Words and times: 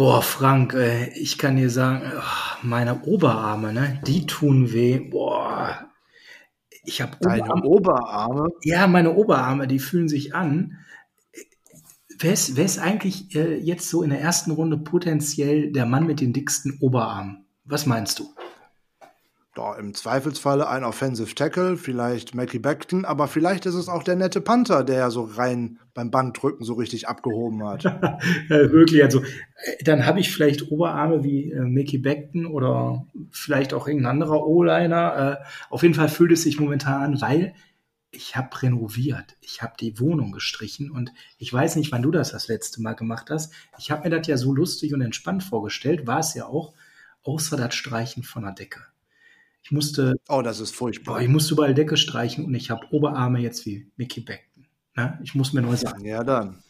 Boah, 0.00 0.22
Frank, 0.22 0.72
äh, 0.72 1.10
ich 1.10 1.36
kann 1.36 1.56
dir 1.56 1.68
sagen, 1.68 2.10
oh, 2.16 2.22
meine 2.62 3.02
Oberarme, 3.02 3.74
ne, 3.74 4.00
die 4.06 4.24
tun 4.24 4.72
weh. 4.72 4.98
Boah, 4.98 5.90
ich 6.86 7.02
habe 7.02 7.18
Deine 7.20 7.62
Oberarme? 7.62 8.48
Ja, 8.64 8.86
meine 8.86 9.14
Oberarme, 9.14 9.68
die 9.68 9.78
fühlen 9.78 10.08
sich 10.08 10.34
an. 10.34 10.78
Wer 12.18 12.32
ist, 12.32 12.56
wer 12.56 12.64
ist 12.64 12.78
eigentlich 12.78 13.36
äh, 13.36 13.58
jetzt 13.58 13.90
so 13.90 14.02
in 14.02 14.08
der 14.08 14.22
ersten 14.22 14.52
Runde 14.52 14.78
potenziell 14.78 15.70
der 15.70 15.84
Mann 15.84 16.06
mit 16.06 16.22
den 16.22 16.32
dicksten 16.32 16.78
Oberarmen? 16.80 17.44
Was 17.64 17.84
meinst 17.84 18.20
du? 18.20 18.34
Ja, 19.60 19.74
Im 19.74 19.92
Zweifelsfalle 19.92 20.70
ein 20.70 20.84
Offensive 20.84 21.34
Tackle, 21.34 21.76
vielleicht 21.76 22.34
Mackie 22.34 22.58
Beckton, 22.58 23.04
aber 23.04 23.28
vielleicht 23.28 23.66
ist 23.66 23.74
es 23.74 23.90
auch 23.90 24.02
der 24.02 24.16
nette 24.16 24.40
Panther, 24.40 24.84
der 24.84 25.10
so 25.10 25.24
rein 25.24 25.78
beim 25.92 26.10
Bankdrücken 26.10 26.64
so 26.64 26.72
richtig 26.72 27.08
abgehoben 27.08 27.62
hat. 27.68 27.84
ja, 27.84 28.18
wirklich, 28.48 29.04
also 29.04 29.20
äh, 29.20 29.84
dann 29.84 30.06
habe 30.06 30.18
ich 30.18 30.32
vielleicht 30.32 30.70
Oberarme 30.70 31.24
wie 31.24 31.52
äh, 31.52 31.60
Mickey 31.60 31.98
Beckton 31.98 32.46
oder 32.46 33.06
vielleicht 33.30 33.74
auch 33.74 33.86
irgendein 33.86 34.12
anderer 34.12 34.46
O-Liner. 34.46 35.40
Äh, 35.42 35.44
auf 35.68 35.82
jeden 35.82 35.94
Fall 35.94 36.08
fühlt 36.08 36.32
es 36.32 36.42
sich 36.42 36.58
momentan 36.58 37.02
an, 37.02 37.20
weil 37.20 37.52
ich 38.12 38.36
habe 38.36 38.62
renoviert, 38.62 39.36
ich 39.42 39.60
habe 39.60 39.74
die 39.78 40.00
Wohnung 40.00 40.32
gestrichen 40.32 40.90
und 40.90 41.12
ich 41.36 41.52
weiß 41.52 41.76
nicht, 41.76 41.92
wann 41.92 42.00
du 42.00 42.10
das 42.10 42.30
das 42.30 42.48
letzte 42.48 42.80
Mal 42.80 42.94
gemacht 42.94 43.28
hast. 43.28 43.52
Ich 43.78 43.90
habe 43.90 44.08
mir 44.08 44.16
das 44.16 44.26
ja 44.26 44.38
so 44.38 44.54
lustig 44.54 44.94
und 44.94 45.02
entspannt 45.02 45.44
vorgestellt, 45.44 46.06
war 46.06 46.20
es 46.20 46.32
ja 46.32 46.46
auch, 46.46 46.72
außer 47.24 47.58
das 47.58 47.74
Streichen 47.74 48.22
von 48.22 48.44
der 48.44 48.52
Decke. 48.52 48.80
Ich 49.62 49.70
musste. 49.70 50.16
Oh, 50.28 50.42
das 50.42 50.60
ist 50.60 50.74
furchtbar. 50.74 51.14
Boah, 51.14 51.20
ich 51.20 51.28
musste 51.28 51.54
überall 51.54 51.74
Decke 51.74 51.96
streichen 51.96 52.44
und 52.44 52.54
ich 52.54 52.70
habe 52.70 52.86
Oberarme 52.90 53.40
jetzt 53.40 53.66
wie 53.66 53.90
Mickey 53.96 54.20
Beckton. 54.20 54.66
Ne? 54.96 55.18
Ich 55.22 55.34
muss 55.34 55.52
mir 55.52 55.62
neu 55.62 55.76
sagen. 55.76 56.04
Ja, 56.04 56.24
dann. 56.24 56.62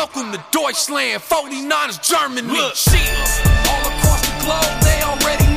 Welcome 0.00 0.32
to 0.32 0.38
Deutschland, 0.52 1.20
49ers 1.22 2.00
Germany. 2.06 2.46
Look, 2.46 2.74
all 3.66 3.86
across 3.92 4.22
the 4.22 4.32
globe, 4.44 4.80
they 4.82 5.02
already 5.02 5.47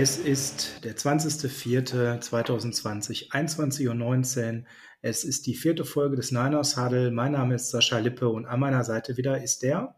Es 0.00 0.16
ist 0.16 0.84
der 0.84 0.96
20.04.2020, 0.96 3.32
21.19 3.32 4.60
Uhr. 4.60 4.64
Es 5.02 5.24
ist 5.24 5.48
die 5.48 5.56
vierte 5.56 5.84
Folge 5.84 6.14
des 6.14 6.30
Niners 6.30 6.76
Huddle. 6.76 7.10
Mein 7.10 7.32
Name 7.32 7.56
ist 7.56 7.70
Sascha 7.70 7.98
Lippe 7.98 8.28
und 8.28 8.46
an 8.46 8.60
meiner 8.60 8.84
Seite 8.84 9.16
wieder 9.16 9.42
ist 9.42 9.64
der 9.64 9.96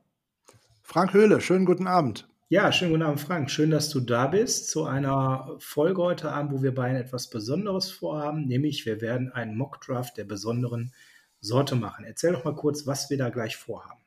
Frank 0.81 1.13
Höhle. 1.13 1.43
Schönen 1.43 1.67
guten 1.67 1.87
Abend. 1.87 2.27
Ja, 2.49 2.73
schönen 2.73 2.93
guten 2.93 3.03
Abend, 3.03 3.21
Frank. 3.21 3.51
Schön, 3.51 3.71
dass 3.71 3.91
du 3.91 4.01
da 4.01 4.29
bist 4.29 4.71
zu 4.71 4.87
einer 4.87 5.55
Folge 5.59 6.03
heute 6.03 6.33
Abend, 6.33 6.53
wo 6.53 6.63
wir 6.63 6.75
beiden 6.75 6.97
etwas 6.97 7.29
Besonderes 7.29 7.91
vorhaben, 7.91 8.47
nämlich 8.47 8.87
wir 8.87 9.03
werden 9.03 9.31
einen 9.31 9.55
Mockdraft 9.55 10.17
der 10.17 10.25
besonderen 10.25 10.95
Sorte 11.43 11.77
machen. 11.77 12.07
Erzähl 12.07 12.33
doch 12.33 12.45
mal 12.45 12.57
kurz, 12.57 12.87
was 12.87 13.11
wir 13.11 13.19
da 13.19 13.29
gleich 13.29 13.55
vorhaben. 13.55 14.01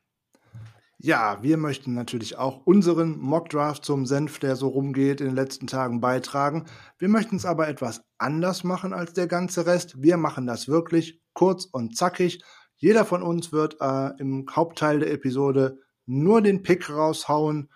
Ja, 1.06 1.44
wir 1.44 1.58
möchten 1.58 1.94
natürlich 1.96 2.38
auch 2.38 2.66
unseren 2.66 3.18
Mockdraft 3.18 3.84
zum 3.84 4.06
Senf, 4.06 4.40
der 4.40 4.56
so 4.56 4.70
rumgeht, 4.70 5.20
in 5.20 5.28
den 5.28 5.36
letzten 5.36 5.68
Tagen 5.68 6.00
beitragen. 6.00 6.64
Wir 6.98 7.10
möchten 7.10 7.36
es 7.36 7.46
aber 7.46 7.68
etwas 7.68 8.06
anders 8.18 8.64
machen 8.64 8.94
als 8.94 9.12
der 9.12 9.28
ganze 9.28 9.66
Rest. 9.66 10.02
Wir 10.02 10.16
machen 10.16 10.48
das 10.48 10.70
wirklich 10.70 11.22
kurz 11.34 11.66
und 11.66 11.98
zackig. 11.98 12.42
Jeder 12.78 13.04
von 13.04 13.22
uns 13.22 13.52
wird 13.52 13.76
äh, 13.82 14.12
im 14.18 14.46
Hauptteil 14.50 15.00
der 15.00 15.12
Episode 15.12 15.78
nur 16.06 16.42
den 16.42 16.64
Pick 16.64 16.90
raushauen 16.90 17.70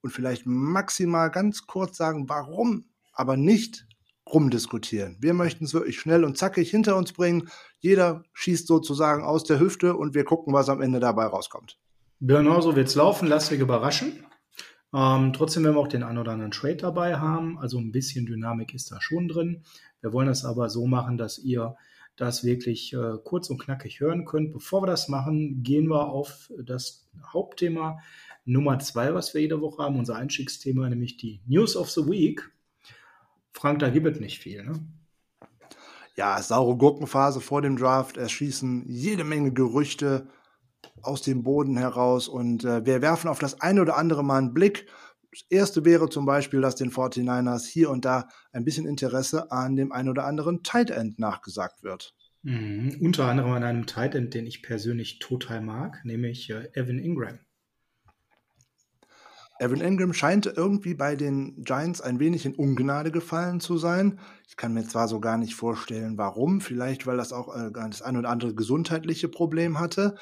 und 0.00 0.10
vielleicht 0.10 0.44
maximal 0.44 1.30
ganz 1.30 1.68
kurz 1.68 1.96
sagen, 1.96 2.28
warum, 2.28 2.86
aber 3.12 3.36
nicht 3.36 3.86
rumdiskutieren. 4.28 5.18
Wir 5.20 5.34
möchten 5.34 5.66
es 5.66 5.72
wirklich 5.72 6.00
schnell 6.00 6.24
und 6.24 6.36
zackig 6.36 6.68
hinter 6.68 6.96
uns 6.96 7.12
bringen. 7.12 7.48
Jeder 7.78 8.24
schießt 8.32 8.66
sozusagen 8.66 9.22
aus 9.22 9.44
der 9.44 9.60
Hüfte 9.60 9.94
und 9.94 10.16
wir 10.16 10.24
gucken, 10.24 10.52
was 10.52 10.68
am 10.68 10.82
Ende 10.82 10.98
dabei 10.98 11.26
rauskommt. 11.26 11.78
Genau 12.20 12.60
so 12.60 12.72
es 12.72 12.94
laufen. 12.94 13.28
Lasst 13.28 13.52
euch 13.52 13.60
überraschen. 13.60 14.24
Ähm, 14.94 15.32
trotzdem 15.32 15.64
werden 15.64 15.76
wir 15.76 15.80
auch 15.80 15.88
den 15.88 16.02
einen 16.02 16.18
oder 16.18 16.32
anderen 16.32 16.50
Trade 16.50 16.76
dabei 16.76 17.16
haben. 17.16 17.58
Also 17.58 17.78
ein 17.78 17.92
bisschen 17.92 18.26
Dynamik 18.26 18.72
ist 18.74 18.90
da 18.90 19.00
schon 19.00 19.28
drin. 19.28 19.62
Wir 20.00 20.12
wollen 20.12 20.28
das 20.28 20.44
aber 20.44 20.70
so 20.70 20.86
machen, 20.86 21.18
dass 21.18 21.38
ihr 21.38 21.76
das 22.16 22.44
wirklich 22.44 22.94
äh, 22.94 23.18
kurz 23.22 23.50
und 23.50 23.58
knackig 23.58 24.00
hören 24.00 24.24
könnt. 24.24 24.52
Bevor 24.52 24.82
wir 24.82 24.86
das 24.86 25.08
machen, 25.08 25.62
gehen 25.62 25.88
wir 25.88 26.06
auf 26.08 26.50
das 26.58 27.06
Hauptthema 27.32 27.98
Nummer 28.46 28.78
zwei, 28.78 29.12
was 29.12 29.34
wir 29.34 29.42
jede 29.42 29.60
Woche 29.60 29.82
haben, 29.82 29.98
unser 29.98 30.16
Einstiegsthema, 30.16 30.88
nämlich 30.88 31.16
die 31.16 31.42
News 31.46 31.76
of 31.76 31.90
the 31.90 32.06
Week. 32.06 32.48
Frank, 33.52 33.80
da 33.80 33.90
gibt 33.90 34.06
es 34.06 34.20
nicht 34.20 34.38
viel, 34.38 34.64
ne? 34.64 34.80
Ja, 36.14 36.40
saure 36.40 36.76
Gurkenphase 36.76 37.42
vor 37.42 37.60
dem 37.60 37.76
Draft. 37.76 38.16
Es 38.16 38.32
schießen 38.32 38.84
jede 38.88 39.24
Menge 39.24 39.52
Gerüchte 39.52 40.28
aus 41.02 41.22
dem 41.22 41.42
Boden 41.42 41.76
heraus 41.76 42.28
und 42.28 42.64
äh, 42.64 42.84
wir 42.84 43.02
werfen 43.02 43.28
auf 43.28 43.38
das 43.38 43.60
eine 43.60 43.82
oder 43.82 43.96
andere 43.96 44.24
Mal 44.24 44.38
einen 44.38 44.54
Blick. 44.54 44.86
Das 45.30 45.44
erste 45.50 45.84
wäre 45.84 46.08
zum 46.08 46.24
Beispiel, 46.24 46.60
dass 46.60 46.76
den 46.76 46.90
49ers 46.90 47.66
hier 47.66 47.90
und 47.90 48.04
da 48.04 48.28
ein 48.52 48.64
bisschen 48.64 48.86
Interesse 48.86 49.50
an 49.50 49.76
dem 49.76 49.92
ein 49.92 50.08
oder 50.08 50.24
anderen 50.24 50.62
Tight 50.62 50.90
End 50.90 51.18
nachgesagt 51.18 51.82
wird. 51.82 52.14
Mhm. 52.42 52.96
Unter 53.00 53.26
anderem 53.26 53.52
an 53.52 53.64
einem 53.64 53.86
Tight 53.86 54.14
End, 54.14 54.32
den 54.32 54.46
ich 54.46 54.62
persönlich 54.62 55.18
total 55.18 55.60
mag, 55.60 56.04
nämlich 56.04 56.48
äh, 56.50 56.68
Evan 56.74 56.98
Ingram. 56.98 57.38
Evan 59.58 59.80
Ingram 59.80 60.12
scheint 60.12 60.46
irgendwie 60.46 60.94
bei 60.94 61.16
den 61.16 61.62
Giants 61.64 62.02
ein 62.02 62.20
wenig 62.20 62.44
in 62.44 62.54
Ungnade 62.54 63.10
gefallen 63.10 63.58
zu 63.58 63.78
sein. 63.78 64.20
Ich 64.48 64.56
kann 64.56 64.74
mir 64.74 64.86
zwar 64.86 65.08
so 65.08 65.18
gar 65.18 65.38
nicht 65.38 65.54
vorstellen, 65.54 66.18
warum. 66.18 66.60
Vielleicht, 66.60 67.06
weil 67.06 67.16
das 67.16 67.32
auch 67.32 67.54
äh, 67.56 67.70
das 67.72 68.02
ein 68.02 68.16
oder 68.16 68.28
andere 68.28 68.54
gesundheitliche 68.54 69.28
Problem 69.28 69.80
hatte 69.80 70.16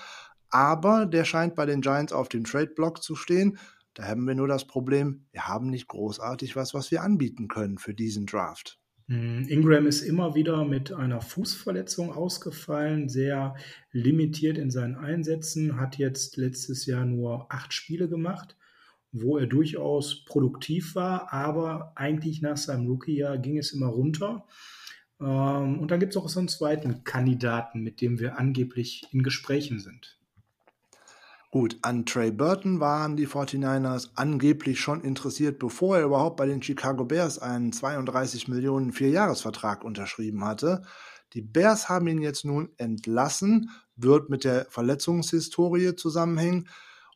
aber 0.54 1.04
der 1.04 1.24
scheint 1.24 1.56
bei 1.56 1.66
den 1.66 1.80
Giants 1.80 2.12
auf 2.12 2.28
dem 2.28 2.44
Trade-Block 2.44 3.02
zu 3.02 3.16
stehen. 3.16 3.58
Da 3.92 4.04
haben 4.04 4.24
wir 4.24 4.36
nur 4.36 4.46
das 4.46 4.66
Problem, 4.66 5.26
wir 5.32 5.48
haben 5.48 5.68
nicht 5.68 5.88
großartig 5.88 6.54
was, 6.54 6.74
was 6.74 6.92
wir 6.92 7.02
anbieten 7.02 7.48
können 7.48 7.76
für 7.76 7.92
diesen 7.92 8.26
Draft. 8.26 8.78
Hm, 9.08 9.48
Ingram 9.48 9.86
ist 9.88 10.02
immer 10.02 10.36
wieder 10.36 10.64
mit 10.64 10.92
einer 10.92 11.20
Fußverletzung 11.20 12.12
ausgefallen, 12.12 13.08
sehr 13.08 13.56
limitiert 13.90 14.56
in 14.56 14.70
seinen 14.70 14.94
Einsätzen, 14.94 15.80
hat 15.80 15.98
jetzt 15.98 16.36
letztes 16.36 16.86
Jahr 16.86 17.04
nur 17.04 17.52
acht 17.52 17.72
Spiele 17.72 18.08
gemacht, 18.08 18.56
wo 19.10 19.38
er 19.38 19.46
durchaus 19.46 20.24
produktiv 20.24 20.94
war, 20.94 21.32
aber 21.32 21.92
eigentlich 21.96 22.42
nach 22.42 22.56
seinem 22.56 22.86
Rookie-Jahr 22.86 23.38
ging 23.38 23.58
es 23.58 23.72
immer 23.72 23.88
runter. 23.88 24.46
Ähm, 25.20 25.80
und 25.80 25.90
dann 25.90 25.98
gibt 25.98 26.14
es 26.14 26.16
auch 26.16 26.28
so 26.28 26.38
einen 26.38 26.48
zweiten 26.48 27.02
Kandidaten, 27.02 27.82
mit 27.82 28.00
dem 28.00 28.20
wir 28.20 28.38
angeblich 28.38 29.02
in 29.10 29.24
Gesprächen 29.24 29.80
sind. 29.80 30.18
Gut, 31.54 31.78
an 31.82 32.04
Trey 32.04 32.32
Burton 32.32 32.80
waren 32.80 33.14
die 33.14 33.28
49ers 33.28 34.08
angeblich 34.16 34.80
schon 34.80 35.02
interessiert, 35.02 35.60
bevor 35.60 35.96
er 35.96 36.06
überhaupt 36.06 36.36
bei 36.36 36.46
den 36.46 36.60
Chicago 36.60 37.04
Bears 37.04 37.38
einen 37.38 37.72
32 37.72 38.48
Millionen 38.48 38.92
Vierjahresvertrag 38.92 39.84
unterschrieben 39.84 40.44
hatte. 40.44 40.82
Die 41.32 41.42
Bears 41.42 41.88
haben 41.88 42.08
ihn 42.08 42.20
jetzt 42.20 42.44
nun 42.44 42.70
entlassen, 42.76 43.70
wird 43.94 44.30
mit 44.30 44.42
der 44.42 44.66
Verletzungshistorie 44.68 45.94
zusammenhängen 45.94 46.68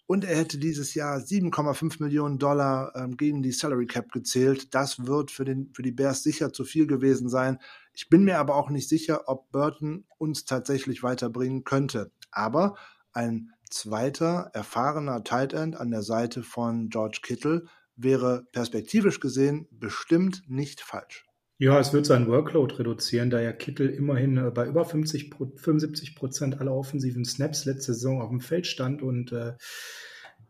und 0.06 0.22
er 0.22 0.36
hätte 0.36 0.58
dieses 0.58 0.94
Jahr 0.94 1.18
7,5 1.18 2.00
Millionen 2.00 2.38
Dollar 2.38 2.92
ähm, 2.94 3.16
gegen 3.16 3.42
die 3.42 3.50
Salary 3.50 3.86
Cap 3.86 4.12
gezählt. 4.12 4.72
Das 4.72 5.04
wird 5.04 5.32
für, 5.32 5.46
den, 5.46 5.72
für 5.74 5.82
die 5.82 5.90
Bears 5.90 6.22
sicher 6.22 6.52
zu 6.52 6.62
viel 6.62 6.86
gewesen 6.86 7.28
sein. 7.28 7.58
Ich 7.92 8.08
bin 8.08 8.22
mir 8.22 8.38
aber 8.38 8.54
auch 8.54 8.70
nicht 8.70 8.88
sicher, 8.88 9.22
ob 9.26 9.50
Burton 9.50 10.04
uns 10.16 10.44
tatsächlich 10.44 11.02
weiterbringen 11.02 11.64
könnte. 11.64 12.12
Aber 12.30 12.76
ein 13.12 13.50
zweiter 13.70 14.50
erfahrener 14.54 15.24
Tight 15.24 15.52
End 15.52 15.76
an 15.76 15.90
der 15.90 16.02
Seite 16.02 16.42
von 16.42 16.88
George 16.88 17.20
Kittle 17.22 17.64
wäre 17.96 18.46
perspektivisch 18.52 19.20
gesehen 19.20 19.66
bestimmt 19.70 20.42
nicht 20.46 20.80
falsch. 20.80 21.26
Ja, 21.60 21.80
es 21.80 21.92
wird 21.92 22.06
seinen 22.06 22.28
Workload 22.28 22.76
reduzieren, 22.76 23.30
da 23.30 23.40
ja 23.40 23.52
Kittel 23.52 23.88
immerhin 23.88 24.36
äh, 24.36 24.50
bei 24.52 24.68
über 24.68 24.84
50, 24.84 25.34
75 25.56 26.14
Prozent 26.14 26.60
aller 26.60 26.72
offensiven 26.72 27.24
Snaps 27.24 27.64
letzte 27.64 27.94
Saison 27.94 28.22
auf 28.22 28.28
dem 28.28 28.40
Feld 28.40 28.68
stand 28.68 29.02
und 29.02 29.32
äh, 29.32 29.54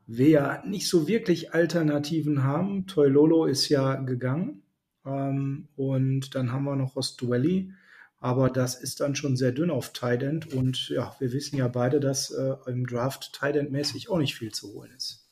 wir 0.07 0.29
ja 0.29 0.63
nicht 0.67 0.87
so 0.87 1.09
wirklich 1.09 1.55
Alternativen 1.55 2.45
haben. 2.45 2.87
Toy 2.87 3.09
Lolo 3.09 3.47
ist 3.47 3.71
ja 3.71 3.95
gegangen 3.95 4.63
ähm, 5.07 5.69
und 5.77 6.35
dann 6.35 6.53
haben 6.53 6.65
wir 6.65 6.77
noch 6.77 6.95
Rostuelli, 6.95 7.73
Aber 8.21 8.51
das 8.51 8.75
ist 8.75 9.01
dann 9.01 9.15
schon 9.15 9.37
sehr 9.37 9.53
dünn 9.53 9.71
auf 9.71 9.93
Tight 9.93 10.23
End. 10.23 10.53
Und 10.53 10.89
ja, 10.89 11.15
wir 11.21 11.33
wissen 11.33 11.57
ja 11.57 11.69
beide, 11.69 12.01
dass 12.01 12.31
äh, 12.31 12.55
im 12.67 12.87
Draft 12.87 13.33
Tight 13.33 13.57
End 13.57 13.71
mäßig 13.71 14.11
auch 14.11 14.19
nicht 14.19 14.35
viel 14.35 14.53
zu 14.53 14.73
holen 14.75 14.91
ist. 14.97 15.25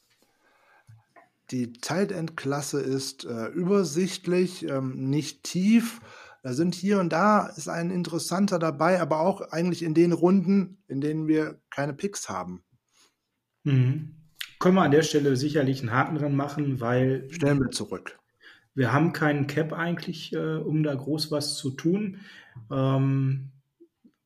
Die 1.50 1.72
Tight 1.72 2.12
End 2.12 2.36
Klasse 2.36 2.80
ist 2.80 3.24
äh, 3.24 3.46
übersichtlich, 3.48 4.68
ähm, 4.68 5.10
nicht 5.10 5.44
tief. 5.44 6.00
Da 6.42 6.52
sind 6.52 6.74
hier 6.76 7.00
und 7.00 7.12
da 7.12 7.46
ist 7.46 7.68
ein 7.68 7.90
interessanter 7.90 8.60
dabei, 8.60 9.00
aber 9.00 9.20
auch 9.20 9.40
eigentlich 9.50 9.82
in 9.82 9.94
den 9.94 10.12
Runden, 10.12 10.78
in 10.86 11.00
denen 11.00 11.26
wir 11.26 11.60
keine 11.70 11.92
Picks 11.92 12.28
haben. 12.28 12.62
Mhm. 13.64 14.14
Können 14.60 14.76
wir 14.76 14.82
an 14.82 14.92
der 14.92 15.02
Stelle 15.02 15.36
sicherlich 15.36 15.80
einen 15.80 15.92
Haken 15.92 16.16
dran 16.16 16.36
machen, 16.36 16.80
weil. 16.80 17.28
Stellen 17.30 17.58
wir 17.58 17.70
zurück. 17.70 18.18
Wir 18.76 18.92
haben 18.92 19.14
keinen 19.14 19.46
Cap 19.46 19.72
eigentlich, 19.72 20.34
äh, 20.34 20.56
um 20.56 20.82
da 20.82 20.94
groß 20.94 21.32
was 21.32 21.56
zu 21.56 21.70
tun. 21.70 22.18
Ähm, 22.70 23.50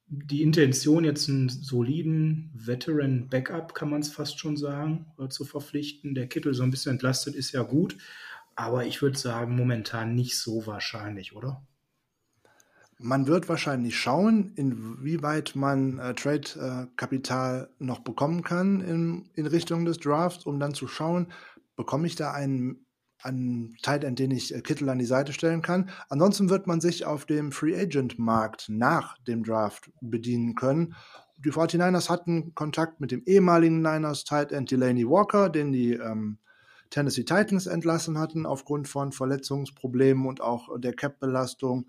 die 0.09 0.43
Intention, 0.43 1.05
jetzt 1.05 1.29
einen 1.29 1.49
soliden 1.49 2.51
Veteran-Backup, 2.53 3.75
kann 3.75 3.91
man 3.91 4.01
es 4.01 4.11
fast 4.11 4.41
schon 4.41 4.57
sagen, 4.57 5.07
äh, 5.21 5.29
zu 5.29 5.45
verpflichten. 5.45 6.17
Der 6.17 6.27
Kittel 6.27 6.53
so 6.53 6.65
ein 6.65 6.73
bisschen 6.73 6.93
entlastet 6.93 7.37
ist 7.37 7.53
ja 7.53 7.63
gut, 7.63 7.97
aber 8.57 8.85
ich 8.85 9.01
würde 9.03 9.17
sagen, 9.17 9.55
momentan 9.55 10.17
nicht 10.17 10.37
so 10.37 10.67
wahrscheinlich, 10.67 11.37
oder? 11.37 11.63
Man 12.99 13.29
wird 13.29 13.49
wahrscheinlich 13.49 13.97
schauen, 13.97 14.53
inwieweit 14.57 15.55
man 15.55 16.01
äh, 16.01 16.13
Trade-Kapital 16.13 17.71
äh, 17.71 17.85
noch 17.85 18.01
bekommen 18.01 18.43
kann 18.43 18.81
in, 18.81 19.31
in 19.35 19.47
Richtung 19.47 19.85
des 19.85 19.99
Drafts, 19.99 20.45
um 20.45 20.59
dann 20.59 20.75
zu 20.75 20.89
schauen, 20.89 21.29
bekomme 21.77 22.09
ich 22.09 22.17
da 22.17 22.33
einen 22.33 22.85
an 23.23 23.75
Tight 23.83 24.05
End, 24.05 24.19
den 24.19 24.31
ich 24.31 24.55
äh, 24.55 24.61
Kittel 24.61 24.89
an 24.89 24.99
die 24.99 25.05
Seite 25.05 25.33
stellen 25.33 25.63
kann. 25.63 25.91
Ansonsten 26.09 26.51
wird 26.51 26.67
man 26.67 26.81
sich 26.81 27.05
auf 27.05 27.27
dem 27.27 27.53
Free 27.53 27.79
Agent 27.79 28.19
Markt 28.19 28.69
nach 28.69 29.19
dem 29.19 29.45
Draft 29.45 29.91
bedienen 30.01 30.55
können. 30.55 30.95
Die 31.45 31.53
49ers 31.53 32.11
hatten 32.11 32.55
Kontakt 32.55 33.01
mit 33.01 33.11
dem 33.11 33.23
ehemaligen 33.25 33.81
Niners 33.81 34.25
Tight 34.25 34.53
End 34.53 34.71
Delaney 34.71 35.09
Walker, 35.09 35.49
den 35.49 35.73
die 35.73 35.95
ähm, 35.95 36.39
Tennessee 36.91 37.25
Titans 37.25 37.67
entlassen 37.67 38.19
hatten 38.19 38.47
aufgrund 38.47 38.89
von 38.89 39.13
Verletzungsproblemen 39.13 40.27
und 40.27 40.41
auch 40.41 40.69
der 40.79 40.93
Cap-Belastung. 40.93 41.87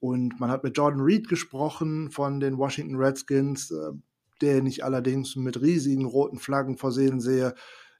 Und 0.00 0.38
man 0.40 0.50
hat 0.50 0.62
mit 0.62 0.76
Jordan 0.76 1.00
Reed 1.00 1.28
gesprochen 1.28 2.10
von 2.10 2.40
den 2.40 2.58
Washington 2.58 2.96
Redskins, 2.96 3.70
äh, 3.70 3.92
den 4.40 4.66
ich 4.66 4.84
allerdings 4.84 5.36
mit 5.36 5.60
riesigen 5.60 6.04
roten 6.04 6.38
Flaggen 6.38 6.76
versehen 6.76 7.20
sehe. 7.20 7.54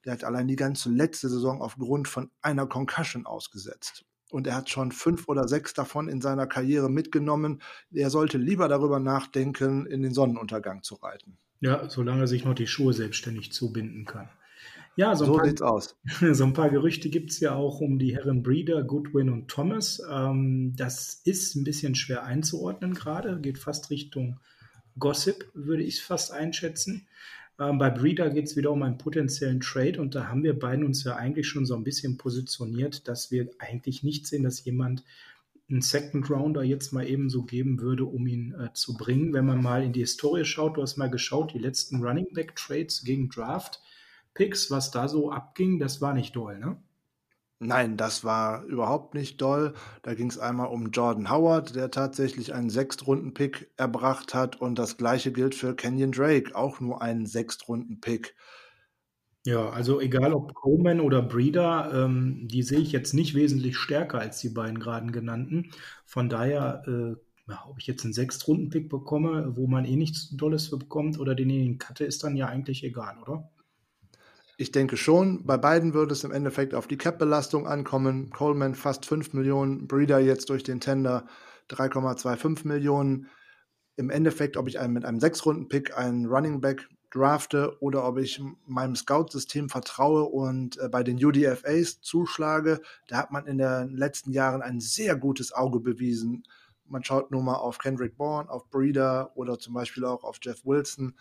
Der 0.06 0.14
hat 0.14 0.24
allein 0.24 0.48
die 0.48 0.56
ganze 0.56 0.88
letzte 0.88 1.28
Saison 1.28 1.60
aufgrund 1.60 2.08
von 2.08 2.30
einer 2.40 2.66
Concussion 2.66 3.26
ausgesetzt. 3.26 4.04
Und 4.30 4.46
er 4.46 4.54
hat 4.54 4.70
schon 4.70 4.92
fünf 4.92 5.28
oder 5.28 5.46
sechs 5.48 5.74
davon 5.74 6.08
in 6.08 6.20
seiner 6.20 6.46
Karriere 6.46 6.88
mitgenommen. 6.88 7.60
Er 7.92 8.10
sollte 8.10 8.38
lieber 8.38 8.68
darüber 8.68 9.00
nachdenken, 9.00 9.86
in 9.86 10.02
den 10.02 10.14
Sonnenuntergang 10.14 10.82
zu 10.82 10.94
reiten. 10.96 11.38
Ja, 11.60 11.88
solange 11.88 12.22
er 12.22 12.26
sich 12.26 12.44
noch 12.44 12.54
die 12.54 12.66
Schuhe 12.66 12.92
selbstständig 12.92 13.52
zubinden 13.52 14.04
kann. 14.04 14.28
Ja, 14.96 15.14
so, 15.14 15.26
so 15.26 15.36
paar, 15.36 15.46
sieht's 15.46 15.62
aus. 15.62 15.96
So 16.32 16.44
ein 16.44 16.54
paar 16.54 16.70
Gerüchte 16.70 17.10
gibt 17.10 17.30
es 17.30 17.40
ja 17.40 17.54
auch 17.54 17.80
um 17.80 17.98
die 17.98 18.16
Herren 18.16 18.42
Breeder, 18.42 18.82
Goodwin 18.82 19.28
und 19.28 19.48
Thomas. 19.48 20.02
Ähm, 20.10 20.74
das 20.76 21.20
ist 21.24 21.54
ein 21.54 21.64
bisschen 21.64 21.94
schwer 21.94 22.24
einzuordnen 22.24 22.94
gerade, 22.94 23.40
geht 23.40 23.58
fast 23.58 23.90
Richtung 23.90 24.40
Gossip, 24.98 25.50
würde 25.52 25.82
ich 25.82 25.96
es 25.96 26.00
fast 26.00 26.32
einschätzen. 26.32 27.06
Ähm, 27.58 27.78
bei 27.78 27.90
Breeder 27.90 28.30
geht 28.30 28.46
es 28.46 28.56
wieder 28.56 28.70
um 28.70 28.82
einen 28.82 28.98
potenziellen 28.98 29.60
Trade 29.60 30.00
und 30.00 30.14
da 30.14 30.28
haben 30.28 30.42
wir 30.42 30.58
beiden 30.58 30.84
uns 30.84 31.04
ja 31.04 31.16
eigentlich 31.16 31.48
schon 31.48 31.66
so 31.66 31.74
ein 31.74 31.84
bisschen 31.84 32.18
positioniert, 32.18 33.08
dass 33.08 33.30
wir 33.30 33.50
eigentlich 33.58 34.02
nicht 34.02 34.26
sehen, 34.26 34.42
dass 34.42 34.64
jemand 34.64 35.04
einen 35.68 35.82
Second 35.82 36.30
Rounder 36.30 36.62
jetzt 36.62 36.92
mal 36.92 37.08
eben 37.08 37.28
so 37.28 37.42
geben 37.42 37.80
würde, 37.80 38.04
um 38.04 38.26
ihn 38.26 38.54
äh, 38.54 38.72
zu 38.72 38.94
bringen. 38.94 39.32
Wenn 39.32 39.46
man 39.46 39.62
mal 39.62 39.82
in 39.82 39.92
die 39.92 40.00
Historie 40.00 40.44
schaut, 40.44 40.76
du 40.76 40.82
hast 40.82 40.96
mal 40.96 41.10
geschaut, 41.10 41.54
die 41.54 41.58
letzten 41.58 42.02
Running 42.02 42.28
Back 42.32 42.54
Trades 42.56 43.02
gegen 43.04 43.28
Draft 43.28 43.80
Picks, 44.34 44.70
was 44.70 44.90
da 44.90 45.08
so 45.08 45.32
abging, 45.32 45.78
das 45.78 46.00
war 46.00 46.12
nicht 46.12 46.36
doll, 46.36 46.58
ne? 46.58 46.76
Nein, 47.60 47.96
das 47.98 48.22
war 48.24 48.64
überhaupt 48.64 49.14
nicht 49.14 49.40
doll. 49.42 49.72
Da 50.02 50.14
ging 50.14 50.28
es 50.28 50.38
einmal 50.38 50.68
um 50.68 50.90
Jordan 50.90 51.30
Howard, 51.30 51.74
der 51.74 51.90
tatsächlich 51.90 52.52
einen 52.54 52.68
Sechstrunden-Pick 52.70 53.72
erbracht 53.76 54.32
hat. 54.34 54.56
Und 54.60 54.78
das 54.78 54.96
gleiche 54.98 55.32
gilt 55.32 55.54
für 55.54 55.74
Kenyon 55.74 56.12
Drake, 56.12 56.54
auch 56.54 56.80
nur 56.80 57.00
einen 57.02 57.24
Sechstrunden-Pick. 57.26 58.34
Ja, 59.46 59.70
also 59.70 60.00
egal 60.00 60.34
ob 60.34 60.54
Coleman 60.54 61.00
oder 61.00 61.22
Breeder, 61.22 61.92
ähm, 61.94 62.48
die 62.48 62.62
sehe 62.64 62.80
ich 62.80 62.90
jetzt 62.90 63.14
nicht 63.14 63.34
wesentlich 63.34 63.76
stärker 63.76 64.18
als 64.18 64.40
die 64.40 64.48
beiden 64.48 64.80
gerade 64.80 65.10
genannten. 65.12 65.70
Von 66.04 66.28
daher, 66.28 66.82
äh, 66.88 67.52
ob 67.68 67.78
ich 67.78 67.86
jetzt 67.86 68.04
einen 68.04 68.12
Sechstrunden-Pick 68.12 68.88
bekomme, 68.88 69.56
wo 69.56 69.68
man 69.68 69.84
eh 69.84 69.94
nichts 69.96 70.30
Dolles 70.36 70.66
für 70.68 70.78
bekommt, 70.78 71.20
oder 71.20 71.36
den 71.36 71.50
in 71.50 71.78
cutte, 71.78 72.04
ist 72.04 72.24
dann 72.24 72.36
ja 72.36 72.46
eigentlich 72.48 72.82
egal, 72.82 73.18
oder? 73.22 73.48
Ich 74.58 74.72
denke 74.72 74.96
schon, 74.96 75.44
bei 75.44 75.58
beiden 75.58 75.92
würde 75.92 76.14
es 76.14 76.24
im 76.24 76.32
Endeffekt 76.32 76.74
auf 76.74 76.86
die 76.86 76.96
Cap-Belastung 76.96 77.66
ankommen. 77.66 78.30
Coleman 78.30 78.74
fast 78.74 79.04
5 79.04 79.34
Millionen, 79.34 79.86
Breeder 79.86 80.18
jetzt 80.18 80.48
durch 80.48 80.62
den 80.62 80.80
Tender 80.80 81.26
3,25 81.68 82.66
Millionen. 82.66 83.28
Im 83.96 84.08
Endeffekt, 84.08 84.56
ob 84.56 84.66
ich 84.66 84.78
einen, 84.78 84.94
mit 84.94 85.04
einem 85.04 85.20
Sechs-Runden-Pick 85.20 85.96
einen 85.98 86.24
Running 86.24 86.62
Back 86.62 86.88
drafte 87.10 87.76
oder 87.80 88.08
ob 88.08 88.16
ich 88.16 88.42
meinem 88.66 88.96
Scout-System 88.96 89.68
vertraue 89.68 90.24
und 90.24 90.78
äh, 90.78 90.88
bei 90.88 91.02
den 91.02 91.22
UDFAs 91.22 92.00
zuschlage, 92.00 92.80
da 93.08 93.18
hat 93.18 93.32
man 93.32 93.46
in 93.46 93.58
den 93.58 93.90
letzten 93.90 94.32
Jahren 94.32 94.62
ein 94.62 94.80
sehr 94.80 95.16
gutes 95.16 95.52
Auge 95.52 95.80
bewiesen. 95.80 96.44
Man 96.86 97.04
schaut 97.04 97.30
nur 97.30 97.42
mal 97.42 97.56
auf 97.56 97.78
Kendrick 97.78 98.16
Bourne, 98.16 98.48
auf 98.48 98.70
Breeder 98.70 99.32
oder 99.34 99.58
zum 99.58 99.74
Beispiel 99.74 100.04
auch 100.06 100.24
auf 100.24 100.38
Jeff 100.40 100.64
Wilson 100.64 101.14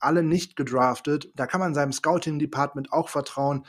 alle 0.00 0.22
nicht 0.22 0.56
gedraftet. 0.56 1.30
Da 1.34 1.46
kann 1.46 1.60
man 1.60 1.74
seinem 1.74 1.92
Scouting-Department 1.92 2.92
auch 2.92 3.08
vertrauen. 3.08 3.66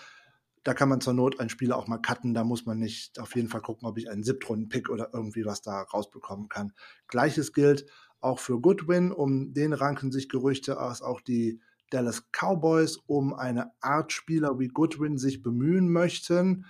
Da 0.63 0.73
kann 0.73 0.89
man 0.89 1.01
zur 1.01 1.13
Not 1.13 1.39
einen 1.39 1.49
Spieler 1.49 1.77
auch 1.77 1.87
mal 1.87 1.97
cutten. 1.97 2.33
Da 2.33 2.43
muss 2.43 2.65
man 2.65 2.77
nicht 2.79 3.19
auf 3.19 3.35
jeden 3.35 3.47
Fall 3.47 3.61
gucken, 3.61 3.87
ob 3.87 3.97
ich 3.97 4.09
einen 4.09 4.23
Siebtrunden-Pick 4.23 4.89
oder 4.89 5.09
irgendwie 5.13 5.45
was 5.45 5.61
da 5.61 5.81
rausbekommen 5.81 6.49
kann. 6.49 6.73
Gleiches 7.07 7.53
gilt 7.53 7.85
auch 8.19 8.39
für 8.39 8.61
Goodwin. 8.61 9.11
Um 9.11 9.53
den 9.53 9.73
ranken 9.73 10.11
sich 10.11 10.29
Gerüchte 10.29 10.79
aus 10.79 11.01
auch 11.01 11.21
die 11.21 11.59
Dallas 11.89 12.23
Cowboys 12.31 12.97
um 13.05 13.33
eine 13.33 13.71
Art 13.81 14.13
Spieler 14.13 14.59
wie 14.59 14.69
Goodwin 14.69 15.17
sich 15.17 15.41
bemühen 15.41 15.91
möchten. 15.91 16.65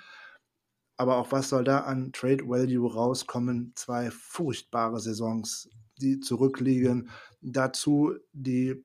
Aber 0.98 1.18
auch 1.18 1.31
was 1.31 1.50
soll 1.50 1.63
da 1.63 1.80
an 1.81 2.12
Trade 2.12 2.48
Value 2.48 2.92
rauskommen? 2.92 3.74
Zwei 3.75 4.12
furchtbare 4.12 5.00
Saisons, 5.00 5.69
die 6.00 6.19
zurückliegen. 6.19 7.10
Dazu 7.41 8.15
die 8.34 8.84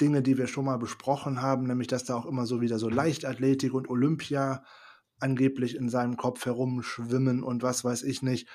Dinge, 0.00 0.22
die 0.22 0.38
wir 0.38 0.46
schon 0.46 0.64
mal 0.64 0.78
besprochen 0.78 1.42
haben, 1.42 1.66
nämlich 1.66 1.88
dass 1.88 2.04
da 2.04 2.14
auch 2.16 2.26
immer 2.26 2.46
so 2.46 2.60
wieder 2.60 2.78
so 2.78 2.88
Leichtathletik 2.88 3.74
und 3.74 3.88
Olympia 3.88 4.64
angeblich 5.18 5.76
in 5.76 5.88
seinem 5.88 6.16
Kopf 6.16 6.44
herumschwimmen 6.44 7.42
und 7.42 7.62
was 7.62 7.84
weiß 7.84 8.02
ich 8.02 8.22
nicht. 8.22 8.48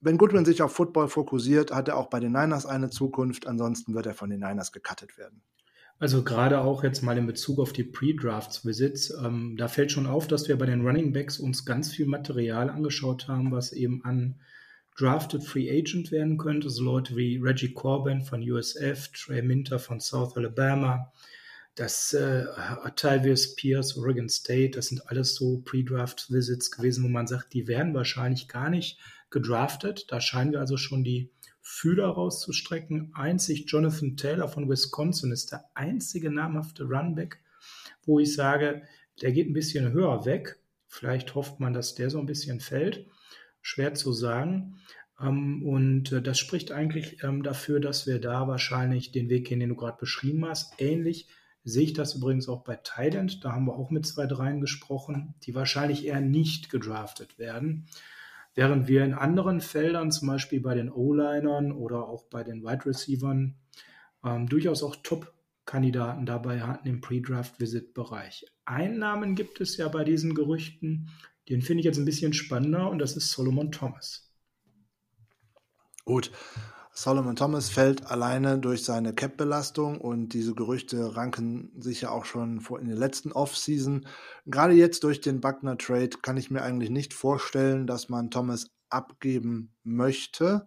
Wenn 0.00 0.18
Goodwin 0.18 0.44
sich 0.44 0.62
auf 0.62 0.72
Football 0.72 1.08
fokussiert, 1.08 1.72
hat 1.72 1.88
er 1.88 1.96
auch 1.96 2.08
bei 2.08 2.20
den 2.20 2.32
Niners 2.32 2.66
eine 2.66 2.90
Zukunft. 2.90 3.46
Ansonsten 3.46 3.94
wird 3.94 4.06
er 4.06 4.14
von 4.14 4.28
den 4.28 4.40
Niners 4.40 4.72
gecuttet 4.72 5.16
werden. 5.16 5.42
Also 5.98 6.22
gerade 6.24 6.60
auch 6.60 6.82
jetzt 6.82 7.02
mal 7.02 7.16
in 7.16 7.26
Bezug 7.26 7.58
auf 7.58 7.72
die 7.72 7.84
Pre-Drafts-Visits, 7.84 9.14
ähm, 9.24 9.56
da 9.56 9.68
fällt 9.68 9.92
schon 9.92 10.06
auf, 10.06 10.26
dass 10.26 10.48
wir 10.48 10.58
bei 10.58 10.66
den 10.66 10.84
Running 10.84 11.12
Backs 11.12 11.38
uns 11.38 11.64
ganz 11.64 11.90
viel 11.90 12.06
Material 12.06 12.68
angeschaut 12.68 13.28
haben, 13.28 13.52
was 13.52 13.72
eben 13.72 14.04
an 14.04 14.40
drafted 14.96 15.42
Free 15.42 15.70
Agent 15.70 16.12
werden 16.12 16.38
könnte, 16.38 16.70
so 16.70 16.82
Leute 16.82 17.16
wie 17.16 17.38
Reggie 17.38 17.72
Corbin 17.72 18.22
von 18.22 18.48
USF, 18.48 19.08
Trey 19.08 19.42
Minter 19.42 19.78
von 19.78 20.00
South 20.00 20.36
Alabama, 20.36 21.12
das 21.74 22.12
äh, 22.12 22.44
Octavius 22.84 23.56
Pierce, 23.56 23.96
Oregon 23.96 24.28
State, 24.28 24.70
das 24.70 24.88
sind 24.88 25.08
alles 25.08 25.34
so 25.34 25.58
Pre-Draft-Visits 25.64 26.70
gewesen, 26.70 27.02
wo 27.02 27.08
man 27.08 27.26
sagt, 27.26 27.52
die 27.52 27.66
werden 27.66 27.94
wahrscheinlich 27.94 28.46
gar 28.46 28.70
nicht 28.70 28.98
gedraftet. 29.30 30.06
Da 30.10 30.20
scheinen 30.20 30.52
wir 30.52 30.60
also 30.60 30.76
schon 30.76 31.02
die 31.02 31.30
Fühler 31.60 32.06
rauszustrecken. 32.06 33.10
Einzig 33.14 33.64
Jonathan 33.66 34.16
Taylor 34.16 34.48
von 34.48 34.68
Wisconsin 34.68 35.32
ist 35.32 35.50
der 35.50 35.64
einzige 35.74 36.30
namhafte 36.30 36.84
Runback, 36.84 37.40
wo 38.04 38.20
ich 38.20 38.34
sage, 38.34 38.82
der 39.22 39.32
geht 39.32 39.48
ein 39.48 39.54
bisschen 39.54 39.92
höher 39.92 40.24
weg. 40.24 40.60
Vielleicht 40.86 41.34
hofft 41.34 41.58
man, 41.58 41.72
dass 41.72 41.96
der 41.96 42.10
so 42.10 42.20
ein 42.20 42.26
bisschen 42.26 42.60
fällt 42.60 43.06
schwer 43.64 43.94
zu 43.94 44.12
sagen. 44.12 44.76
Ähm, 45.20 45.66
und 45.66 46.12
äh, 46.12 46.22
das 46.22 46.38
spricht 46.38 46.70
eigentlich 46.70 47.24
ähm, 47.24 47.42
dafür, 47.42 47.80
dass 47.80 48.06
wir 48.06 48.20
da 48.20 48.46
wahrscheinlich 48.46 49.10
den 49.10 49.28
Weg 49.28 49.48
gehen, 49.48 49.58
den 49.58 49.70
du 49.70 49.76
gerade 49.76 49.96
beschrieben 49.98 50.44
hast. 50.46 50.80
Ähnlich 50.80 51.28
sehe 51.64 51.84
ich 51.84 51.94
das 51.94 52.14
übrigens 52.14 52.48
auch 52.48 52.62
bei 52.62 52.76
Thailand. 52.76 53.44
Da 53.44 53.52
haben 53.52 53.66
wir 53.66 53.74
auch 53.74 53.90
mit 53.90 54.06
zwei 54.06 54.26
Dreien 54.26 54.60
gesprochen, 54.60 55.34
die 55.42 55.54
wahrscheinlich 55.54 56.04
eher 56.04 56.20
nicht 56.20 56.70
gedraftet 56.70 57.38
werden. 57.38 57.86
Während 58.54 58.86
wir 58.86 59.04
in 59.04 59.14
anderen 59.14 59.60
Feldern, 59.60 60.12
zum 60.12 60.28
Beispiel 60.28 60.60
bei 60.60 60.74
den 60.74 60.90
O-Linern 60.90 61.72
oder 61.72 62.06
auch 62.06 62.24
bei 62.24 62.44
den 62.44 62.62
Wide 62.62 62.86
Receivern, 62.86 63.56
ähm, 64.22 64.46
durchaus 64.46 64.82
auch 64.82 64.94
Top-Kandidaten 65.02 66.26
dabei 66.26 66.60
hatten 66.60 66.86
im 66.86 67.00
Pre-Draft-Visit-Bereich. 67.00 68.44
Einnahmen 68.66 69.34
gibt 69.34 69.60
es 69.60 69.76
ja 69.78 69.88
bei 69.88 70.04
diesen 70.04 70.34
Gerüchten, 70.34 71.10
den 71.48 71.62
finde 71.62 71.80
ich 71.80 71.84
jetzt 71.84 71.98
ein 71.98 72.04
bisschen 72.04 72.32
spannender 72.32 72.90
und 72.90 72.98
das 72.98 73.16
ist 73.16 73.30
Solomon 73.30 73.70
Thomas. 73.72 74.30
Gut. 76.04 76.30
Solomon 76.96 77.34
Thomas 77.34 77.70
fällt 77.70 78.06
alleine 78.06 78.58
durch 78.58 78.84
seine 78.84 79.12
Cap-Belastung 79.14 80.00
und 80.00 80.28
diese 80.28 80.54
Gerüchte 80.54 81.16
ranken 81.16 81.72
sich 81.80 82.02
ja 82.02 82.10
auch 82.10 82.24
schon 82.24 82.60
vor 82.60 82.78
in 82.78 82.86
der 82.86 82.96
letzten 82.96 83.32
Offseason. 83.32 84.06
Gerade 84.46 84.74
jetzt 84.74 85.02
durch 85.02 85.20
den 85.20 85.40
Buckner-Trade 85.40 86.10
kann 86.22 86.36
ich 86.36 86.52
mir 86.52 86.62
eigentlich 86.62 86.90
nicht 86.90 87.12
vorstellen, 87.12 87.88
dass 87.88 88.08
man 88.08 88.30
Thomas 88.30 88.70
abgeben 88.90 89.74
möchte. 89.82 90.66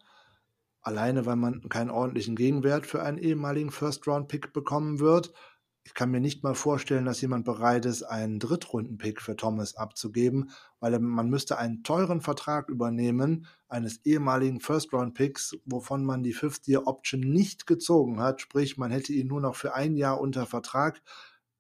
Alleine, 0.81 1.25
weil 1.25 1.37
man 1.37 1.69
keinen 1.69 1.91
ordentlichen 1.91 2.35
Gegenwert 2.35 2.85
für 2.85 3.01
einen 3.01 3.19
ehemaligen 3.19 3.71
First-Round-Pick 3.71 4.51
bekommen 4.51 4.99
wird. 4.99 5.31
Ich 5.87 5.93
kann 5.93 6.11
mir 6.11 6.19
nicht 6.19 6.43
mal 6.43 6.53
vorstellen, 6.53 7.05
dass 7.05 7.21
jemand 7.21 7.45
bereit 7.45 7.85
ist, 7.85 8.03
einen 8.03 8.39
Drittrunden-Pick 8.39 9.21
für 9.21 9.37
Thomas 9.37 9.77
abzugeben, 9.77 10.49
weil 10.81 10.99
man 10.99 11.29
müsste 11.29 11.57
einen 11.57 11.81
teuren 11.81 12.19
Vertrag 12.19 12.67
übernehmen 12.67 13.45
eines 13.69 14.05
ehemaligen 14.05 14.59
First-Round-Picks, 14.59 15.59
wovon 15.63 16.03
man 16.03 16.23
die 16.23 16.33
Fifth-Year-Option 16.33 17.21
nicht 17.21 17.67
gezogen 17.67 18.19
hat. 18.19 18.41
Sprich, 18.41 18.77
man 18.77 18.91
hätte 18.91 19.13
ihn 19.13 19.27
nur 19.27 19.39
noch 19.39 19.55
für 19.55 19.75
ein 19.75 19.95
Jahr 19.95 20.19
unter 20.19 20.45
Vertrag. 20.45 21.01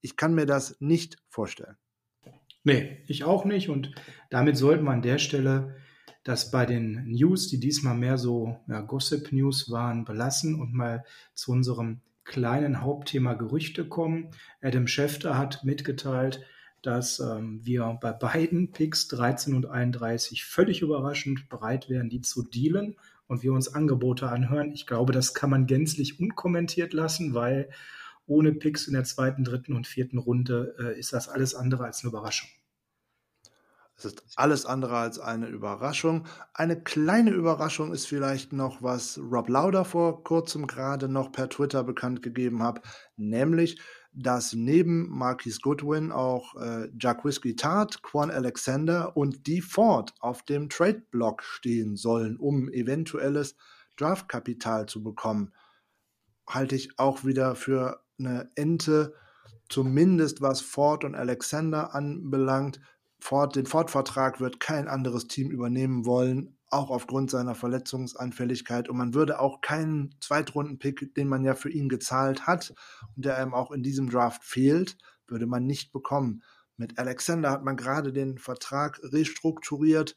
Ich 0.01 0.17
kann 0.17 0.35
mir 0.35 0.45
das 0.45 0.75
nicht 0.81 1.15
vorstellen. 1.29 1.77
Nee, 2.65 3.05
ich 3.07 3.23
auch 3.23 3.45
nicht. 3.45 3.69
Und 3.69 3.95
damit 4.29 4.57
sollten 4.57 4.83
wir 4.83 4.91
an 4.91 5.01
der 5.01 5.19
Stelle 5.19 5.77
das 6.25 6.51
bei 6.51 6.65
den 6.65 7.05
News, 7.05 7.47
die 7.47 7.61
diesmal 7.61 7.95
mehr 7.95 8.17
so 8.17 8.57
ja, 8.67 8.81
Gossip-News 8.81 9.71
waren, 9.71 10.03
belassen 10.03 10.59
und 10.59 10.73
mal 10.73 11.05
zu 11.33 11.53
unserem 11.53 12.01
kleinen 12.27 12.81
Hauptthema 12.81 13.33
Gerüchte 13.33 13.87
kommen. 13.87 14.29
Adam 14.61 14.85
Schefter 14.87 15.37
hat 15.37 15.63
mitgeteilt, 15.63 16.41
dass 16.83 17.19
ähm, 17.19 17.59
wir 17.63 17.97
bei 17.99 18.11
beiden 18.11 18.71
Picks 18.71 19.07
13 19.07 19.55
und 19.55 19.65
31 19.65 20.45
völlig 20.45 20.81
überraschend 20.81 21.49
bereit 21.49 21.89
wären, 21.89 22.09
die 22.09 22.21
zu 22.21 22.43
dealen 22.43 22.95
und 23.27 23.43
wir 23.43 23.53
uns 23.53 23.73
Angebote 23.73 24.29
anhören. 24.29 24.71
Ich 24.71 24.85
glaube, 24.85 25.11
das 25.11 25.33
kann 25.33 25.49
man 25.49 25.65
gänzlich 25.65 26.19
unkommentiert 26.19 26.93
lassen, 26.93 27.33
weil 27.33 27.69
ohne 28.27 28.53
Picks 28.53 28.87
in 28.87 28.93
der 28.93 29.05
zweiten, 29.05 29.43
dritten 29.43 29.73
und 29.73 29.87
vierten 29.87 30.17
Runde 30.17 30.75
äh, 30.79 30.99
ist 30.99 31.13
das 31.13 31.29
alles 31.29 31.55
andere 31.55 31.85
als 31.85 32.03
eine 32.03 32.09
Überraschung. 32.09 32.49
Es 33.97 34.05
ist 34.05 34.21
alles 34.35 34.67
andere 34.67 34.95
als 34.97 35.17
eine 35.17 35.47
Überraschung. 35.47 36.27
Eine 36.53 36.79
kleine 36.79 37.31
Überraschung 37.31 37.91
ist 37.91 38.05
vielleicht 38.05 38.53
noch, 38.53 38.83
was 38.83 39.17
Rob 39.17 39.49
Lauder 39.49 39.85
vor 39.85 40.23
kurzem 40.23 40.67
gerade 40.67 41.09
noch 41.09 41.31
per 41.31 41.49
Twitter 41.49 41.83
bekannt 41.83 42.21
gegeben 42.21 42.61
hat, 42.61 42.81
nämlich, 43.15 43.81
dass 44.13 44.53
neben 44.53 45.09
Marquis 45.09 45.61
Goodwin 45.61 46.11
auch 46.11 46.55
äh, 46.55 46.89
Jack 46.99 47.25
Whiskey 47.25 47.55
Tart, 47.55 48.03
Quan 48.03 48.29
Alexander 48.29 49.17
und 49.17 49.47
Dee 49.47 49.61
Ford 49.61 50.13
auf 50.19 50.43
dem 50.43 50.69
Trade-Block 50.69 51.41
stehen 51.41 51.95
sollen, 51.95 52.37
um 52.37 52.69
eventuelles 52.69 53.55
Draftkapital 53.95 54.85
zu 54.85 55.01
bekommen. 55.01 55.53
Halte 56.47 56.75
ich 56.75 56.99
auch 56.99 57.25
wieder 57.25 57.55
für 57.55 58.03
eine 58.19 58.51
Ente, 58.53 59.15
zumindest 59.69 60.41
was 60.41 60.61
Ford 60.61 61.03
und 61.03 61.15
Alexander 61.15 61.95
anbelangt 61.95 62.79
Ford, 63.19 63.55
den 63.55 63.65
Ford-Vertrag 63.65 64.39
wird 64.39 64.59
kein 64.59 64.87
anderes 64.87 65.27
Team 65.27 65.49
übernehmen 65.49 66.05
wollen, 66.05 66.57
auch 66.69 66.89
aufgrund 66.89 67.31
seiner 67.31 67.55
Verletzungsanfälligkeit. 67.55 68.89
Und 68.89 68.97
man 68.97 69.13
würde 69.13 69.39
auch 69.39 69.61
keinen 69.61 70.15
Zweitrunden-Pick, 70.21 71.15
den 71.15 71.27
man 71.27 71.43
ja 71.43 71.55
für 71.55 71.69
ihn 71.69 71.89
gezahlt 71.89 72.45
hat 72.47 72.73
und 73.15 73.25
der 73.25 73.37
einem 73.37 73.53
auch 73.53 73.71
in 73.71 73.83
diesem 73.83 74.09
Draft 74.09 74.43
fehlt, 74.43 74.97
würde 75.27 75.47
man 75.47 75.65
nicht 75.65 75.91
bekommen. 75.91 76.43
Mit 76.77 76.99
Alexander 76.99 77.51
hat 77.51 77.63
man 77.63 77.75
gerade 77.75 78.13
den 78.13 78.37
Vertrag 78.37 78.99
restrukturiert. 79.03 80.15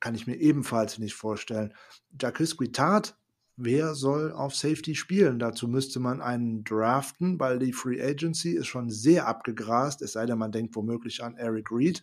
Kann 0.00 0.14
ich 0.14 0.26
mir 0.26 0.36
ebenfalls 0.36 0.98
nicht 0.98 1.14
vorstellen. 1.14 1.74
Jacques 2.18 2.56
Guitart, 2.56 3.16
wer 3.56 3.94
soll 3.94 4.32
auf 4.32 4.54
Safety 4.54 4.94
spielen? 4.94 5.38
Dazu 5.38 5.68
müsste 5.68 6.00
man 6.00 6.20
einen 6.20 6.64
draften, 6.64 7.38
weil 7.38 7.58
die 7.58 7.72
Free 7.72 8.02
Agency 8.02 8.52
ist 8.52 8.66
schon 8.66 8.90
sehr 8.90 9.26
abgegrast, 9.26 10.02
es 10.02 10.12
sei 10.12 10.26
denn, 10.26 10.38
man 10.38 10.52
denkt 10.52 10.74
womöglich 10.76 11.22
an 11.22 11.36
Eric 11.36 11.70
Reed. 11.70 12.02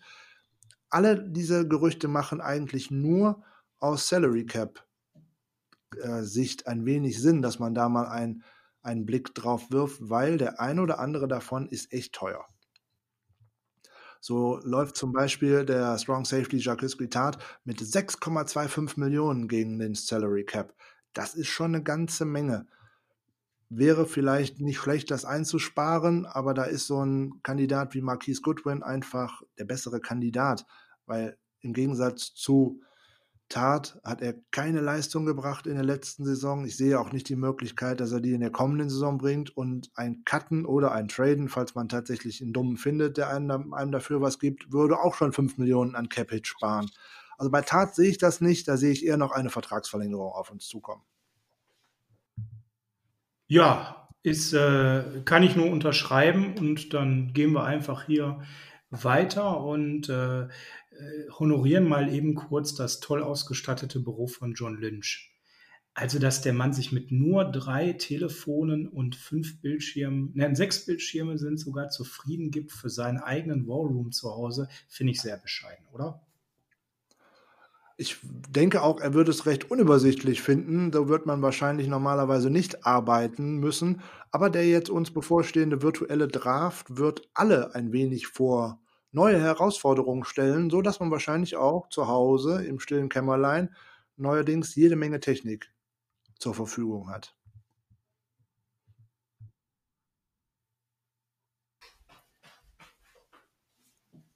Alle 0.90 1.22
diese 1.22 1.68
Gerüchte 1.68 2.08
machen 2.08 2.42
eigentlich 2.42 2.92
nur 2.92 3.44
aus 3.80 4.08
Salary 4.08 4.46
Cap 4.46 4.86
äh, 5.98 6.24
Sicht 6.24 6.68
ein 6.68 6.86
wenig 6.86 7.22
Sinn, 7.22 7.42
dass 7.42 7.60
man 7.60 7.74
da 7.74 7.90
mal 7.90 8.08
ein, 8.08 8.44
einen 8.82 9.06
Blick 9.06 9.34
drauf 9.36 9.72
wirft, 9.72 10.10
weil 10.10 10.38
der 10.38 10.60
ein 10.60 10.80
oder 10.80 11.00
andere 11.00 11.28
davon 11.28 11.68
ist 11.68 11.92
echt 11.94 12.14
teuer. 12.14 12.46
So 14.22 14.60
läuft 14.64 14.98
zum 14.98 15.14
Beispiel 15.14 15.66
der 15.66 15.98
Strong 15.98 16.26
Safety 16.26 16.58
Jacques 16.58 16.98
Guitart 16.98 17.38
mit 17.64 17.80
6,25 17.80 19.00
Millionen 19.00 19.48
gegen 19.48 19.80
den 19.80 19.96
Salary 19.96 20.44
Cap. 20.44 20.76
Das 21.14 21.36
ist 21.36 21.48
schon 21.48 21.76
eine 21.76 21.84
ganze 21.84 22.26
Menge. 22.26 22.68
Wäre 23.70 24.06
vielleicht 24.06 24.60
nicht 24.60 24.78
schlecht, 24.78 25.12
das 25.12 25.26
einzusparen, 25.26 26.26
aber 26.26 26.54
da 26.54 26.64
ist 26.64 26.88
so 26.88 27.04
ein 27.04 27.40
Kandidat 27.44 27.94
wie 27.94 28.02
Marquise 28.02 28.42
Goodwin 28.42 28.82
einfach 28.82 29.44
der 29.58 29.66
bessere 29.66 30.00
Kandidat, 30.00 30.66
weil 31.06 31.38
im 31.62 31.74
Gegensatz 31.74 32.34
zu 32.34 32.82
Tat 33.50 34.00
hat 34.04 34.22
er 34.22 34.36
keine 34.52 34.80
Leistung 34.80 35.26
gebracht 35.26 35.66
in 35.66 35.74
der 35.74 35.84
letzten 35.84 36.24
Saison. 36.24 36.66
Ich 36.66 36.78
sehe 36.78 37.00
auch 37.00 37.12
nicht 37.12 37.28
die 37.30 37.36
Möglichkeit, 37.36 38.00
dass 38.00 38.12
er 38.12 38.22
die 38.22 38.34
in 38.34 38.42
der 38.42 38.52
kommenden 38.52 38.92
Saison 38.92 39.18
bringt 39.18 39.58
und 39.58 39.90
ein 39.96 40.24
Cutten 40.24 40.66
oder 40.66 40.92
ein 40.92 41.08
Traden, 41.08 41.50
falls 41.50 41.74
man 41.74 41.90
tatsächlich 41.90 42.44
einen 42.44 42.54
Dummen 42.54 42.78
findet, 42.78 43.18
der 43.18 43.30
einem, 43.30 43.74
einem 43.74 43.92
dafür 43.92 44.22
was 44.22 44.38
gibt, 44.38 44.72
würde 44.72 45.00
auch 45.00 45.16
schon 45.16 45.34
5 45.34 45.58
Millionen 45.58 45.96
an 45.96 46.10
Cap-Hit 46.10 46.46
sparen. 46.46 46.92
Also 47.40 47.52
bei 47.52 47.62
Tat 47.62 47.96
sehe 47.96 48.10
ich 48.10 48.18
das 48.18 48.42
nicht, 48.42 48.68
da 48.68 48.76
sehe 48.76 48.92
ich 48.92 49.06
eher 49.06 49.16
noch 49.16 49.32
eine 49.32 49.50
Vertragsverlängerung 49.50 50.34
auf 50.34 50.52
uns 50.52 50.68
zukommen. 50.68 51.04
Ja, 53.48 54.10
ist, 54.24 54.52
äh, 54.52 55.22
kann 55.24 55.44
ich 55.44 55.56
nur 55.56 55.72
unterschreiben 55.72 56.58
und 56.58 56.94
dann 56.94 57.32
gehen 57.32 57.54
wir 57.54 57.64
einfach 57.64 58.06
hier 58.06 58.42
weiter 58.90 59.62
und 59.62 60.10
äh, 60.10 60.42
äh 60.44 60.48
honorieren 61.40 61.88
mal 61.88 62.14
eben 62.14 62.36
kurz 62.36 62.76
das 62.76 63.00
toll 63.00 63.24
ausgestattete 63.24 64.02
Büro 64.02 64.28
von 64.28 64.54
John 64.54 64.78
Lynch. 64.78 65.34
Also, 65.94 66.20
dass 66.20 66.42
der 66.42 66.54
Mann 66.54 66.74
sich 66.74 66.92
mit 66.92 67.10
nur 67.10 67.46
drei 67.46 67.94
Telefonen 67.94 68.86
und 68.86 69.16
fünf 69.16 69.62
Bildschirmen, 69.62 70.32
nein, 70.34 70.58
sechs 70.58 70.86
Bildschirme 70.86 71.38
sind 71.38 71.58
sogar 71.58 71.88
zufrieden 71.90 72.52
gibt 72.52 72.74
für 72.74 72.90
seinen 72.90 73.20
eigenen 73.20 73.66
Wallroom 73.66 74.12
zu 74.12 74.30
Hause, 74.30 74.68
finde 74.90 75.14
ich 75.14 75.22
sehr 75.22 75.38
bescheiden, 75.38 75.86
oder? 75.94 76.22
Ich 78.02 78.18
denke 78.24 78.82
auch, 78.82 79.02
er 79.02 79.14
würde 79.14 79.30
es 79.30 79.46
recht 79.46 79.70
unübersichtlich 79.70 80.42
finden. 80.42 80.90
Da 80.90 81.10
wird 81.10 81.26
man 81.26 81.42
wahrscheinlich 81.42 81.90
normalerweise 81.90 82.50
nicht 82.50 82.86
arbeiten 82.86 83.58
müssen. 83.58 84.02
Aber 84.32 84.50
der 84.50 84.66
jetzt 84.66 84.90
uns 84.90 85.12
bevorstehende 85.12 85.82
virtuelle 85.82 86.30
Draft 86.30 86.96
wird 86.96 87.28
alle 87.34 87.76
ein 87.76 87.92
wenig 87.92 88.28
vor 88.28 88.80
neue 89.12 89.38
Herausforderungen 89.42 90.24
stellen, 90.24 90.70
so 90.70 90.82
dass 90.82 91.02
man 91.02 91.12
wahrscheinlich 91.12 91.58
auch 91.58 91.90
zu 91.90 92.08
Hause 92.08 92.64
im 92.64 92.80
stillen 92.80 93.10
Kämmerlein 93.10 93.76
neuerdings 94.16 94.76
jede 94.76 94.96
Menge 94.96 95.20
Technik 95.20 95.70
zur 96.38 96.54
Verfügung 96.54 97.10
hat. 97.10 97.36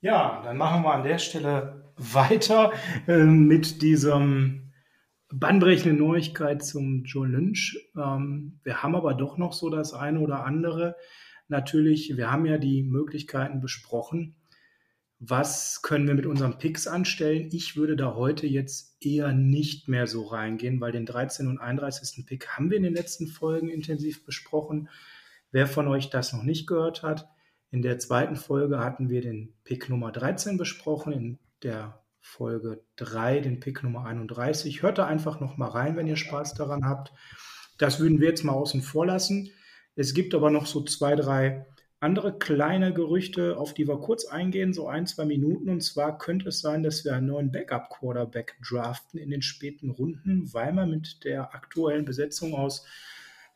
Ja, 0.01 0.41
dann 0.43 0.57
machen 0.57 0.83
wir 0.83 0.93
an 0.93 1.03
der 1.03 1.17
Stelle 1.17 1.82
weiter 1.97 2.73
äh, 3.07 3.23
mit 3.23 3.81
diesem 3.81 4.71
bahnbrechenden 5.31 5.97
Neuigkeit 5.97 6.63
zum 6.63 7.03
Joe 7.05 7.27
Lynch. 7.27 7.77
Ähm, 7.97 8.59
wir 8.63 8.83
haben 8.83 8.95
aber 8.95 9.13
doch 9.13 9.37
noch 9.37 9.53
so 9.53 9.69
das 9.69 9.93
eine 9.93 10.19
oder 10.19 10.45
andere. 10.45 10.95
Natürlich, 11.47 12.15
wir 12.15 12.31
haben 12.31 12.45
ja 12.45 12.57
die 12.57 12.83
Möglichkeiten 12.83 13.59
besprochen. 13.59 14.35
Was 15.19 15.81
können 15.81 16.07
wir 16.07 16.15
mit 16.15 16.25
unseren 16.25 16.57
Picks 16.57 16.85
anstellen? 16.85 17.49
Ich 17.51 17.77
würde 17.77 17.95
da 17.95 18.13
heute 18.13 18.45
jetzt 18.45 18.97
eher 19.03 19.31
nicht 19.31 19.87
mehr 19.87 20.05
so 20.05 20.23
reingehen, 20.23 20.81
weil 20.81 20.91
den 20.91 21.05
13. 21.05 21.47
und 21.47 21.59
31. 21.59 22.25
Pick 22.25 22.49
haben 22.49 22.69
wir 22.69 22.77
in 22.77 22.83
den 22.83 22.93
letzten 22.93 23.27
Folgen 23.27 23.69
intensiv 23.69 24.25
besprochen. 24.25 24.89
Wer 25.51 25.67
von 25.67 25.87
euch 25.87 26.09
das 26.09 26.33
noch 26.33 26.43
nicht 26.43 26.67
gehört 26.67 27.03
hat, 27.03 27.29
in 27.71 27.81
der 27.81 27.99
zweiten 27.99 28.35
Folge 28.35 28.79
hatten 28.79 29.09
wir 29.09 29.21
den 29.21 29.53
Pick 29.63 29.89
Nummer 29.89 30.11
13 30.11 30.57
besprochen. 30.57 31.13
In 31.13 31.39
der 31.63 32.01
Folge 32.19 32.83
3, 32.95 33.41
den 33.41 33.59
Pick 33.59 33.83
Nummer 33.83 34.05
31. 34.05 34.81
Hört 34.81 34.97
da 34.97 35.05
einfach 35.05 35.39
noch 35.39 35.57
mal 35.57 35.67
rein, 35.67 35.95
wenn 35.95 36.07
ihr 36.07 36.15
Spaß 36.15 36.53
daran 36.53 36.85
habt. 36.85 37.11
Das 37.77 37.99
würden 37.99 38.19
wir 38.19 38.29
jetzt 38.29 38.43
mal 38.43 38.53
außen 38.53 38.81
vor 38.81 39.05
lassen. 39.05 39.51
Es 39.95 40.13
gibt 40.13 40.33
aber 40.33 40.49
noch 40.49 40.65
so 40.65 40.83
zwei, 40.83 41.15
drei 41.15 41.65
andere 41.99 42.37
kleine 42.37 42.93
Gerüchte, 42.93 43.57
auf 43.57 43.73
die 43.73 43.87
wir 43.87 43.97
kurz 43.97 44.25
eingehen, 44.25 44.73
so 44.73 44.87
ein, 44.87 45.07
zwei 45.07 45.25
Minuten. 45.25 45.69
Und 45.69 45.81
zwar 45.81 46.17
könnte 46.17 46.49
es 46.49 46.59
sein, 46.59 46.83
dass 46.83 47.05
wir 47.05 47.13
einen 47.13 47.27
neuen 47.27 47.51
Backup-Quarterback 47.51 48.57
draften 48.67 49.19
in 49.19 49.29
den 49.29 49.41
späten 49.41 49.89
Runden, 49.89 50.53
weil 50.53 50.73
man 50.73 50.89
mit 50.89 51.23
der 51.23 51.55
aktuellen 51.55 52.05
Besetzung 52.05 52.53
aus 52.55 52.85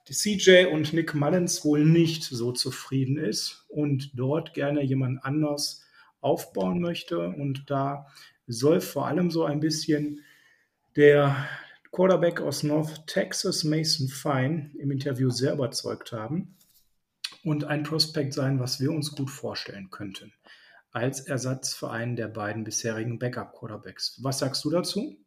CJ 0.09 0.67
und 0.71 0.93
Nick 0.93 1.13
Mullins 1.13 1.65
wohl 1.65 1.83
nicht 1.83 2.23
so 2.23 2.53
zufrieden 2.53 3.17
ist 3.17 3.65
und 3.67 4.11
dort 4.17 4.53
gerne 4.53 4.81
jemand 4.81 5.23
anders 5.25 5.83
aufbauen 6.27 6.81
möchte. 6.81 7.19
Und 7.19 7.69
da 7.69 8.07
soll 8.47 8.81
vor 8.81 9.07
allem 9.07 9.31
so 9.31 9.45
ein 9.45 9.59
bisschen 9.59 10.21
der 10.95 11.47
Quarterback 11.91 12.41
aus 12.41 12.63
North 12.63 13.07
Texas, 13.07 13.63
Mason 13.63 14.07
Fine, 14.07 14.71
im 14.77 14.91
Interview 14.91 15.29
sehr 15.29 15.53
überzeugt 15.53 16.11
haben 16.11 16.55
und 17.43 17.63
ein 17.63 17.83
Prospekt 17.83 18.33
sein, 18.33 18.59
was 18.59 18.79
wir 18.79 18.91
uns 18.91 19.15
gut 19.15 19.29
vorstellen 19.29 19.89
könnten, 19.89 20.33
als 20.91 21.21
Ersatz 21.21 21.73
für 21.73 21.89
einen 21.89 22.15
der 22.15 22.27
beiden 22.27 22.63
bisherigen 22.63 23.19
Backup-Quarterbacks. 23.19 24.19
Was 24.21 24.39
sagst 24.39 24.65
du 24.65 24.69
dazu? 24.69 25.17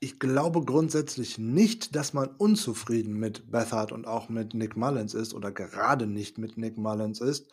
Ich 0.00 0.18
glaube 0.18 0.64
grundsätzlich 0.64 1.38
nicht, 1.38 1.94
dass 1.94 2.14
man 2.14 2.28
unzufrieden 2.38 3.14
mit 3.14 3.50
Bethard 3.50 3.92
und 3.92 4.06
auch 4.06 4.30
mit 4.30 4.54
Nick 4.54 4.76
Mullins 4.76 5.12
ist 5.12 5.34
oder 5.34 5.52
gerade 5.52 6.06
nicht 6.06 6.38
mit 6.38 6.56
Nick 6.56 6.78
Mullins 6.78 7.20
ist. 7.20 7.52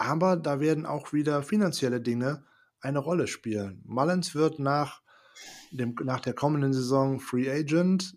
Aber 0.00 0.36
da 0.36 0.60
werden 0.60 0.86
auch 0.86 1.12
wieder 1.12 1.42
finanzielle 1.42 2.00
Dinge 2.00 2.42
eine 2.80 3.00
Rolle 3.00 3.26
spielen. 3.26 3.82
Mullins 3.84 4.34
wird 4.34 4.58
nach, 4.58 5.02
dem, 5.72 5.94
nach 6.02 6.20
der 6.20 6.32
kommenden 6.32 6.72
Saison 6.72 7.20
Free 7.20 7.50
Agent, 7.50 8.16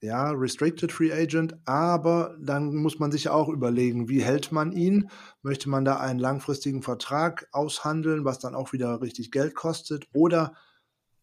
ja, 0.00 0.30
Restricted 0.30 0.90
Free 0.90 1.12
Agent, 1.12 1.54
aber 1.66 2.34
dann 2.40 2.74
muss 2.74 2.98
man 2.98 3.12
sich 3.12 3.28
auch 3.28 3.50
überlegen, 3.50 4.08
wie 4.08 4.22
hält 4.22 4.52
man 4.52 4.72
ihn? 4.72 5.10
Möchte 5.42 5.68
man 5.68 5.84
da 5.84 5.98
einen 5.98 6.18
langfristigen 6.18 6.80
Vertrag 6.80 7.46
aushandeln, 7.52 8.24
was 8.24 8.38
dann 8.38 8.54
auch 8.54 8.72
wieder 8.72 9.02
richtig 9.02 9.30
Geld 9.30 9.54
kostet? 9.54 10.08
Oder 10.14 10.54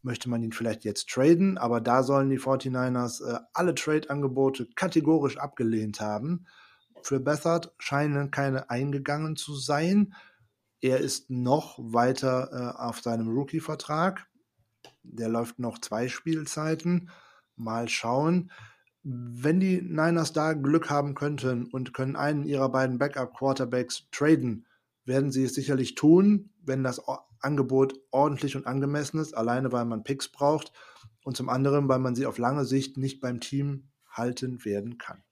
möchte 0.03 0.29
man 0.29 0.43
ihn 0.43 0.51
vielleicht 0.51 0.84
jetzt 0.84 1.10
traden, 1.10 1.58
aber 1.58 1.81
da 1.81 2.03
sollen 2.03 2.29
die 2.29 2.39
49ers 2.39 3.27
äh, 3.27 3.39
alle 3.53 3.74
Trade-Angebote 3.74 4.67
kategorisch 4.75 5.38
abgelehnt 5.38 6.00
haben. 6.00 6.46
Für 7.03 7.20
Bethard 7.20 7.74
scheinen 7.77 8.32
keine 8.32 8.70
eingegangen 8.70 9.36
zu 9.36 9.56
sein. 9.56 10.13
Er 10.82 11.00
ist 11.00 11.29
noch 11.29 11.77
weiter 11.79 12.50
äh, 12.51 12.82
auf 12.82 13.01
seinem 13.01 13.29
Rookie-Vertrag. 13.29 14.27
Der 15.03 15.29
läuft 15.29 15.60
noch 15.60 15.79
zwei 15.79 16.08
Spielzeiten. 16.08 17.10
Mal 17.56 17.89
schauen. 17.89 18.51
Wenn 19.03 19.60
die 19.60 19.82
Niners 19.82 20.34
da 20.34 20.53
Glück 20.53 20.89
haben 20.89 21.15
könnten 21.15 21.65
und 21.65 21.94
können 21.94 22.15
einen 22.15 22.44
ihrer 22.44 22.70
beiden 22.70 22.98
Backup-Quarterbacks 22.98 24.10
traden, 24.12 24.65
werden 25.06 25.32
sie 25.32 25.44
es 25.44 25.53
sicherlich 25.53 25.96
tun, 25.96 26.51
wenn 26.62 26.84
das 26.84 27.01
Angebot 27.39 28.00
ordentlich 28.12 28.56
und 28.56 28.68
angemessen 28.68 29.20
ist, 29.20 29.36
alleine 29.36 29.72
weil 29.72 29.86
man 29.86 30.03
Picks 30.03 30.29
braucht 30.29 30.72
und 31.24 31.36
zum 31.36 31.50
anderen, 31.50 31.88
weil 31.88 32.00
man 32.00 32.15
sie 32.15 32.25
auf 32.25 32.38
lange 32.38 32.65
Sicht 32.65 32.98
nicht 32.98 33.20
beim 33.22 33.39
Team 33.39 33.89
halten 34.10 34.63
werden 34.65 34.98
kann. 34.98 35.24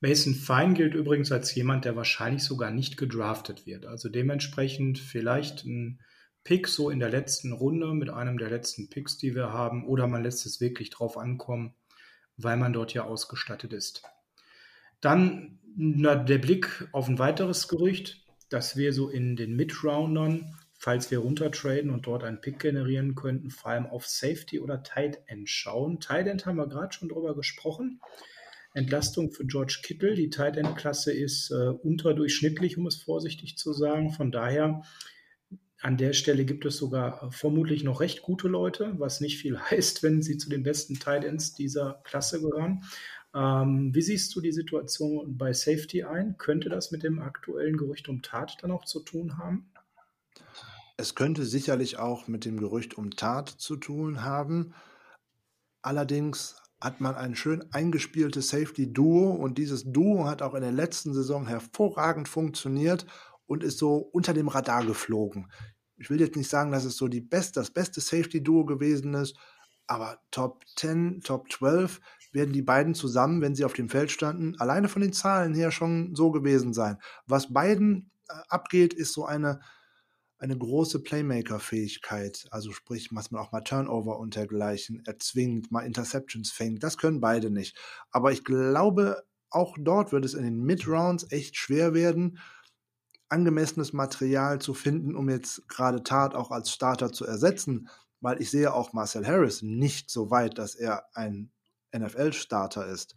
Mason 0.00 0.34
Fine 0.34 0.74
gilt 0.74 0.94
übrigens 0.94 1.32
als 1.32 1.54
jemand, 1.54 1.84
der 1.84 1.96
wahrscheinlich 1.96 2.44
sogar 2.44 2.70
nicht 2.70 2.96
gedraftet 2.96 3.66
wird. 3.66 3.86
Also 3.86 4.08
dementsprechend 4.08 4.98
vielleicht 4.98 5.64
ein 5.64 6.00
Pick 6.44 6.68
so 6.68 6.90
in 6.90 7.00
der 7.00 7.10
letzten 7.10 7.52
Runde 7.52 7.92
mit 7.94 8.10
einem 8.10 8.38
der 8.38 8.50
letzten 8.50 8.88
Picks, 8.88 9.18
die 9.18 9.34
wir 9.34 9.52
haben, 9.52 9.86
oder 9.86 10.06
man 10.06 10.22
lässt 10.22 10.46
es 10.46 10.60
wirklich 10.60 10.90
drauf 10.90 11.16
ankommen, 11.16 11.74
weil 12.36 12.56
man 12.56 12.72
dort 12.72 12.94
ja 12.94 13.04
ausgestattet 13.04 13.72
ist. 13.72 14.02
Dann 15.00 15.58
na, 15.76 16.14
der 16.14 16.38
Blick 16.38 16.88
auf 16.92 17.08
ein 17.08 17.18
weiteres 17.18 17.68
Gerücht, 17.68 18.24
dass 18.48 18.76
wir 18.76 18.92
so 18.92 19.08
in 19.08 19.34
den 19.36 19.56
Mid-Roundern 19.56 20.54
falls 20.78 21.10
wir 21.10 21.18
runtertraden 21.18 21.90
und 21.90 22.06
dort 22.06 22.22
einen 22.22 22.40
Pick 22.40 22.58
generieren 22.58 23.14
könnten, 23.14 23.50
vor 23.50 23.70
allem 23.70 23.86
auf 23.86 24.06
Safety 24.06 24.60
oder 24.60 24.82
Tight 24.82 25.20
End 25.26 25.48
schauen. 25.48 26.00
Tight 26.00 26.26
End 26.26 26.46
haben 26.46 26.56
wir 26.56 26.68
gerade 26.68 26.92
schon 26.92 27.08
drüber 27.08 27.34
gesprochen. 27.34 28.00
Entlastung 28.76 29.30
für 29.30 29.46
George 29.46 29.80
Kittle. 29.82 30.14
Die 30.14 30.28
Tight 30.28 30.58
End 30.58 30.76
Klasse 30.76 31.12
ist 31.12 31.50
äh, 31.50 31.68
unterdurchschnittlich, 31.68 32.76
um 32.76 32.86
es 32.86 32.96
vorsichtig 32.96 33.56
zu 33.56 33.72
sagen. 33.72 34.12
Von 34.12 34.30
daher 34.30 34.82
an 35.80 35.96
der 35.96 36.12
Stelle 36.12 36.44
gibt 36.44 36.66
es 36.66 36.76
sogar 36.76 37.22
äh, 37.22 37.30
vermutlich 37.30 37.84
noch 37.84 38.00
recht 38.00 38.20
gute 38.20 38.48
Leute, 38.48 38.94
was 38.98 39.20
nicht 39.20 39.38
viel 39.38 39.58
heißt, 39.70 40.02
wenn 40.02 40.22
sie 40.22 40.36
zu 40.36 40.50
den 40.50 40.62
besten 40.62 40.98
Tight 40.98 41.24
Ends 41.24 41.54
dieser 41.54 42.02
Klasse 42.04 42.40
gehören. 42.42 42.84
Ähm, 43.34 43.94
wie 43.94 44.02
siehst 44.02 44.36
du 44.36 44.42
die 44.42 44.52
Situation 44.52 45.38
bei 45.38 45.54
Safety 45.54 46.04
ein? 46.04 46.36
Könnte 46.36 46.68
das 46.68 46.90
mit 46.90 47.02
dem 47.02 47.18
aktuellen 47.18 47.78
Gerücht 47.78 48.10
um 48.10 48.20
Tat 48.20 48.58
dann 48.60 48.70
auch 48.70 48.84
zu 48.84 49.00
tun 49.00 49.38
haben? 49.38 49.72
Es 50.98 51.14
könnte 51.14 51.44
sicherlich 51.44 51.98
auch 51.98 52.28
mit 52.28 52.44
dem 52.44 52.60
Gerücht 52.60 52.98
um 52.98 53.10
Tat 53.10 53.48
zu 53.48 53.76
tun 53.76 54.22
haben. 54.22 54.74
Allerdings 55.80 56.56
hat 56.80 57.00
man 57.00 57.14
ein 57.14 57.34
schön 57.34 57.64
eingespieltes 57.72 58.48
Safety-Duo 58.48 59.30
und 59.30 59.58
dieses 59.58 59.84
Duo 59.84 60.26
hat 60.26 60.42
auch 60.42 60.54
in 60.54 60.62
der 60.62 60.72
letzten 60.72 61.14
Saison 61.14 61.46
hervorragend 61.46 62.28
funktioniert 62.28 63.06
und 63.46 63.62
ist 63.62 63.78
so 63.78 63.96
unter 63.96 64.34
dem 64.34 64.48
Radar 64.48 64.84
geflogen. 64.84 65.50
Ich 65.96 66.10
will 66.10 66.20
jetzt 66.20 66.36
nicht 66.36 66.50
sagen, 66.50 66.72
dass 66.72 66.84
es 66.84 66.96
so 66.96 67.08
die 67.08 67.22
best, 67.22 67.56
das 67.56 67.70
beste 67.70 68.00
Safety-Duo 68.00 68.66
gewesen 68.66 69.14
ist, 69.14 69.36
aber 69.86 70.18
Top 70.30 70.64
10, 70.76 71.22
Top 71.22 71.50
12 71.50 72.00
werden 72.32 72.52
die 72.52 72.62
beiden 72.62 72.94
zusammen, 72.94 73.40
wenn 73.40 73.54
sie 73.54 73.64
auf 73.64 73.72
dem 73.72 73.88
Feld 73.88 74.10
standen, 74.10 74.56
alleine 74.58 74.88
von 74.88 75.00
den 75.00 75.12
Zahlen 75.12 75.54
her 75.54 75.70
schon 75.70 76.14
so 76.14 76.30
gewesen 76.30 76.74
sein. 76.74 76.98
Was 77.26 77.52
beiden 77.52 78.10
äh, 78.28 78.34
abgeht, 78.48 78.92
ist 78.92 79.12
so 79.12 79.24
eine 79.24 79.60
eine 80.38 80.56
große 80.56 81.02
Playmaker-Fähigkeit, 81.02 82.46
also 82.50 82.72
sprich, 82.72 83.08
was 83.12 83.30
man 83.30 83.42
auch 83.42 83.52
mal 83.52 83.62
Turnover 83.62 84.18
untergleichen 84.18 85.02
erzwingt, 85.06 85.70
mal 85.70 85.80
Interceptions 85.80 86.50
fängt. 86.50 86.82
Das 86.82 86.98
können 86.98 87.20
beide 87.20 87.50
nicht. 87.50 87.76
Aber 88.10 88.32
ich 88.32 88.44
glaube, 88.44 89.24
auch 89.50 89.76
dort 89.78 90.12
wird 90.12 90.24
es 90.24 90.34
in 90.34 90.44
den 90.44 90.62
Mid-Rounds 90.62 91.30
echt 91.30 91.56
schwer 91.56 91.94
werden, 91.94 92.38
angemessenes 93.28 93.92
Material 93.92 94.60
zu 94.60 94.74
finden, 94.74 95.16
um 95.16 95.30
jetzt 95.30 95.66
gerade 95.68 96.02
Tat 96.02 96.34
auch 96.34 96.50
als 96.50 96.70
Starter 96.70 97.12
zu 97.12 97.24
ersetzen, 97.24 97.88
weil 98.20 98.40
ich 98.40 98.50
sehe 98.50 98.72
auch 98.72 98.92
Marcel 98.92 99.26
Harris 99.26 99.62
nicht 99.62 100.10
so 100.10 100.30
weit, 100.30 100.58
dass 100.58 100.74
er 100.74 101.06
ein 101.14 101.50
NFL-Starter 101.96 102.86
ist. 102.86 103.16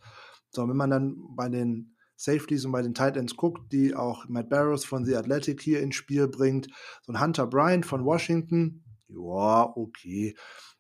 So, 0.52 0.68
wenn 0.68 0.78
man 0.78 0.90
dann 0.90 1.18
bei 1.36 1.50
den 1.50 1.96
Safeties 2.20 2.66
und 2.66 2.74
bei 2.74 2.82
den 2.82 2.94
Tight 2.94 3.16
Ends 3.16 3.38
guckt, 3.38 3.72
die 3.72 3.96
auch 3.96 4.28
Matt 4.28 4.50
Barrows 4.50 4.84
von 4.84 5.06
The 5.06 5.16
Athletic 5.16 5.62
hier 5.62 5.82
ins 5.82 5.96
Spiel 5.96 6.28
bringt. 6.28 6.68
So 7.02 7.14
ein 7.14 7.22
Hunter 7.22 7.48
Bryant 7.48 7.86
von 7.86 8.04
Washington, 8.04 8.84
ja, 9.08 9.72
okay. 9.76 10.36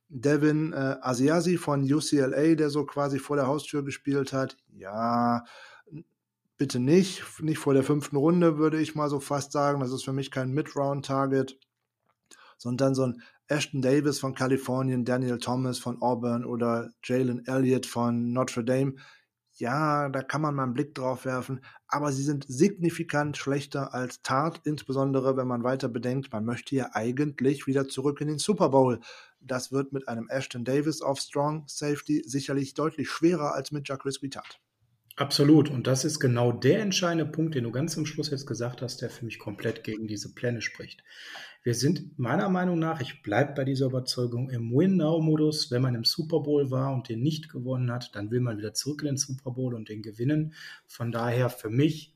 Devin 0.10 0.73
äh, 0.73 0.97
Asiasi 1.02 1.56
von 1.58 1.82
UCLA, 1.82 2.56
der 2.56 2.69
so 2.69 2.86
quasi 2.86 3.19
vor 3.19 3.38
der 3.38 3.47
Haustür 3.47 3.86
gespielt 3.86 4.34
hat, 4.34 4.58
ja, 4.73 5.45
bitte 6.58 6.80
nicht. 6.80 7.23
Nicht 7.39 7.60
vor 7.60 7.73
der 7.73 7.84
fünften 7.84 8.17
Runde, 8.17 8.58
würde 8.58 8.82
ich 8.82 8.95
mal 8.95 9.10
so 9.10 9.21
fast 9.21 9.54
sagen. 9.54 9.80
Das 9.80 9.93
ist 9.93 10.04
für 10.04 10.13
mich 10.13 10.32
kein 10.32 10.52
Mid-Round-Target. 10.52 11.58
Sondern 12.58 12.95
so 12.95 13.04
ein 13.06 13.21
Ashton 13.47 13.82
Davis 13.82 14.19
von 14.19 14.36
Kalifornien, 14.36 15.06
Daniel 15.06 15.38
Thomas 15.38 15.80
von 15.80 16.02
Auburn 16.02 16.43
oder 16.43 16.89
Jalen 17.02 17.47
Elliott 17.47 17.86
von 17.86 18.34
Notre 18.34 18.65
Dame 18.65 18.95
ja, 19.60 20.10
da 20.10 20.22
kann 20.24 20.41
man 20.41 20.56
mal 20.56 20.63
einen 20.63 20.74
Blick 20.74 20.95
drauf 20.95 21.26
werfen, 21.26 21.62
aber 21.88 22.12
sie 22.12 22.24
sind 22.24 22.45
signifikant 22.48 23.38
schlechter 23.38 23.93
als 23.93 24.22
Tart, 24.22 24.62
insbesondere 24.63 25.38
wenn 25.38 25.48
man 25.48 25.63
weiter 25.63 25.89
bedenkt, 25.89 26.32
man 26.32 26.45
möchte 26.45 26.76
ja 26.76 26.89
eigentlich 26.93 27.67
wieder 27.67 27.88
zurück 27.88 28.22
in 28.22 28.28
den 28.28 28.39
Super 28.39 28.69
Bowl. 28.69 29.00
Das 29.41 29.72
wird 29.72 29.93
mit 29.93 30.08
einem 30.08 30.30
Ashton 30.30 30.63
Davis 30.63 31.02
auf 31.02 31.19
Strong 31.19 31.65
Safety 31.67 32.24
sicherlich 32.26 32.74
deutlich 32.74 33.10
schwerer 33.10 33.54
als 33.54 33.72
mit 33.72 33.88
Jacques 33.88 34.22
Guitart. 34.22 34.60
Absolut. 35.20 35.70
Und 35.70 35.86
das 35.86 36.06
ist 36.06 36.22
genau 36.22 36.54
der 36.54 36.80
entscheidende 36.80 37.26
Punkt, 37.26 37.54
den 37.54 37.66
du 37.66 37.72
ganz 37.72 37.92
zum 37.92 38.06
Schluss 38.06 38.30
jetzt 38.30 38.46
gesagt 38.46 38.82
hast, 38.82 39.02
der 39.02 39.10
für 39.10 39.26
mich 39.26 39.38
komplett 39.38 39.84
gegen 39.84 40.08
diese 40.08 40.34
Pläne 40.34 40.62
spricht. 40.62 41.04
Wir 41.62 41.76
sind 41.76 42.18
meiner 42.18 42.48
Meinung 42.48 42.80
nach, 42.80 43.02
ich 43.02 43.22
bleibe 43.22 43.52
bei 43.54 43.66
dieser 43.66 43.88
Überzeugung, 43.88 44.50
im 44.50 44.72
Win-Now-Modus. 44.72 45.72
Wenn 45.72 45.82
man 45.82 45.94
im 45.94 46.06
Super 46.06 46.40
Bowl 46.40 46.72
war 46.72 46.94
und 46.94 47.10
den 47.10 47.22
nicht 47.22 47.50
gewonnen 47.50 47.92
hat, 47.92 48.16
dann 48.16 48.32
will 48.32 48.40
man 48.40 48.60
wieder 48.60 48.74
zurück 48.74 49.02
in 49.02 49.08
den 49.08 49.18
Super 49.18 49.52
Bowl 49.52 49.76
und 49.76 49.90
den 49.90 50.02
gewinnen. 50.02 50.54
Von 50.88 51.12
daher 51.12 51.50
für 51.50 51.70
mich 51.70 52.16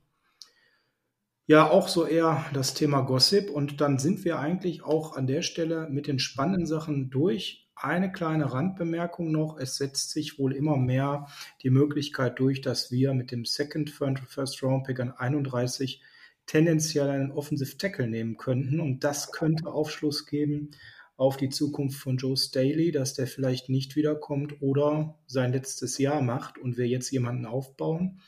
ja 1.46 1.70
auch 1.70 1.90
so 1.90 2.06
eher 2.06 2.46
das 2.54 2.74
Thema 2.74 3.02
Gossip. 3.02 3.50
Und 3.50 3.82
dann 3.82 4.00
sind 4.00 4.24
wir 4.24 4.40
eigentlich 4.40 4.82
auch 4.82 5.18
an 5.18 5.28
der 5.28 5.42
Stelle 5.42 5.90
mit 5.90 6.08
den 6.08 6.20
spannenden 6.20 6.66
Sachen 6.66 7.10
durch. 7.10 7.63
Eine 7.84 8.14
kleine 8.14 8.54
Randbemerkung 8.54 9.30
noch. 9.30 9.58
Es 9.58 9.76
setzt 9.76 10.12
sich 10.12 10.40
wohl 10.40 10.56
immer 10.56 10.78
mehr 10.78 11.28
die 11.64 11.70
Möglichkeit 11.70 12.40
durch, 12.40 12.62
dass 12.62 12.94
wir 12.94 13.14
mit 13.14 13.30
dem 13.30 13.44
Second 13.44 13.90
First 13.90 14.64
Round 14.64 14.86
Pick 14.86 15.02
an 15.02 15.12
31 15.12 16.02
tendenziell 16.46 17.10
einen 17.10 17.34
Offensive 17.34 17.78
Tackle 17.78 18.08
nehmen 18.08 18.38
könnten. 18.38 18.80
Und 18.80 19.04
das 19.04 19.34
könnte 19.34 19.68
Aufschluss 19.68 20.26
geben 20.26 20.72
auf 21.18 21.36
die 21.36 21.50
Zukunft 21.50 22.00
von 22.00 22.16
Joe 22.16 22.38
Staley, 22.38 22.94
dass 22.94 23.16
der 23.16 23.28
vielleicht 23.28 23.68
nicht 23.68 23.98
wiederkommt 23.98 24.62
oder 24.62 25.20
sein 25.28 25.52
letztes 25.52 25.98
Jahr 25.98 26.22
macht 26.22 26.58
und 26.58 26.78
wir 26.78 26.88
jetzt 26.88 27.12
jemanden 27.12 27.46
aufbauen. 27.46 28.22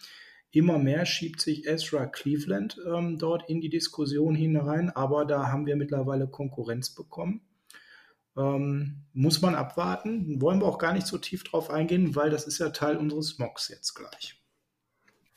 Immer 0.51 0.79
mehr 0.79 1.05
schiebt 1.05 1.39
sich 1.39 1.65
Ezra 1.65 2.07
Cleveland 2.07 2.77
ähm, 2.85 3.17
dort 3.17 3.49
in 3.49 3.61
die 3.61 3.69
Diskussion 3.69 4.35
hinein, 4.35 4.89
aber 4.89 5.23
da 5.23 5.47
haben 5.47 5.65
wir 5.65 5.77
mittlerweile 5.77 6.27
Konkurrenz 6.27 6.89
bekommen. 6.89 7.39
Ähm, 8.37 9.05
muss 9.13 9.41
man 9.41 9.55
abwarten. 9.55 10.41
Wollen 10.41 10.59
wir 10.59 10.67
auch 10.67 10.77
gar 10.77 10.93
nicht 10.93 11.07
so 11.07 11.17
tief 11.17 11.43
drauf 11.43 11.69
eingehen, 11.69 12.15
weil 12.15 12.29
das 12.29 12.45
ist 12.47 12.57
ja 12.57 12.69
Teil 12.69 12.97
unseres 12.97 13.39
Mocks 13.39 13.69
jetzt 13.69 13.93
gleich. 13.93 14.41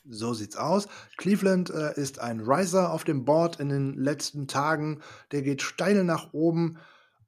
So 0.05 0.33
sieht's 0.33 0.55
aus. 0.55 0.87
Cleveland 1.17 1.69
äh, 1.69 1.93
ist 1.99 2.19
ein 2.19 2.39
Riser 2.39 2.91
auf 2.91 3.03
dem 3.03 3.25
Board 3.25 3.59
in 3.59 3.69
den 3.69 3.93
letzten 3.93 4.47
Tagen. 4.47 5.01
Der 5.31 5.41
geht 5.43 5.61
steil 5.61 6.03
nach 6.03 6.33
oben. 6.33 6.77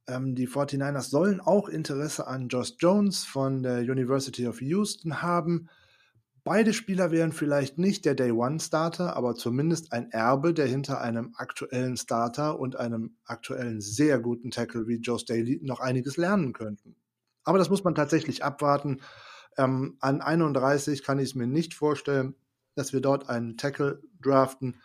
Ähm, 0.07 0.36
die 0.36 0.47
49ers 0.47 1.10
sollen 1.10 1.41
auch 1.41 1.69
Interesse 1.69 2.27
an 2.27 2.47
Josh 2.47 2.73
Jones 2.79 3.23
von 3.23 3.62
der 3.62 3.79
University 3.79 4.47
of 4.47 4.62
Houston 4.62 5.21
haben. 5.21 5.69
Beide 6.43 6.73
Spieler 6.73 7.12
wären 7.12 7.34
vielleicht 7.34 7.77
nicht 7.77 8.04
der 8.04 8.15
Day 8.15 8.32
One 8.32 8.60
Starter, 8.60 9.15
aber 9.15 9.36
zumindest 9.36 9.93
ein 9.93 10.10
Erbe, 10.10 10.56
der 10.56 10.65
hinter 10.65 10.99
einem 10.99 11.36
aktuellen 11.38 11.97
Starter 11.97 12.60
und 12.60 12.75
einem 12.77 13.15
aktuellen 13.25 13.80
sehr 13.80 14.19
guten 14.19 14.49
Tackle 14.49 14.88
wie 14.88 14.95
Joe 14.95 15.19
Staley 15.19 15.60
noch 15.62 15.80
einiges 15.80 16.17
lernen 16.17 16.54
könnten. 16.54 16.95
Aber 17.43 17.60
das 17.60 17.69
muss 17.69 17.84
man 17.84 17.93
tatsächlich 17.93 18.43
abwarten. 18.43 19.01
Ähm, 19.58 19.97
an 19.99 20.21
31 20.21 21.04
kann 21.04 21.19
ich 21.19 21.30
es 21.30 21.36
mir 21.36 21.45
nicht 21.45 21.75
vorstellen, 21.75 22.36
dass 22.73 22.91
wir 22.91 23.01
dort 23.01 23.30
einen 23.30 23.58
Tackle 23.58 24.01
draften. 24.19 24.82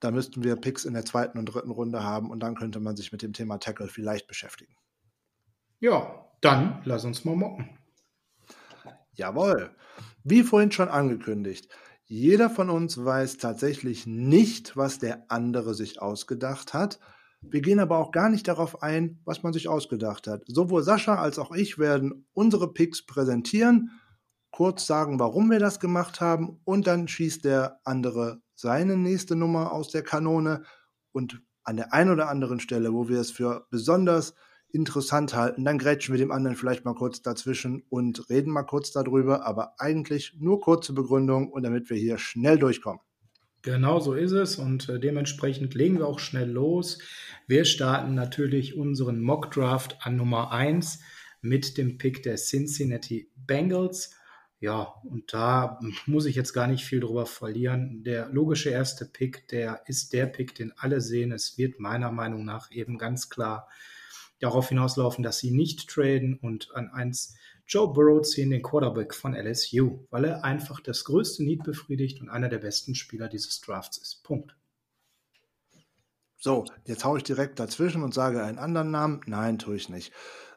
Da 0.00 0.10
müssten 0.10 0.42
wir 0.42 0.56
Picks 0.56 0.84
in 0.84 0.94
der 0.94 1.04
zweiten 1.04 1.38
und 1.38 1.46
dritten 1.46 1.70
Runde 1.70 2.02
haben 2.02 2.30
und 2.30 2.40
dann 2.40 2.56
könnte 2.56 2.80
man 2.80 2.96
sich 2.96 3.12
mit 3.12 3.22
dem 3.22 3.32
Thema 3.32 3.58
Tackle 3.58 3.86
vielleicht 3.86 4.26
beschäftigen. 4.26 4.74
Ja, 5.78 6.26
dann 6.40 6.82
lass 6.84 7.04
uns 7.04 7.24
mal 7.24 7.36
mocken. 7.36 7.77
Jawohl. 9.18 9.70
Wie 10.22 10.44
vorhin 10.44 10.70
schon 10.70 10.88
angekündigt, 10.88 11.68
jeder 12.04 12.48
von 12.48 12.70
uns 12.70 13.04
weiß 13.04 13.36
tatsächlich 13.36 14.06
nicht, 14.06 14.76
was 14.76 14.98
der 14.98 15.24
andere 15.28 15.74
sich 15.74 16.00
ausgedacht 16.00 16.72
hat. 16.72 17.00
Wir 17.40 17.60
gehen 17.60 17.80
aber 17.80 17.98
auch 17.98 18.12
gar 18.12 18.28
nicht 18.30 18.46
darauf 18.48 18.82
ein, 18.82 19.20
was 19.24 19.42
man 19.42 19.52
sich 19.52 19.68
ausgedacht 19.68 20.26
hat. 20.28 20.42
Sowohl 20.46 20.82
Sascha 20.82 21.16
als 21.16 21.38
auch 21.38 21.52
ich 21.52 21.78
werden 21.78 22.26
unsere 22.32 22.72
Picks 22.72 23.04
präsentieren, 23.04 23.90
kurz 24.52 24.86
sagen, 24.86 25.18
warum 25.18 25.50
wir 25.50 25.58
das 25.58 25.80
gemacht 25.80 26.20
haben 26.20 26.60
und 26.64 26.86
dann 26.86 27.08
schießt 27.08 27.44
der 27.44 27.80
andere 27.84 28.40
seine 28.54 28.96
nächste 28.96 29.36
Nummer 29.36 29.72
aus 29.72 29.88
der 29.88 30.02
Kanone 30.02 30.62
und 31.12 31.42
an 31.64 31.76
der 31.76 31.92
einen 31.92 32.10
oder 32.10 32.28
anderen 32.28 32.60
Stelle, 32.60 32.92
wo 32.92 33.08
wir 33.08 33.20
es 33.20 33.32
für 33.32 33.66
besonders 33.70 34.34
interessant 34.70 35.34
halten, 35.34 35.64
dann 35.64 35.78
grätschen 35.78 36.14
wir 36.14 36.18
dem 36.18 36.30
anderen 36.30 36.56
vielleicht 36.56 36.84
mal 36.84 36.94
kurz 36.94 37.22
dazwischen 37.22 37.82
und 37.88 38.28
reden 38.28 38.52
mal 38.52 38.64
kurz 38.64 38.92
darüber, 38.92 39.46
aber 39.46 39.74
eigentlich 39.78 40.34
nur 40.38 40.60
kurze 40.60 40.92
Begründung 40.92 41.50
und 41.50 41.62
damit 41.62 41.90
wir 41.90 41.96
hier 41.96 42.18
schnell 42.18 42.58
durchkommen. 42.58 43.00
Genau 43.62 43.98
so 43.98 44.14
ist 44.14 44.32
es 44.32 44.56
und 44.56 44.88
äh, 44.88 45.00
dementsprechend 45.00 45.74
legen 45.74 45.98
wir 45.98 46.06
auch 46.06 46.20
schnell 46.20 46.48
los. 46.48 46.98
Wir 47.46 47.64
starten 47.64 48.14
natürlich 48.14 48.76
unseren 48.76 49.20
Mock 49.20 49.50
Draft 49.50 49.98
an 50.00 50.16
Nummer 50.16 50.52
1 50.52 51.00
mit 51.40 51.76
dem 51.76 51.98
Pick 51.98 52.22
der 52.22 52.36
Cincinnati 52.36 53.30
Bengals. 53.36 54.14
Ja, 54.60 54.94
und 55.04 55.32
da 55.32 55.80
muss 56.06 56.26
ich 56.26 56.34
jetzt 56.34 56.52
gar 56.52 56.66
nicht 56.66 56.84
viel 56.84 57.00
drüber 57.00 57.26
verlieren. 57.26 58.02
Der 58.02 58.28
logische 58.28 58.70
erste 58.70 59.06
Pick, 59.06 59.48
der 59.48 59.82
ist 59.86 60.12
der 60.12 60.26
Pick, 60.26 60.54
den 60.54 60.72
alle 60.76 61.00
sehen. 61.00 61.32
Es 61.32 61.58
wird 61.58 61.78
meiner 61.78 62.10
Meinung 62.10 62.44
nach 62.44 62.70
eben 62.70 62.98
ganz 62.98 63.28
klar 63.28 63.68
darauf 64.40 64.68
hinauslaufen, 64.68 65.22
dass 65.22 65.38
sie 65.38 65.50
nicht 65.50 65.88
traden 65.88 66.38
und 66.40 66.74
an 66.74 66.90
eins 66.90 67.34
Joe 67.66 67.92
Burrow 67.92 68.22
ziehen, 68.22 68.50
den 68.50 68.62
Quarterback 68.62 69.14
von 69.14 69.34
LSU, 69.34 70.06
weil 70.10 70.24
er 70.24 70.44
einfach 70.44 70.80
das 70.80 71.04
größte 71.04 71.44
Need 71.44 71.64
befriedigt 71.64 72.20
und 72.20 72.30
einer 72.30 72.48
der 72.48 72.58
besten 72.58 72.94
Spieler 72.94 73.28
dieses 73.28 73.60
Drafts 73.60 73.98
ist. 73.98 74.24
Punkt. 74.24 74.56
So, 76.40 76.64
jetzt 76.86 77.04
haue 77.04 77.18
ich 77.18 77.24
direkt 77.24 77.58
dazwischen 77.58 78.02
und 78.02 78.14
sage 78.14 78.42
einen 78.42 78.58
anderen 78.58 78.90
Namen. 78.90 79.20
Nein, 79.26 79.58
tue 79.58 79.76
ich 79.76 79.88
nicht. 79.88 80.12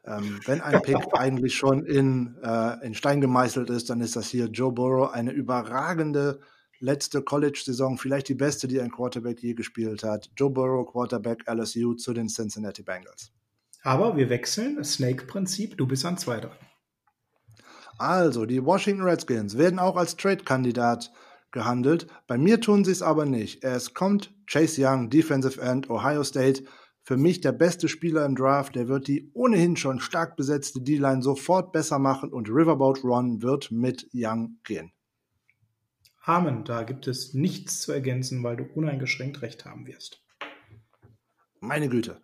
Ähm, 0.05 0.39
wenn 0.45 0.61
ein 0.61 0.81
Pick 0.83 0.97
eigentlich 1.13 1.55
schon 1.55 1.85
in, 1.85 2.37
äh, 2.43 2.85
in 2.85 2.93
Stein 2.93 3.19
gemeißelt 3.19 3.69
ist, 3.69 3.89
dann 3.89 3.99
ist 3.99 4.15
das 4.15 4.29
hier 4.29 4.45
Joe 4.45 4.71
Burrow, 4.71 5.11
eine 5.11 5.31
überragende 5.31 6.39
letzte 6.79 7.21
College-Saison, 7.21 7.97
vielleicht 7.97 8.29
die 8.29 8.35
beste, 8.35 8.67
die 8.67 8.79
ein 8.79 8.91
Quarterback 8.91 9.41
je 9.41 9.53
gespielt 9.53 10.03
hat. 10.03 10.29
Joe 10.37 10.49
Burrow, 10.49 10.89
Quarterback 10.89 11.43
LSU 11.51 11.95
zu 11.95 12.13
den 12.13 12.27
Cincinnati 12.27 12.83
Bengals. 12.83 13.31
Aber 13.83 14.15
wir 14.15 14.29
wechseln, 14.29 14.83
Snake-Prinzip, 14.83 15.77
du 15.77 15.87
bist 15.87 16.05
an 16.05 16.17
zwei 16.17 16.39
dran. 16.39 16.57
Also, 17.97 18.45
die 18.45 18.63
Washington 18.63 19.03
Redskins 19.03 19.57
werden 19.57 19.79
auch 19.79 19.95
als 19.95 20.15
Trade-Kandidat 20.15 21.11
gehandelt. 21.51 22.07
Bei 22.27 22.37
mir 22.37 22.61
tun 22.61 22.83
sie 22.83 22.91
es 22.91 23.01
aber 23.01 23.25
nicht. 23.25 23.63
Es 23.63 23.93
kommt 23.93 24.33
Chase 24.47 24.81
Young, 24.83 25.09
Defensive 25.09 25.61
End, 25.61 25.89
Ohio 25.89 26.23
State. 26.23 26.63
Für 27.03 27.17
mich 27.17 27.41
der 27.41 27.51
beste 27.51 27.87
Spieler 27.87 28.25
im 28.25 28.35
Draft. 28.35 28.75
Der 28.75 28.87
wird 28.87 29.07
die 29.07 29.31
ohnehin 29.33 29.75
schon 29.75 29.99
stark 29.99 30.35
besetzte 30.35 30.81
D-Line 30.81 31.21
sofort 31.21 31.71
besser 31.71 31.99
machen 31.99 32.31
und 32.31 32.49
Riverboat 32.49 33.03
Ron 33.03 33.41
wird 33.41 33.71
mit 33.71 34.07
Young 34.13 34.59
gehen. 34.63 34.91
Amen, 36.23 36.63
da 36.63 36.83
gibt 36.83 37.07
es 37.07 37.33
nichts 37.33 37.81
zu 37.81 37.91
ergänzen, 37.91 38.43
weil 38.43 38.55
du 38.55 38.63
uneingeschränkt 38.63 39.41
recht 39.41 39.65
haben 39.65 39.87
wirst. 39.87 40.23
Meine 41.59 41.89
Güte. 41.89 42.21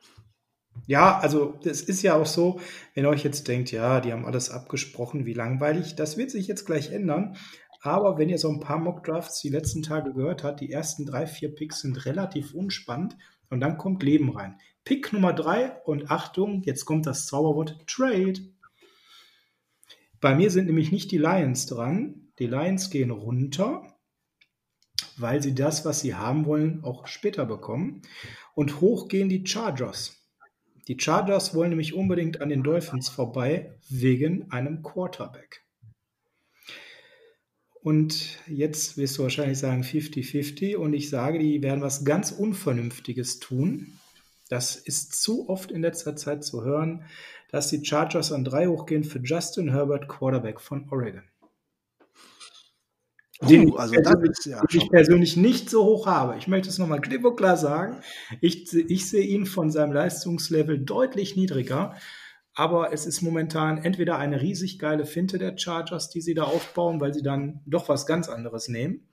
Ja, 0.85 1.17
also 1.19 1.59
es 1.63 1.81
ist 1.81 2.01
ja 2.01 2.15
auch 2.15 2.25
so, 2.25 2.59
wenn 2.93 3.05
ihr 3.05 3.09
euch 3.09 3.23
jetzt 3.23 3.47
denkt, 3.47 3.71
ja, 3.71 3.99
die 3.99 4.13
haben 4.13 4.25
alles 4.25 4.49
abgesprochen, 4.49 5.25
wie 5.25 5.33
langweilig, 5.33 5.95
das 5.95 6.17
wird 6.17 6.31
sich 6.31 6.47
jetzt 6.47 6.65
gleich 6.65 6.91
ändern. 6.91 7.35
Aber 7.81 8.17
wenn 8.17 8.29
ihr 8.29 8.37
so 8.37 8.49
ein 8.49 8.59
paar 8.59 8.79
Mock-Drafts 8.79 9.41
die 9.41 9.49
letzten 9.49 9.83
Tage 9.83 10.13
gehört 10.13 10.43
habt, 10.43 10.61
die 10.61 10.71
ersten 10.71 11.05
drei, 11.05 11.27
vier 11.27 11.53
Picks 11.53 11.81
sind 11.81 12.05
relativ 12.05 12.53
unspannend 12.53 13.17
und 13.49 13.59
dann 13.59 13.77
kommt 13.77 14.03
Leben 14.03 14.29
rein. 14.35 14.59
Pick 14.83 15.13
Nummer 15.13 15.33
drei 15.33 15.71
und 15.85 16.11
Achtung, 16.11 16.63
jetzt 16.63 16.85
kommt 16.85 17.05
das 17.05 17.27
Zauberwort 17.27 17.85
Trade. 17.87 18.39
Bei 20.19 20.33
mir 20.33 20.49
sind 20.49 20.65
nämlich 20.65 20.91
nicht 20.91 21.11
die 21.11 21.17
Lions 21.17 21.65
dran. 21.65 22.31
Die 22.39 22.47
Lions 22.47 22.89
gehen 22.89 23.11
runter, 23.11 23.83
weil 25.17 25.41
sie 25.43 25.53
das, 25.53 25.85
was 25.85 26.01
sie 26.01 26.15
haben 26.15 26.45
wollen, 26.45 26.83
auch 26.83 27.07
später 27.07 27.45
bekommen. 27.45 28.01
Und 28.55 28.81
hoch 28.81 29.07
gehen 29.07 29.29
die 29.29 29.45
Chargers. 29.45 30.16
Die 30.87 30.97
Chargers 30.97 31.53
wollen 31.53 31.69
nämlich 31.69 31.93
unbedingt 31.93 32.39
an 32.39 32.49
den 32.49 32.63
Dolphins 32.63 33.09
vorbei 33.09 33.75
wegen 33.89 34.49
einem 34.51 34.83
Quarterback. 34.83 35.65
Und 37.81 38.37
jetzt 38.47 38.97
wirst 38.97 39.17
du 39.17 39.23
wahrscheinlich 39.23 39.59
sagen 39.59 39.83
50-50 39.83 40.75
und 40.75 40.93
ich 40.93 41.09
sage, 41.09 41.39
die 41.39 41.61
werden 41.61 41.81
was 41.81 42.05
ganz 42.05 42.31
Unvernünftiges 42.31 43.39
tun. 43.39 43.99
Das 44.49 44.75
ist 44.75 45.21
zu 45.21 45.49
oft 45.49 45.71
in 45.71 45.81
letzter 45.81 46.15
Zeit 46.15 46.43
zu 46.43 46.63
hören, 46.63 47.03
dass 47.49 47.69
die 47.69 47.85
Chargers 47.85 48.31
an 48.31 48.43
drei 48.43 48.67
hochgehen 48.67 49.03
für 49.03 49.19
Justin 49.19 49.71
Herbert, 49.71 50.07
Quarterback 50.07 50.61
von 50.61 50.89
Oregon. 50.89 51.23
Den, 53.41 53.71
uh, 53.71 53.75
also 53.75 53.93
ich, 53.95 54.45
ja 54.45 54.61
den 54.61 54.81
ich 54.81 54.89
persönlich 54.89 55.37
nicht 55.37 55.69
so 55.69 55.83
hoch 55.83 56.07
habe. 56.07 56.37
Ich 56.37 56.47
möchte 56.47 56.69
es 56.69 56.77
nochmal 56.77 57.01
klipp 57.01 57.23
und 57.23 57.35
klar 57.35 57.57
sagen. 57.57 57.97
Ich, 58.41 58.73
ich 58.73 59.09
sehe 59.09 59.25
ihn 59.25 59.45
von 59.45 59.69
seinem 59.69 59.93
Leistungslevel 59.93 60.79
deutlich 60.79 61.35
niedriger. 61.35 61.95
Aber 62.55 62.91
es 62.91 63.05
ist 63.05 63.21
momentan 63.21 63.77
entweder 63.77 64.17
eine 64.17 64.41
riesig 64.41 64.79
geile 64.79 65.05
Finte 65.05 65.37
der 65.37 65.55
Chargers, 65.55 66.09
die 66.09 66.21
sie 66.21 66.33
da 66.33 66.43
aufbauen, 66.43 66.99
weil 66.99 67.13
sie 67.13 67.21
dann 67.21 67.61
doch 67.67 67.87
was 67.87 68.07
ganz 68.07 68.29
anderes 68.29 68.67
nehmen. 68.67 69.07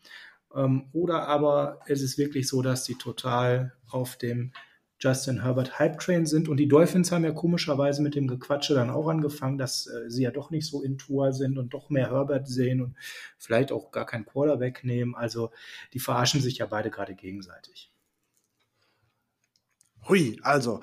Ähm, 0.55 0.89
oder 0.93 1.29
aber 1.29 1.81
es 1.87 2.01
ist 2.01 2.17
wirklich 2.17 2.49
so, 2.49 2.63
dass 2.63 2.87
sie 2.87 2.95
total 2.95 3.75
auf 3.91 4.17
dem 4.17 4.53
Justin 5.05 5.43
Herbert 5.43 5.79
Hype 5.79 5.99
Train 5.99 6.25
sind. 6.25 6.49
Und 6.49 6.57
die 6.57 6.67
Dolphins 6.67 7.13
haben 7.13 7.25
ja 7.25 7.33
komischerweise 7.33 8.01
mit 8.01 8.15
dem 8.15 8.27
Gequatsche 8.27 8.75
dann 8.75 8.89
auch 8.89 9.07
angefangen, 9.07 9.59
dass 9.59 9.87
äh, 9.87 10.09
sie 10.09 10.23
ja 10.23 10.31
doch 10.31 10.51
nicht 10.51 10.67
so 10.67 10.83
in 10.83 10.97
Tour 10.97 11.35
sind 11.35 11.59
und 11.59 11.75
doch 11.75 11.91
mehr 11.91 12.11
Herbert 12.11 12.49
sehen 12.49 12.81
und 12.81 12.97
vielleicht 13.37 13.71
auch 13.71 13.91
gar 13.91 14.07
keinen 14.07 14.25
Quarterback 14.25 14.83
nehmen. 14.83 15.15
Also 15.15 15.51
die 15.93 16.01
verarschen 16.01 16.41
sich 16.41 16.57
ja 16.59 16.67
beide 16.67 16.91
gerade 16.91 17.15
gegenseitig. 17.15 17.91
Hui, 20.09 20.39
also 20.43 20.81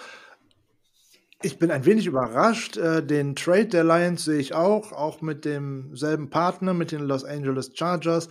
ich 1.41 1.57
bin 1.57 1.71
ein 1.71 1.85
wenig 1.85 2.05
überrascht. 2.05 2.77
Äh, 2.77 3.03
den 3.03 3.35
Trade 3.35 3.65
der 3.65 3.83
Lions 3.83 4.25
sehe 4.25 4.39
ich 4.39 4.53
auch, 4.53 4.91
auch 4.91 5.21
mit 5.21 5.45
demselben 5.45 6.29
Partner, 6.29 6.75
mit 6.75 6.91
den 6.91 7.01
Los 7.01 7.25
Angeles 7.25 7.71
Chargers. 7.73 8.29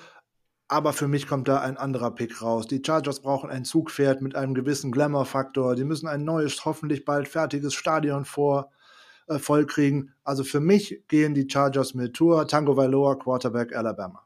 Aber 0.72 0.92
für 0.92 1.08
mich 1.08 1.26
kommt 1.26 1.48
da 1.48 1.60
ein 1.60 1.76
anderer 1.76 2.12
Pick 2.14 2.42
raus. 2.42 2.68
Die 2.68 2.80
Chargers 2.86 3.22
brauchen 3.22 3.50
ein 3.50 3.64
Zugpferd 3.64 4.22
mit 4.22 4.36
einem 4.36 4.54
gewissen 4.54 4.92
Glamour-Faktor. 4.92 5.74
Die 5.74 5.82
müssen 5.82 6.06
ein 6.06 6.24
neues, 6.24 6.64
hoffentlich 6.64 7.04
bald 7.04 7.26
fertiges 7.26 7.74
Stadion 7.74 8.24
vor, 8.24 8.70
äh, 9.26 9.40
vollkriegen. 9.40 10.14
Also 10.22 10.44
für 10.44 10.60
mich 10.60 11.02
gehen 11.08 11.34
die 11.34 11.48
Chargers 11.50 11.94
mit 11.94 12.14
Tour, 12.14 12.46
Tango 12.46 12.76
Valoa, 12.76 13.16
Quarterback 13.16 13.74
Alabama. 13.74 14.24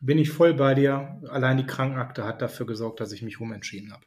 Bin 0.00 0.16
ich 0.16 0.30
voll 0.30 0.54
bei 0.54 0.74
dir. 0.74 1.20
Allein 1.28 1.58
die 1.58 1.66
Krankenakte 1.66 2.24
hat 2.24 2.40
dafür 2.40 2.64
gesorgt, 2.64 3.00
dass 3.00 3.12
ich 3.12 3.20
mich 3.20 3.38
umentschieden 3.38 3.92
habe. 3.92 4.06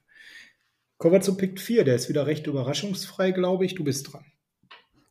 Kommen 0.98 1.13
wir 1.13 1.22
zu 1.22 1.38
Pick 1.38 1.62
4. 1.62 1.84
Der 1.84 1.94
ist 1.94 2.10
wieder 2.10 2.26
recht 2.26 2.48
überraschungsfrei, 2.48 3.30
glaube 3.30 3.66
ich. 3.66 3.76
Du 3.76 3.84
bist 3.84 4.12
dran. 4.12 4.26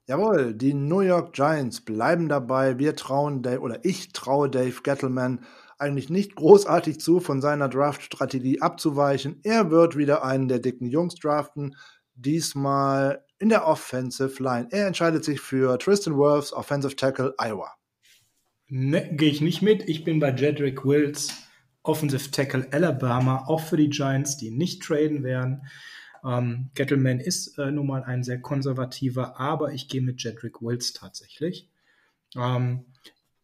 Jawohl, 0.08 0.52
die 0.52 0.74
New 0.74 1.00
York 1.00 1.32
Giants 1.32 1.80
bleiben 1.80 2.28
dabei. 2.28 2.80
Wir 2.80 2.96
trauen 2.96 3.42
Dave, 3.42 3.60
oder 3.60 3.84
ich 3.84 4.12
traue 4.12 4.50
Dave 4.50 4.82
Gettleman 4.82 5.44
eigentlich 5.78 6.10
nicht 6.10 6.36
großartig 6.36 7.00
zu, 7.00 7.20
von 7.20 7.40
seiner 7.40 7.68
Draft-Strategie 7.68 8.60
abzuweichen. 8.60 9.40
Er 9.42 9.70
wird 9.70 9.96
wieder 9.96 10.24
einen 10.24 10.48
der 10.48 10.58
dicken 10.58 10.86
Jungs 10.86 11.14
draften, 11.16 11.76
diesmal 12.14 13.24
in 13.38 13.50
der 13.50 13.66
Offensive 13.66 14.42
Line. 14.42 14.68
Er 14.70 14.86
entscheidet 14.86 15.24
sich 15.24 15.40
für 15.40 15.78
Tristan 15.78 16.16
Wirfs, 16.16 16.52
Offensive 16.52 16.96
Tackle, 16.96 17.34
Iowa. 17.38 17.74
Ne, 18.68 19.14
gehe 19.14 19.30
ich 19.30 19.40
nicht 19.40 19.62
mit. 19.62 19.88
Ich 19.88 20.04
bin 20.04 20.18
bei 20.18 20.34
Jedrick 20.34 20.84
Wills, 20.84 21.34
Offensive 21.82 22.30
Tackle 22.30 22.66
Alabama, 22.72 23.44
auch 23.46 23.60
für 23.60 23.76
die 23.76 23.90
Giants, 23.90 24.36
die 24.36 24.50
nicht 24.50 24.82
traden 24.82 25.22
werden. 25.22 25.66
Ähm, 26.24 26.70
Gettleman 26.74 27.20
ist 27.20 27.58
äh, 27.58 27.70
nun 27.70 27.86
mal 27.86 28.02
ein 28.02 28.24
sehr 28.24 28.40
konservativer, 28.40 29.38
aber 29.38 29.72
ich 29.72 29.88
gehe 29.88 30.00
mit 30.00 30.22
Jedrick 30.22 30.60
Wills 30.60 30.92
tatsächlich. 30.94 31.68
Ähm, 32.34 32.86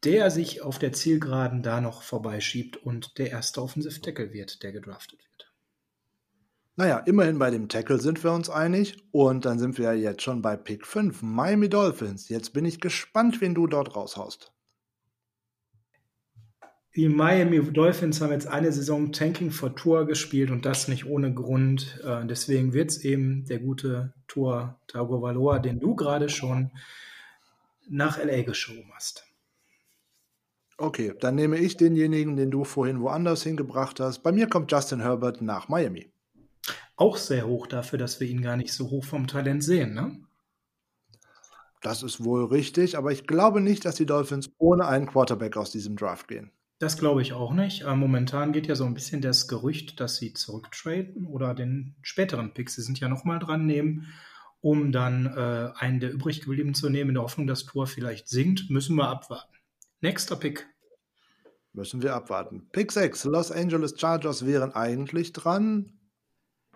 der 0.04 0.30
sich 0.30 0.62
auf 0.62 0.78
der 0.78 0.92
Zielgeraden 0.92 1.62
da 1.62 1.80
noch 1.80 2.02
vorbeischiebt 2.02 2.76
und 2.76 3.18
der 3.18 3.30
erste 3.30 3.62
Offensive 3.62 4.00
Tackle 4.00 4.32
wird, 4.32 4.62
der 4.62 4.72
gedraftet 4.72 5.20
wird. 5.20 5.52
Naja, 6.74 6.98
immerhin 6.98 7.38
bei 7.38 7.50
dem 7.50 7.68
Tackle 7.68 7.98
sind 7.98 8.24
wir 8.24 8.32
uns 8.32 8.48
einig 8.48 8.96
und 9.12 9.44
dann 9.44 9.58
sind 9.58 9.76
wir 9.78 9.92
ja 9.92 10.10
jetzt 10.10 10.22
schon 10.22 10.40
bei 10.40 10.56
Pick 10.56 10.86
5, 10.86 11.22
Miami 11.22 11.68
Dolphins. 11.68 12.28
Jetzt 12.28 12.54
bin 12.54 12.64
ich 12.64 12.80
gespannt, 12.80 13.40
wen 13.40 13.54
du 13.54 13.66
dort 13.66 13.94
raushaust. 13.94 14.52
Die 16.96 17.08
Miami 17.08 17.72
Dolphins 17.72 18.20
haben 18.20 18.32
jetzt 18.32 18.48
eine 18.48 18.70
Saison 18.70 19.12
Tanking 19.12 19.50
for 19.50 19.74
Tour 19.74 20.06
gespielt 20.06 20.50
und 20.50 20.66
das 20.66 20.88
nicht 20.88 21.06
ohne 21.06 21.32
Grund. 21.32 22.00
Äh, 22.04 22.26
deswegen 22.26 22.74
wird 22.74 22.90
es 22.90 23.04
eben 23.04 23.46
der 23.46 23.60
gute 23.60 24.12
Tour 24.26 24.78
Tagovailoa, 24.88 25.58
den 25.58 25.80
du 25.80 25.94
gerade 25.94 26.28
schon 26.28 26.70
nach 27.88 28.22
LA 28.22 28.42
geschoben 28.42 28.90
hast. 28.94 29.24
Okay, 30.82 31.14
dann 31.20 31.36
nehme 31.36 31.58
ich 31.58 31.76
denjenigen, 31.76 32.34
den 32.34 32.50
du 32.50 32.64
vorhin 32.64 33.00
woanders 33.00 33.44
hingebracht 33.44 34.00
hast. 34.00 34.24
Bei 34.24 34.32
mir 34.32 34.48
kommt 34.48 34.72
Justin 34.72 35.00
Herbert 35.00 35.40
nach 35.40 35.68
Miami. 35.68 36.10
Auch 36.96 37.18
sehr 37.18 37.46
hoch 37.46 37.68
dafür, 37.68 38.00
dass 38.00 38.18
wir 38.18 38.26
ihn 38.26 38.42
gar 38.42 38.56
nicht 38.56 38.72
so 38.72 38.90
hoch 38.90 39.04
vom 39.04 39.28
Talent 39.28 39.62
sehen, 39.62 39.94
ne? 39.94 40.18
Das 41.82 42.02
ist 42.02 42.24
wohl 42.24 42.46
richtig, 42.46 42.98
aber 42.98 43.12
ich 43.12 43.28
glaube 43.28 43.60
nicht, 43.60 43.84
dass 43.84 43.94
die 43.94 44.06
Dolphins 44.06 44.50
ohne 44.58 44.88
einen 44.88 45.06
Quarterback 45.06 45.56
aus 45.56 45.70
diesem 45.70 45.94
Draft 45.94 46.26
gehen. 46.26 46.50
Das 46.80 46.98
glaube 46.98 47.22
ich 47.22 47.32
auch 47.32 47.52
nicht. 47.52 47.86
Momentan 47.86 48.50
geht 48.50 48.66
ja 48.66 48.74
so 48.74 48.84
ein 48.84 48.94
bisschen 48.94 49.20
das 49.20 49.46
Gerücht, 49.46 50.00
dass 50.00 50.16
sie 50.16 50.32
zurücktraden 50.32 51.26
oder 51.26 51.54
den 51.54 51.94
späteren 52.02 52.54
Pick, 52.54 52.70
sie 52.70 52.82
sind 52.82 52.98
ja 52.98 53.08
nochmal 53.08 53.38
dran 53.38 53.66
nehmen, 53.66 54.08
um 54.60 54.90
dann 54.90 55.26
äh, 55.26 55.70
einen 55.76 56.00
der 56.00 56.12
übrig 56.12 56.40
geblieben 56.40 56.74
zu 56.74 56.90
nehmen, 56.90 57.10
in 57.10 57.14
der 57.14 57.22
Hoffnung, 57.22 57.46
dass 57.46 57.66
Tor 57.66 57.86
vielleicht 57.86 58.28
sinkt. 58.28 58.68
Müssen 58.68 58.96
wir 58.96 59.06
abwarten. 59.06 59.54
Nächster 60.00 60.34
Pick. 60.34 60.71
Müssen 61.74 62.02
wir 62.02 62.14
abwarten. 62.14 62.68
Pick 62.72 62.92
6, 62.92 63.24
Los 63.24 63.50
Angeles 63.50 63.94
Chargers 63.98 64.44
wären 64.44 64.74
eigentlich 64.74 65.32
dran, 65.32 65.98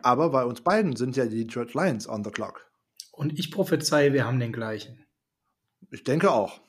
aber 0.03 0.31
bei 0.31 0.45
uns 0.45 0.63
beiden 0.63 0.97
sind 0.97 1.17
ja 1.17 1.27
die 1.27 1.45
Detroit 1.45 1.75
Lions 1.75 2.09
on 2.09 2.25
the 2.25 2.31
clock. 2.31 2.71
Und 3.13 3.39
ich 3.39 3.51
prophezeie, 3.51 4.13
wir 4.13 4.27
haben 4.27 4.41
den 4.41 4.53
gleichen. 4.53 5.05
Ich 5.91 6.05
denke 6.05 6.31
auch. 6.31 6.61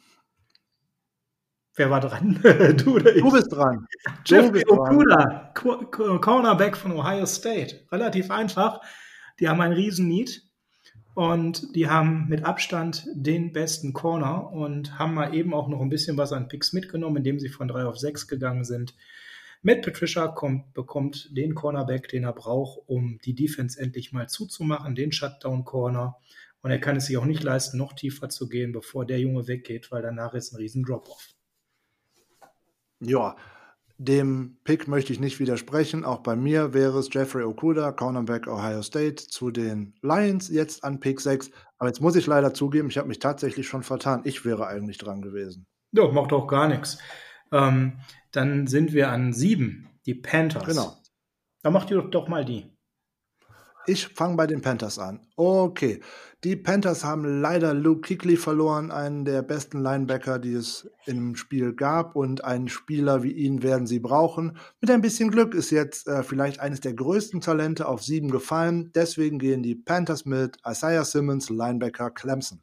Wer 1.76 1.90
war 1.90 2.00
dran? 2.00 2.40
du 2.84 2.96
oder 2.96 3.16
ich? 3.16 3.22
Du 3.22 3.32
bist 3.32 3.52
dran. 3.52 3.86
Jeffrey 4.26 4.63
Okuda, 4.68 5.54
Cornerback 5.54 6.76
von 6.76 6.92
Ohio 6.92 7.26
State. 7.26 7.86
Relativ 7.92 8.32
einfach. 8.32 8.82
Die 9.40 9.48
haben 9.48 9.62
einen 9.62 9.74
riesen 9.74 10.08
Need 10.08 10.42
und 11.18 11.76
die 11.76 11.90
haben 11.90 12.28
mit 12.30 12.44
Abstand 12.44 13.08
den 13.12 13.52
besten 13.52 13.92
Corner 13.92 14.52
und 14.52 15.00
haben 15.00 15.16
mal 15.16 15.34
eben 15.34 15.52
auch 15.52 15.68
noch 15.68 15.82
ein 15.82 15.90
bisschen 15.90 16.16
was 16.16 16.32
an 16.32 16.48
Picks 16.48 16.74
mitgenommen, 16.74 17.18
indem 17.18 17.40
sie 17.40 17.50
von 17.50 17.68
drei 17.68 17.86
auf 17.86 17.98
sechs 17.98 18.28
gegangen 18.28 18.64
sind. 18.64 18.94
Matt 19.64 19.82
Patricia 19.82 20.28
kommt, 20.28 20.76
bekommt 20.76 21.36
den 21.36 21.56
Cornerback, 21.56 22.08
den 22.10 22.24
er 22.24 22.34
braucht, 22.34 22.88
um 22.88 23.18
die 23.26 23.34
Defense 23.34 23.82
endlich 23.82 24.14
mal 24.14 24.30
zuzumachen, 24.30 24.94
den 24.94 25.12
Shutdown-Corner. 25.12 26.18
Und 26.62 26.70
er 26.70 26.80
kann 26.80 26.98
es 26.98 27.08
sich 27.08 27.18
auch 27.18 27.26
nicht 27.26 27.42
leisten, 27.42 27.80
noch 27.80 27.94
tiefer 27.94 28.30
zu 28.30 28.48
gehen, 28.48 28.72
bevor 28.72 29.04
der 29.04 29.20
Junge 29.20 29.48
weggeht, 29.48 29.92
weil 29.92 30.04
danach 30.04 30.36
ist 30.36 30.54
ein 30.54 30.58
riesen 30.58 30.84
Drop-Off. 30.84 31.30
Ja, 33.00 33.36
dem 33.98 34.58
Pick 34.64 34.88
möchte 34.88 35.12
ich 35.12 35.20
nicht 35.20 35.40
widersprechen. 35.40 36.06
Auch 36.06 36.20
bei 36.20 36.36
mir 36.36 36.74
wäre 36.74 37.00
es 37.00 37.10
Jeffrey 37.12 37.44
Okuda, 37.44 37.92
Cornerback 37.92 38.48
Ohio 38.48 38.84
State, 38.84 39.16
zu 39.28 39.50
den 39.50 39.96
Lions 40.02 40.50
jetzt 40.50 40.84
an 40.84 41.00
Pick 41.00 41.20
6. 41.20 41.50
Aber 41.80 41.90
jetzt 41.90 42.02
muss 42.02 42.16
ich 42.16 42.28
leider 42.28 42.54
zugeben, 42.54 42.90
ich 42.90 42.98
habe 42.98 43.08
mich 43.08 43.20
tatsächlich 43.20 43.68
schon 43.68 43.84
vertan. 43.84 44.22
Ich 44.24 44.46
wäre 44.46 44.68
eigentlich 44.68 44.98
dran 44.98 45.22
gewesen. 45.22 45.66
Ja, 45.92 46.08
macht 46.12 46.32
auch 46.32 46.48
gar 46.48 46.68
nichts. 46.68 47.00
Ähm, 47.52 48.00
dann 48.32 48.68
sind 48.68 48.94
wir 48.94 49.10
an 49.10 49.34
7, 49.34 49.88
die 50.06 50.16
Panthers. 50.16 50.66
Genau. 50.66 50.96
Dann 51.64 51.74
macht 51.74 51.90
ihr 51.90 51.98
doch, 51.98 52.10
doch 52.10 52.28
mal 52.28 52.46
die. 52.46 52.77
Ich 53.89 54.08
fange 54.10 54.36
bei 54.36 54.47
den 54.47 54.62
Panthers 54.62 55.00
an. 55.00 55.21
Okay. 55.38 56.02
Die 56.43 56.58
Panthers 56.58 57.06
haben 57.06 57.41
leider 57.41 57.73
Luke 57.73 58.02
Kuechly 58.02 58.36
verloren, 58.36 58.91
einen 58.91 59.23
der 59.23 59.41
besten 59.41 59.82
Linebacker, 59.82 60.39
die 60.39 60.54
es 60.54 60.91
im 61.06 61.38
Spiel 61.38 61.73
gab. 61.73 62.17
Und 62.17 62.43
einen 62.43 62.67
Spieler 62.67 63.23
wie 63.23 63.32
ihn 63.32 63.63
werden 63.63 63.88
sie 63.88 64.00
brauchen. 64.00 64.58
Mit 64.82 64.91
ein 64.91 65.02
bisschen 65.02 65.32
Glück 65.32 65.56
ist 65.56 65.71
jetzt 65.71 66.10
äh, 66.10 66.21
vielleicht 66.21 66.60
eines 66.60 66.82
der 66.82 66.95
größten 66.95 67.39
Talente 67.39 67.88
auf 67.88 68.04
sieben 68.04 68.30
gefallen. 68.30 68.91
Deswegen 68.93 69.39
gehen 69.39 69.63
die 69.63 69.76
Panthers 69.76 70.26
mit 70.26 70.58
Isaiah 70.67 71.06
Simmons, 71.06 71.50
Linebacker 71.50 72.12
Clemson. 72.12 72.62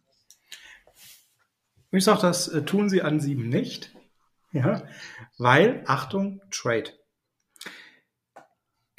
Ich 1.91 2.05
sage, 2.05 2.21
das 2.21 2.49
äh, 2.49 2.67
tun 2.67 2.91
sie 2.91 3.01
an 3.01 3.19
sieben 3.19 3.49
nicht. 3.49 3.97
Ja, 4.53 4.83
weil, 5.39 5.83
Achtung, 5.87 6.43
Trade. 6.51 6.91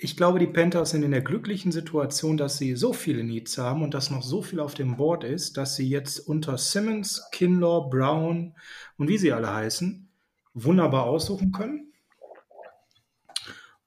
Ich 0.05 0.15
glaube, 0.15 0.37
die 0.37 0.45
Panthers 0.45 0.91
sind 0.91 1.01
in 1.01 1.09
der 1.09 1.23
glücklichen 1.23 1.71
Situation, 1.71 2.37
dass 2.37 2.59
sie 2.59 2.75
so 2.75 2.93
viele 2.93 3.23
Needs 3.23 3.57
haben 3.57 3.81
und 3.81 3.95
dass 3.95 4.11
noch 4.11 4.21
so 4.21 4.43
viel 4.43 4.59
auf 4.59 4.75
dem 4.75 4.97
Board 4.97 5.23
ist, 5.23 5.57
dass 5.57 5.75
sie 5.75 5.89
jetzt 5.89 6.19
unter 6.19 6.59
Simmons, 6.59 7.27
Kinlaw, 7.31 7.89
Brown 7.89 8.53
und 8.97 9.07
wie 9.07 9.17
sie 9.17 9.33
alle 9.33 9.51
heißen, 9.51 10.07
wunderbar 10.53 11.05
aussuchen 11.05 11.51
können. 11.51 11.91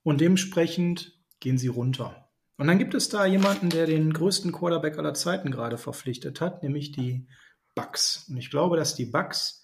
Und 0.02 0.20
dementsprechend 0.20 1.16
gehen 1.38 1.56
sie 1.56 1.68
runter. 1.68 2.28
Und 2.56 2.66
dann 2.66 2.78
gibt 2.78 2.94
es 2.94 3.08
da 3.08 3.24
jemanden, 3.24 3.70
der 3.70 3.86
den 3.86 4.12
größten 4.12 4.50
Quarterback 4.50 4.98
aller 4.98 5.14
Zeiten 5.14 5.52
gerade 5.52 5.78
verpflichtet 5.78 6.40
hat, 6.40 6.64
nämlich 6.64 6.90
die 6.90 7.28
Bucks. 7.76 8.26
Und 8.28 8.38
ich 8.38 8.50
glaube, 8.50 8.76
dass 8.76 8.96
die 8.96 9.06
Bucks 9.06 9.57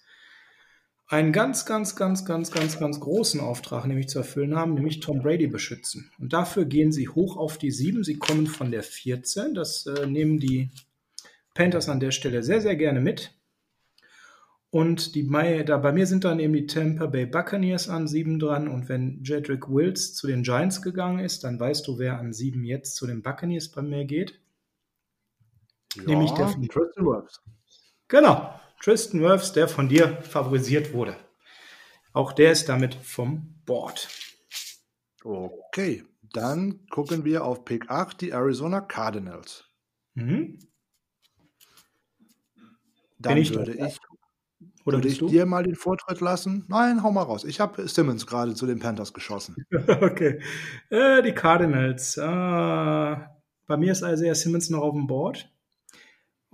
einen 1.07 1.31
ganz, 1.31 1.65
ganz, 1.65 1.95
ganz, 1.95 2.25
ganz, 2.25 2.51
ganz, 2.51 2.79
ganz 2.79 2.99
großen 2.99 3.39
Auftrag 3.39 3.85
nämlich 3.85 4.09
zu 4.09 4.19
erfüllen 4.19 4.55
haben, 4.55 4.73
nämlich 4.73 5.01
Tom 5.01 5.21
Brady 5.21 5.47
beschützen. 5.47 6.11
Und 6.19 6.33
dafür 6.33 6.65
gehen 6.65 6.91
sie 6.91 7.07
hoch 7.07 7.37
auf 7.37 7.57
die 7.57 7.71
7. 7.71 8.03
Sie 8.03 8.17
kommen 8.17 8.47
von 8.47 8.71
der 8.71 8.83
14. 8.83 9.53
Das 9.53 9.85
äh, 9.85 10.07
nehmen 10.07 10.39
die 10.39 10.71
Panthers 11.53 11.89
an 11.89 11.99
der 11.99 12.11
Stelle 12.11 12.41
sehr, 12.41 12.61
sehr 12.61 12.75
gerne 12.75 13.01
mit. 13.01 13.35
Und 14.71 15.15
die, 15.15 15.29
da 15.65 15.77
bei 15.77 15.93
mir 15.93 16.05
sind 16.05 16.25
dann 16.25 16.39
eben 16.39 16.51
die 16.51 16.65
Tampa 16.65 17.05
Bay 17.05 17.25
Buccaneers 17.25 17.87
an 17.87 18.07
7 18.07 18.39
dran. 18.39 18.67
Und 18.67 18.89
wenn 18.89 19.23
Jedrick 19.23 19.69
Wills 19.69 20.15
zu 20.15 20.27
den 20.27 20.43
Giants 20.43 20.81
gegangen 20.81 21.19
ist, 21.19 21.43
dann 21.43 21.59
weißt 21.59 21.87
du, 21.87 21.97
wer 21.99 22.19
an 22.19 22.33
7 22.33 22.63
jetzt 22.65 22.95
zu 22.95 23.07
den 23.07 23.21
Buccaneers 23.21 23.69
bei 23.69 23.83
mir 23.83 24.05
geht. 24.05 24.41
Ja, 25.95 26.03
Nämlich 26.03 26.31
der 26.31 26.47
Tristan 26.47 27.05
Wirfs. 27.05 27.41
Genau, 28.09 28.59
Tristan 28.81 29.21
Wirfs, 29.21 29.53
der 29.53 29.67
von 29.67 29.89
dir 29.89 30.21
favorisiert 30.21 30.93
wurde. 30.93 31.17
Auch 32.13 32.33
der 32.33 32.51
ist 32.51 32.69
damit 32.69 32.95
vom 32.95 33.55
Board. 33.65 34.07
Okay, 35.23 36.03
dann 36.33 36.85
gucken 36.89 37.25
wir 37.25 37.43
auf 37.43 37.65
Pick 37.65 37.89
8, 37.89 38.21
die 38.21 38.29
Arizona 38.29 38.81
Cardinals. 38.81 39.65
Mhm. 40.13 40.59
Dann 43.17 43.37
ich 43.37 43.53
würde 43.53 43.73
ich, 43.73 43.99
Oder 44.85 44.97
würde 44.97 45.07
ich 45.07 45.19
dir 45.19 45.45
mal 45.45 45.63
den 45.63 45.75
Vortritt 45.75 46.21
lassen. 46.21 46.65
Nein, 46.67 47.03
hau 47.03 47.11
mal 47.11 47.23
raus. 47.23 47.43
Ich 47.43 47.59
habe 47.59 47.87
Simmons 47.87 48.27
gerade 48.27 48.53
zu 48.53 48.65
den 48.65 48.79
Panthers 48.79 49.13
geschossen. 49.13 49.55
okay. 50.01 50.39
Äh, 50.89 51.23
die 51.23 51.33
Cardinals. 51.33 52.17
Äh, 52.17 52.21
bei 52.23 53.77
mir 53.77 53.91
ist 53.91 54.03
also 54.03 54.31
Simmons 54.33 54.69
noch 54.69 54.81
auf 54.81 54.93
dem 54.93 55.07
Board. 55.07 55.51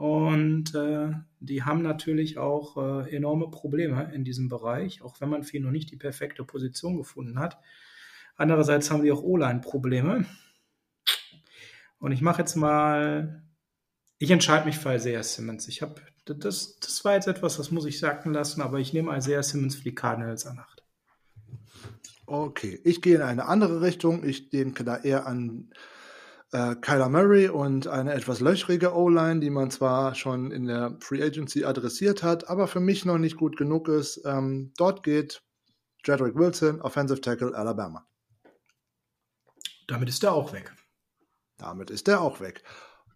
Und 0.02 0.74
äh, 0.74 1.12
die 1.40 1.62
haben 1.62 1.84
natürlich 1.84 2.40
auch 2.40 2.76
äh, 2.76 3.16
enorme 3.16 3.52
Probleme 3.52 4.12
in 4.16 4.24
diesem 4.24 4.50
Bereich, 4.50 5.04
auch 5.04 5.22
wenn 5.22 5.30
man 5.30 5.44
für 5.44 5.58
ihn 5.58 5.64
noch 5.64 5.70
nicht 5.70 5.92
die 5.92 5.96
perfekte 5.96 6.44
Position 6.44 6.98
gefunden 6.98 7.38
hat. 7.38 7.60
Andererseits 8.36 8.90
haben 8.90 9.04
die 9.04 9.12
auch 9.12 9.22
O-Line-Probleme. 9.22 10.26
Und 12.00 12.12
ich 12.14 12.24
mache 12.24 12.42
jetzt 12.42 12.56
mal, 12.56 13.44
ich 14.18 14.32
entscheide 14.32 14.66
mich 14.66 14.80
für 14.80 14.96
Isaiah 14.96 15.22
Simmons. 15.22 15.68
Ich 15.68 15.84
habe, 15.84 16.02
das, 16.26 16.80
das 16.80 17.06
war 17.06 17.14
jetzt 17.14 17.28
etwas, 17.28 17.58
das 17.58 17.70
muss 17.70 17.86
ich 17.86 18.00
sagen 18.00 18.34
lassen, 18.34 18.64
aber 18.64 18.80
ich 18.80 18.94
nehme 18.94 19.16
Isaiah 19.16 19.44
Simmons 19.44 19.76
für 19.76 19.84
die 19.84 19.94
Cardinals 19.94 20.48
an 20.48 20.56
Nacht. 20.56 20.84
Okay, 22.26 22.82
ich 22.84 23.04
gehe 23.04 23.18
in 23.18 23.22
eine 23.22 23.46
andere 23.46 23.82
Richtung. 23.82 24.24
Ich 24.24 24.50
denke 24.50 24.84
da 24.84 24.98
eher 24.98 25.28
an 25.28 25.70
äh, 26.52 26.76
Kyler 26.76 27.10
Murray 27.10 27.50
und 27.50 27.88
eine 27.88 28.14
etwas 28.14 28.40
löchrige 28.40 28.94
O-Line, 28.94 29.40
die 29.40 29.50
man 29.50 29.72
zwar 29.72 30.16
schon 30.16 30.52
in 30.52 30.66
der 30.66 30.98
Free 31.00 31.24
Agency 31.24 31.64
adressiert 31.64 32.24
hat, 32.24 32.50
aber 32.50 32.68
für 32.68 32.80
mich 32.80 33.06
noch 33.06 33.18
nicht 33.18 33.38
gut 33.38 33.58
genug 33.58 33.88
ist. 33.88 34.22
Ähm, 34.26 34.74
dort 34.78 35.04
geht 35.04 35.44
Jedrick 36.06 36.36
Wilson, 36.36 36.82
Offensive 36.82 37.22
Tackle 37.22 37.56
Alabama. 37.56 38.06
Damit 39.88 40.10
ist 40.10 40.24
er 40.24 40.34
auch 40.34 40.54
weg. 40.54 40.74
Damit 41.58 41.90
ist 41.90 42.08
er 42.08 42.22
auch 42.22 42.40
weg. 42.40 42.64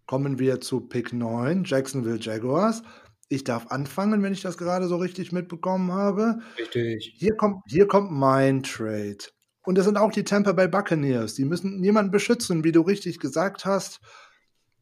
Kommen 0.06 0.40
wir 0.40 0.62
zu 0.62 0.82
Pick 0.82 1.14
9, 1.14 1.64
Jacksonville 1.64 2.20
Jaguars. 2.20 2.84
Ich 3.28 3.44
darf 3.44 3.68
anfangen, 3.72 4.22
wenn 4.22 4.34
ich 4.34 4.42
das 4.42 4.58
gerade 4.58 4.88
so 4.88 4.98
richtig 4.98 5.32
mitbekommen 5.32 5.92
habe. 5.92 6.40
Richtig. 6.60 7.16
Hier 7.18 7.36
kommt, 7.36 7.64
hier 7.68 7.88
kommt 7.88 8.12
mein 8.12 8.62
Trade. 8.62 9.18
Und 9.66 9.78
das 9.78 9.86
sind 9.86 9.98
auch 9.98 10.12
die 10.12 10.24
Tampa 10.24 10.52
Bay 10.52 10.68
Buccaneers. 10.68 11.34
Die 11.36 11.46
müssen 11.46 11.84
jemanden 11.84 12.12
beschützen, 12.12 12.64
wie 12.64 12.72
du 12.72 12.82
richtig 12.82 13.20
gesagt 13.20 13.66
hast. 13.66 14.00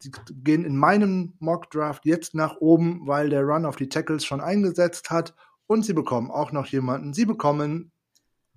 die 0.04 0.12
gehen 0.32 0.66
in 0.66 0.76
meinem 0.76 1.34
Mock 1.40 1.72
Draft 1.72 2.06
jetzt 2.06 2.36
nach 2.36 2.58
oben, 2.58 3.08
weil 3.08 3.30
der 3.30 3.44
Run 3.44 3.66
auf 3.66 3.78
die 3.78 3.88
Tackles 3.88 4.26
schon 4.26 4.42
eingesetzt 4.42 5.10
hat. 5.10 5.34
Und 5.66 5.86
sie 5.86 5.94
bekommen 5.94 6.30
auch 6.30 6.52
noch 6.52 6.68
jemanden. 6.68 7.14
Sie 7.14 7.26
bekommen 7.26 7.92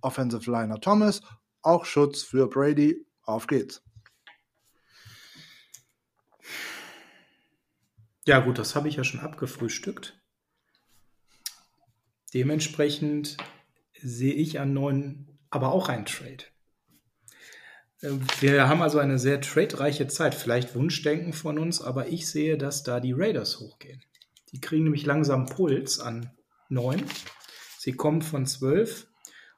Offensive 0.01 0.51
Liner 0.51 0.81
Thomas, 0.81 1.21
auch 1.63 1.85
Schutz 1.85 2.23
für 2.23 2.49
Brady. 2.49 3.07
Auf 3.23 3.47
geht's. 3.47 3.83
Ja, 8.27 8.41
gut, 8.41 8.59
das 8.59 8.75
habe 8.75 8.89
ich 8.89 8.97
ja 8.97 9.05
schon 9.05 9.21
abgefrühstückt. 9.21 10.21
Dementsprechend 12.35 13.37
sehe 13.95 14.35
ich 14.35 14.59
an 14.59 14.73
neuen 14.73 15.36
aber 15.51 15.73
auch 15.73 15.89
einen 15.89 16.07
Trade. 16.07 16.45
Wir 18.41 18.69
haben 18.69 18.83
also 18.83 18.99
eine 18.99 19.19
sehr 19.19 19.41
tradereiche 19.41 20.07
Zeit. 20.07 20.35
Vielleicht 20.35 20.75
Wunschdenken 20.75 21.33
von 21.33 21.59
uns, 21.59 21.81
aber 21.81 22.09
ich 22.09 22.29
sehe, 22.29 22.59
dass 22.59 22.83
da 22.83 23.01
die 23.01 23.13
Raiders 23.13 23.59
hochgehen. 23.59 24.03
Die 24.53 24.61
kriegen 24.61 24.85
nämlich 24.85 25.07
langsam 25.07 25.47
Puls 25.47 25.99
an 25.99 26.31
9. 26.69 27.03
Sie 27.79 27.93
kommen 27.93 28.23
von 28.23 28.47
12 28.47 29.07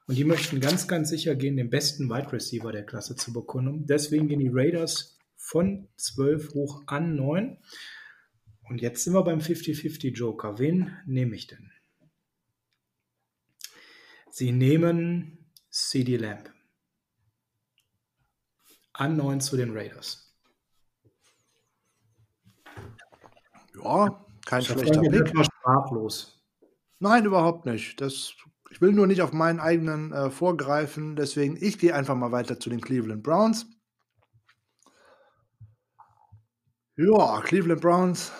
und 0.07 0.17
die 0.17 0.23
möchten 0.23 0.61
ganz, 0.61 0.87
ganz 0.87 1.09
sicher 1.09 1.35
gehen, 1.35 1.57
den 1.57 1.69
besten 1.69 2.09
Wide 2.09 2.31
Receiver 2.31 2.71
der 2.71 2.85
Klasse 2.85 3.15
zu 3.15 3.33
bekommen. 3.33 3.85
Deswegen 3.85 4.27
gehen 4.27 4.39
die 4.39 4.51
Raiders 4.51 5.17
von 5.35 5.87
12 5.97 6.53
hoch 6.53 6.83
an 6.87 7.15
9. 7.15 7.57
Und 8.69 8.81
jetzt 8.81 9.03
sind 9.03 9.13
wir 9.13 9.23
beim 9.23 9.39
50-50 9.39 10.15
Joker. 10.15 10.59
Wen 10.59 10.95
nehme 11.05 11.35
ich 11.35 11.47
denn? 11.47 11.71
Sie 14.29 14.51
nehmen 14.51 15.38
CD 15.69 16.17
Lamb. 16.17 16.51
An 18.93 19.15
9 19.15 19.39
zu 19.39 19.55
den 19.55 19.75
Raiders. 19.75 20.33
Ja, 23.81 24.25
kein 24.45 24.61
schlechter 24.61 25.01
Pick. 25.01 25.45
sprachlos. 25.45 26.43
Nein, 26.99 27.25
überhaupt 27.25 27.65
nicht. 27.65 28.01
Das, 28.01 28.33
ich 28.71 28.81
will 28.81 28.91
nur 28.91 29.07
nicht 29.07 29.21
auf 29.21 29.31
meinen 29.31 29.59
eigenen 29.59 30.11
äh, 30.11 30.29
vorgreifen. 30.29 31.15
Deswegen, 31.15 31.57
ich 31.59 31.79
gehe 31.79 31.95
einfach 31.95 32.15
mal 32.15 32.31
weiter 32.31 32.59
zu 32.59 32.69
den 32.69 32.81
Cleveland 32.81 33.23
Browns. 33.23 33.67
Ja, 36.97 37.39
Cleveland 37.41 37.79
Browns 37.79 38.31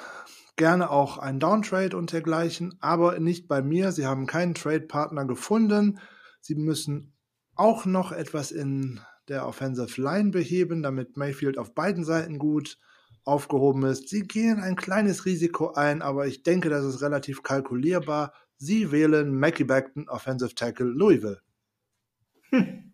gerne 0.58 0.90
auch 0.90 1.18
ein 1.18 1.40
Downtrade 1.40 1.96
und 1.96 2.12
dergleichen, 2.12 2.78
aber 2.82 3.18
nicht 3.20 3.48
bei 3.48 3.62
mir. 3.62 3.94
Sie 3.94 4.06
haben 4.06 4.26
keinen 4.26 4.54
Trade-Partner 4.54 5.24
gefunden. 5.24 6.00
Sie 6.42 6.56
müssen 6.56 7.14
auch 7.60 7.86
noch 7.86 8.12
etwas 8.12 8.52
in 8.52 9.02
der 9.28 9.46
Offensive 9.46 10.02
Line 10.02 10.32
beheben, 10.32 10.82
damit 10.82 11.18
Mayfield 11.18 11.58
auf 11.58 11.76
beiden 11.76 12.04
Seiten 12.04 12.40
gut 12.40 12.78
aufgehoben 13.26 13.84
ist. 13.84 14.10
Sie 14.10 14.24
gehen 14.24 14.60
ein 14.60 14.76
kleines 14.76 15.26
Risiko 15.26 15.74
ein, 15.74 16.02
aber 16.02 16.26
ich 16.26 16.44
denke, 16.44 16.70
das 16.70 16.86
ist 16.86 17.02
relativ 17.02 17.44
kalkulierbar. 17.44 18.34
Sie 18.58 18.92
wählen 18.92 19.38
Mackie 19.38 19.66
Beckton, 19.66 20.08
Offensive 20.10 20.56
Tackle 20.56 20.88
Louisville. 20.88 21.42
Hm. 22.50 22.94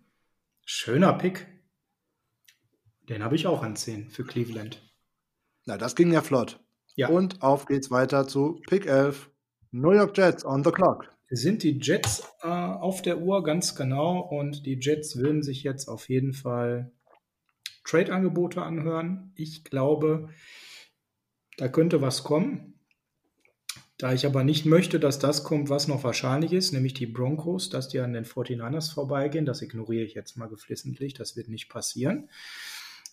Schöner 0.66 1.14
Pick. 1.14 1.48
Den 3.08 3.24
habe 3.24 3.36
ich 3.36 3.46
auch 3.46 3.62
an 3.62 3.76
10 3.76 4.10
für 4.10 4.26
Cleveland. 4.26 4.82
Na, 5.66 5.78
das 5.78 5.96
ging 5.96 6.12
ja 6.12 6.22
flott. 6.22 6.60
Ja. 6.96 7.10
Und 7.10 7.44
auf 7.44 7.66
geht's 7.66 7.92
weiter 7.92 8.28
zu 8.28 8.60
Pick 8.68 8.88
11. 8.88 9.30
New 9.72 9.92
York 9.92 10.18
Jets 10.18 10.44
on 10.44 10.64
the 10.64 10.72
clock. 10.72 11.15
Sind 11.36 11.64
die 11.64 11.80
Jets 11.80 12.24
äh, 12.42 12.48
auf 12.48 13.02
der 13.02 13.20
Uhr, 13.20 13.44
ganz 13.44 13.76
genau. 13.76 14.20
Und 14.20 14.66
die 14.66 14.80
Jets 14.80 15.18
würden 15.18 15.44
sich 15.44 15.64
jetzt 15.64 15.88
auf 15.88 16.10
jeden 16.10 16.34
Fall 16.34 16.92
Trade-Angebote 17.84 18.62
anhören. 18.62 19.32
Ich 19.36 19.64
glaube, 19.64 20.30
da 21.58 21.68
könnte 21.68 22.02
was 22.02 22.24
kommen. 22.24 22.80
Da 23.98 24.14
ich 24.14 24.26
aber 24.26 24.44
nicht 24.44 24.66
möchte, 24.66 25.00
dass 25.00 25.20
das 25.20 25.44
kommt, 25.44 25.70
was 25.70 25.88
noch 25.88 26.04
wahrscheinlich 26.04 26.52
ist, 26.52 26.74
nämlich 26.74 26.94
die 26.94 27.06
Broncos, 27.06 27.70
dass 27.70 27.88
die 27.88 28.00
an 28.00 28.12
den 28.14 28.26
49ers 28.26 28.94
vorbeigehen, 28.94 29.46
das 29.46 29.62
ignoriere 29.62 30.04
ich 30.04 30.16
jetzt 30.16 30.36
mal 30.36 30.50
geflissentlich, 30.50 31.14
das 31.14 31.38
wird 31.38 31.48
nicht 31.48 31.70
passieren 31.70 32.30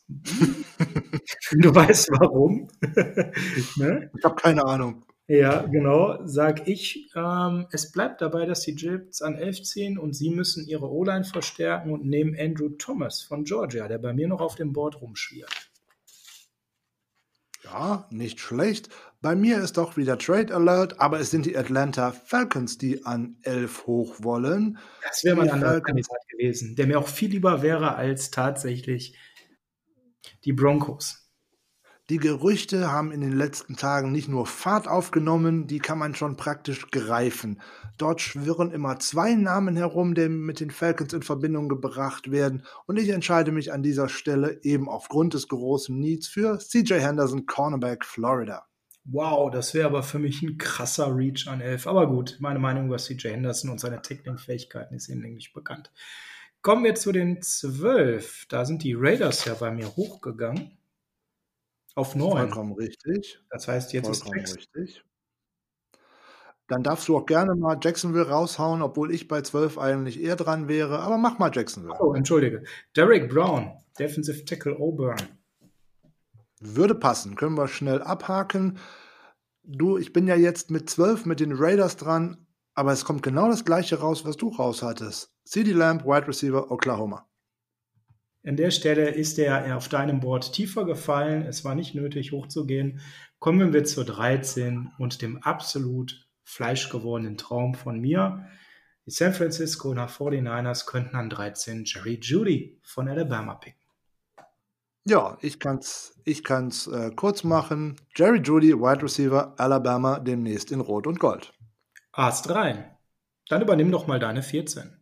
du 1.52 1.74
weißt 1.74 2.10
warum. 2.12 2.68
ne? 3.76 4.10
Ich 4.16 4.24
habe 4.24 4.34
keine 4.36 4.64
Ahnung. 4.64 5.04
Ja, 5.32 5.62
genau, 5.62 6.18
sag 6.26 6.68
ich. 6.68 7.10
Ähm, 7.16 7.66
es 7.70 7.90
bleibt 7.90 8.20
dabei, 8.20 8.44
dass 8.44 8.60
die 8.60 8.76
Jets 8.76 9.22
an 9.22 9.34
11 9.34 9.62
ziehen 9.62 9.98
und 9.98 10.12
sie 10.12 10.28
müssen 10.28 10.68
ihre 10.68 10.90
O-Line 10.90 11.24
verstärken 11.24 11.90
und 11.90 12.04
nehmen 12.04 12.36
Andrew 12.38 12.68
Thomas 12.76 13.22
von 13.22 13.44
Georgia, 13.44 13.88
der 13.88 13.96
bei 13.96 14.12
mir 14.12 14.28
noch 14.28 14.42
auf 14.42 14.56
dem 14.56 14.74
Board 14.74 15.00
rumschwirrt. 15.00 15.70
Ja, 17.64 18.06
nicht 18.10 18.40
schlecht. 18.40 18.90
Bei 19.22 19.34
mir 19.34 19.62
ist 19.62 19.78
doch 19.78 19.96
wieder 19.96 20.18
Trade 20.18 20.54
Alert, 20.54 21.00
aber 21.00 21.18
es 21.18 21.30
sind 21.30 21.46
die 21.46 21.56
Atlanta 21.56 22.12
Falcons, 22.12 22.76
die 22.76 23.06
an 23.06 23.38
11 23.40 23.86
hoch 23.86 24.16
wollen. 24.18 24.76
Das 25.02 25.24
wäre 25.24 25.36
mein 25.36 25.48
anderer 25.48 25.80
Kandidat 25.80 26.28
gewesen, 26.28 26.76
der 26.76 26.86
mir 26.86 26.98
auch 26.98 27.08
viel 27.08 27.30
lieber 27.30 27.62
wäre 27.62 27.94
als 27.94 28.30
tatsächlich 28.30 29.16
die 30.44 30.52
Broncos. 30.52 31.21
Die 32.10 32.18
Gerüchte 32.18 32.90
haben 32.90 33.12
in 33.12 33.20
den 33.20 33.32
letzten 33.32 33.76
Tagen 33.76 34.10
nicht 34.10 34.28
nur 34.28 34.44
Fahrt 34.44 34.88
aufgenommen, 34.88 35.68
die 35.68 35.78
kann 35.78 35.98
man 35.98 36.16
schon 36.16 36.36
praktisch 36.36 36.90
greifen. 36.90 37.60
Dort 37.96 38.20
schwirren 38.20 38.72
immer 38.72 38.98
zwei 38.98 39.34
Namen 39.34 39.76
herum, 39.76 40.16
die 40.16 40.28
mit 40.28 40.58
den 40.58 40.72
Falcons 40.72 41.12
in 41.12 41.22
Verbindung 41.22 41.68
gebracht 41.68 42.32
werden. 42.32 42.64
Und 42.86 42.98
ich 42.98 43.08
entscheide 43.10 43.52
mich 43.52 43.72
an 43.72 43.84
dieser 43.84 44.08
Stelle 44.08 44.58
eben 44.64 44.88
aufgrund 44.88 45.34
des 45.34 45.46
großen 45.46 45.96
Needs 45.96 46.26
für 46.26 46.58
CJ 46.58 46.94
Henderson, 46.94 47.46
Cornerback 47.46 48.04
Florida. 48.04 48.66
Wow, 49.04 49.52
das 49.52 49.72
wäre 49.72 49.86
aber 49.86 50.02
für 50.02 50.18
mich 50.18 50.42
ein 50.42 50.58
krasser 50.58 51.16
Reach 51.16 51.46
an 51.46 51.60
11. 51.60 51.86
Aber 51.86 52.08
gut, 52.08 52.36
meine 52.40 52.58
Meinung 52.58 52.86
über 52.86 52.98
CJ 52.98 53.28
Henderson 53.28 53.70
und 53.70 53.78
seine 53.78 54.02
Technikfähigkeiten 54.02 54.96
ist 54.96 55.06
hinlänglich 55.06 55.52
bekannt. 55.52 55.92
Kommen 56.62 56.82
wir 56.82 56.96
zu 56.96 57.12
den 57.12 57.42
zwölf. 57.42 58.46
Da 58.48 58.64
sind 58.64 58.82
die 58.82 58.94
Raiders 58.94 59.44
ja 59.44 59.54
bei 59.54 59.70
mir 59.70 59.88
hochgegangen. 59.96 60.78
Auf 61.94 62.14
neun. 62.14 62.32
Vollkommen 62.32 62.72
richtig. 62.72 63.40
Das 63.50 63.68
heißt, 63.68 63.92
jetzt 63.92 64.06
Vollkommen 64.06 64.44
ist 64.44 64.50
Jackson. 64.56 64.58
richtig. 64.74 65.04
Dann 66.68 66.82
darfst 66.82 67.08
du 67.08 67.16
auch 67.16 67.26
gerne 67.26 67.54
mal 67.54 67.78
Jacksonville 67.82 68.28
raushauen, 68.28 68.82
obwohl 68.82 69.12
ich 69.12 69.28
bei 69.28 69.42
zwölf 69.42 69.78
eigentlich 69.78 70.20
eher 70.20 70.36
dran 70.36 70.68
wäre. 70.68 71.00
Aber 71.00 71.18
mach 71.18 71.38
mal 71.38 71.50
Jacksonville. 71.52 71.94
Oh, 72.00 72.14
entschuldige. 72.14 72.62
Derek 72.96 73.28
Brown, 73.28 73.72
Defensive 73.98 74.44
Tackle 74.44 74.76
Auburn. 74.78 75.16
Würde 76.60 76.94
passen. 76.94 77.34
Können 77.34 77.58
wir 77.58 77.68
schnell 77.68 78.00
abhaken. 78.00 78.78
Du, 79.64 79.98
ich 79.98 80.12
bin 80.12 80.26
ja 80.26 80.36
jetzt 80.36 80.70
mit 80.70 80.88
zwölf 80.88 81.26
mit 81.26 81.40
den 81.40 81.52
Raiders 81.52 81.96
dran. 81.96 82.46
Aber 82.74 82.92
es 82.92 83.04
kommt 83.04 83.22
genau 83.22 83.48
das 83.50 83.66
gleiche 83.66 84.00
raus, 84.00 84.24
was 84.24 84.38
du 84.38 84.48
raus 84.48 84.82
hattest. 84.82 85.30
CD 85.44 85.72
Lamb, 85.72 86.06
Wide 86.06 86.26
Receiver, 86.26 86.70
Oklahoma. 86.70 87.28
An 88.44 88.56
der 88.56 88.72
Stelle 88.72 89.10
ist 89.10 89.38
er 89.38 89.76
auf 89.76 89.88
deinem 89.88 90.20
Board 90.20 90.52
tiefer 90.52 90.84
gefallen. 90.84 91.42
Es 91.42 91.64
war 91.64 91.74
nicht 91.76 91.94
nötig, 91.94 92.32
hochzugehen. 92.32 93.00
Kommen 93.38 93.72
wir 93.72 93.84
zur 93.84 94.04
13 94.04 94.90
und 94.98 95.22
dem 95.22 95.42
absolut 95.42 96.26
fleischgewordenen 96.44 97.36
Traum 97.36 97.74
von 97.74 98.00
mir. 98.00 98.46
Die 99.06 99.10
San 99.10 99.32
Francisco 99.32 99.94
nach 99.94 100.10
49ers 100.10 100.86
könnten 100.86 101.16
an 101.16 101.30
13 101.30 101.84
Jerry 101.84 102.18
Judy 102.20 102.80
von 102.82 103.08
Alabama 103.08 103.54
picken. 103.54 103.80
Ja, 105.04 105.38
ich 105.40 105.58
kann's, 105.58 106.20
ich 106.24 106.44
kann's 106.44 106.86
äh, 106.86 107.10
kurz 107.14 107.42
machen. 107.42 107.96
Jerry 108.14 108.40
Judy, 108.40 108.72
Wide 108.74 109.02
Receiver, 109.02 109.54
Alabama, 109.58 110.20
demnächst 110.20 110.70
in 110.70 110.80
Rot 110.80 111.08
und 111.08 111.18
Gold. 111.18 111.52
Ast 112.12 112.50
rein. 112.50 112.96
Dann 113.48 113.62
übernimm 113.62 113.90
doch 113.90 114.06
mal 114.06 114.20
deine 114.20 114.42
14. 114.42 115.01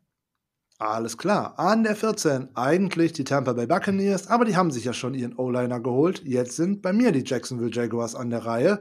Alles 0.80 1.18
klar. 1.18 1.58
An 1.58 1.82
der 1.84 1.94
14 1.94 2.56
eigentlich 2.56 3.12
die 3.12 3.24
Tampa 3.24 3.52
Bay 3.52 3.66
Buccaneers, 3.66 4.28
aber 4.28 4.46
die 4.46 4.56
haben 4.56 4.70
sich 4.70 4.84
ja 4.84 4.94
schon 4.94 5.12
ihren 5.12 5.36
O-Liner 5.36 5.78
geholt. 5.78 6.22
Jetzt 6.24 6.56
sind 6.56 6.80
bei 6.80 6.94
mir 6.94 7.12
die 7.12 7.22
Jacksonville 7.22 7.70
Jaguars 7.70 8.14
an 8.14 8.30
der 8.30 8.46
Reihe. 8.46 8.80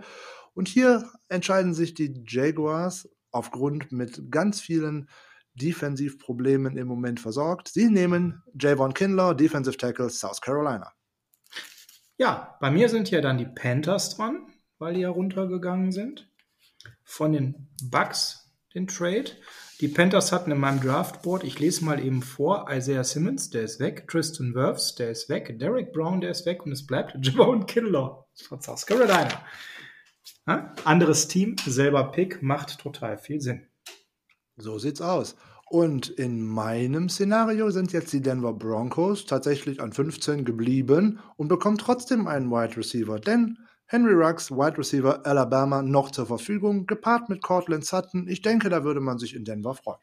Und 0.53 0.69
hier 0.69 1.11
entscheiden 1.28 1.74
sich 1.74 1.95
die 1.95 2.24
Jaguars 2.26 3.09
aufgrund 3.32 3.91
mit 3.91 4.32
ganz 4.32 4.61
vielen 4.61 5.09
Defensivproblemen 5.55 6.78
im 6.78 6.88
Moment 6.88 7.19
versorgt. 7.19 7.67
Sie 7.67 7.89
nehmen 7.89 8.43
Javon 8.57 8.93
Kinlaw, 8.93 9.34
Defensive 9.34 9.76
Tackle 9.76 10.09
South 10.09 10.39
Carolina. 10.39 10.93
Ja, 12.17 12.55
bei 12.61 12.71
mir 12.71 12.88
sind 12.88 13.11
ja 13.11 13.19
dann 13.19 13.38
die 13.38 13.45
Panthers 13.45 14.15
dran, 14.15 14.47
weil 14.78 14.93
die 14.93 15.01
ja 15.01 15.09
runtergegangen 15.09 15.91
sind 15.91 16.32
von 17.03 17.34
den 17.34 17.67
Bucks 17.84 18.49
den 18.74 18.88
Trade. 18.88 19.32
Die 19.82 19.88
Panthers 19.88 20.34
hatten 20.34 20.51
in 20.51 20.59
meinem 20.59 20.82
Draftboard, 20.82 21.45
ich 21.45 21.57
lese 21.57 21.86
mal 21.86 22.03
eben 22.03 22.21
vor, 22.21 22.67
Isaiah 22.69 23.05
Simmons, 23.05 23.49
der 23.49 23.61
ist 23.61 23.80
weg, 23.80 24.09
Tristan 24.09 24.53
Wirfs, 24.53 24.95
der 24.95 25.09
ist 25.09 25.30
weg, 25.30 25.57
Derek 25.57 25.93
Brown, 25.93 26.19
der 26.19 26.32
ist 26.32 26.45
weg 26.45 26.65
und 26.65 26.73
es 26.73 26.86
bleibt 26.86 27.15
Javon 27.25 27.65
Kinlaw 27.65 28.25
von 28.45 28.61
South 28.61 28.86
Carolina. 28.86 29.41
Ja? 30.45 30.75
Anderes 30.84 31.30
Team, 31.30 31.55
selber 31.65 32.11
Pick, 32.11 32.43
macht 32.43 32.80
total 32.80 33.17
viel 33.17 33.39
Sinn. 33.39 33.67
So 34.57 34.80
sieht's 34.80 34.99
aus. 34.99 35.38
Und 35.69 36.09
in 36.09 36.41
meinem 36.41 37.07
Szenario 37.07 37.69
sind 37.69 37.93
jetzt 37.93 38.11
die 38.11 38.21
Denver 38.21 38.51
Broncos 38.51 39.27
tatsächlich 39.27 39.80
an 39.80 39.93
15 39.93 40.43
geblieben 40.43 41.19
und 41.38 41.47
bekommen 41.47 41.77
trotzdem 41.77 42.27
einen 42.27 42.51
Wide 42.51 42.75
Receiver, 42.75 43.17
denn 43.17 43.57
Henry 43.91 44.13
Ruggs, 44.13 44.51
Wide 44.51 44.77
Receiver 44.77 45.25
Alabama, 45.25 45.81
noch 45.81 46.11
zur 46.11 46.27
Verfügung, 46.27 46.85
gepaart 46.85 47.27
mit 47.27 47.41
Cortland 47.41 47.83
Sutton. 47.83 48.27
Ich 48.27 48.43
denke, 48.43 48.69
da 48.69 48.83
würde 48.83 48.99
man 48.99 49.17
sich 49.17 49.35
in 49.35 49.45
Denver 49.45 49.73
freuen. 49.73 49.99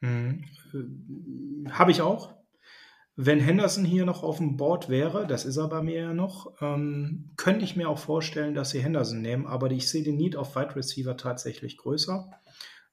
Mhm. 0.00 0.44
Äh, 0.72 1.70
Habe 1.70 1.90
ich 1.90 2.02
auch. 2.02 2.34
Wenn 3.16 3.40
Henderson 3.40 3.84
hier 3.84 4.06
noch 4.06 4.22
auf 4.22 4.38
dem 4.38 4.56
Board 4.56 4.88
wäre, 4.88 5.26
das 5.26 5.44
ist 5.44 5.56
er 5.56 5.68
bei 5.68 5.82
mir 5.82 6.00
ja 6.00 6.14
noch, 6.14 6.54
ähm, 6.60 7.32
könnte 7.36 7.64
ich 7.64 7.74
mir 7.74 7.88
auch 7.88 7.98
vorstellen, 7.98 8.54
dass 8.54 8.70
sie 8.70 8.80
Henderson 8.80 9.20
nehmen, 9.20 9.46
aber 9.46 9.70
ich 9.72 9.90
sehe 9.90 10.04
den 10.04 10.16
Need 10.16 10.36
auf 10.36 10.54
Wide 10.54 10.76
Receiver 10.76 11.16
tatsächlich 11.16 11.76
größer. 11.76 12.30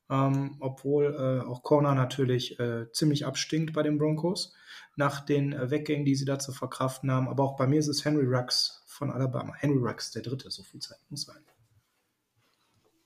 Ähm, 0.10 0.58
obwohl 0.60 1.16
äh, 1.16 1.48
auch 1.48 1.62
Corner 1.62 1.94
natürlich 1.94 2.60
äh, 2.60 2.92
ziemlich 2.92 3.28
abstinkt 3.28 3.74
bei 3.74 3.84
den 3.84 4.00
Broncos 4.00 4.56
nach 4.96 5.22
den 5.24 5.54
äh, 5.54 5.70
Weggängen, 5.70 6.06
die 6.06 6.16
sie 6.16 6.26
da 6.26 6.40
zu 6.40 6.52
verkraften 6.54 7.12
haben. 7.12 7.30
Aber 7.30 7.44
auch 7.44 7.56
bei 7.56 7.68
mir 7.68 7.78
ist 7.78 7.88
es 7.88 8.04
Henry 8.04 8.26
Rux 8.26 8.79
von 9.00 9.12
Alabama. 9.12 9.56
Henry 9.56 9.80
Rux, 9.80 10.12
der 10.12 10.22
dritte, 10.22 10.52
so 10.52 10.62
viel 10.62 10.82
Zeit 10.82 11.00
muss 11.10 11.24
sein. 11.24 11.42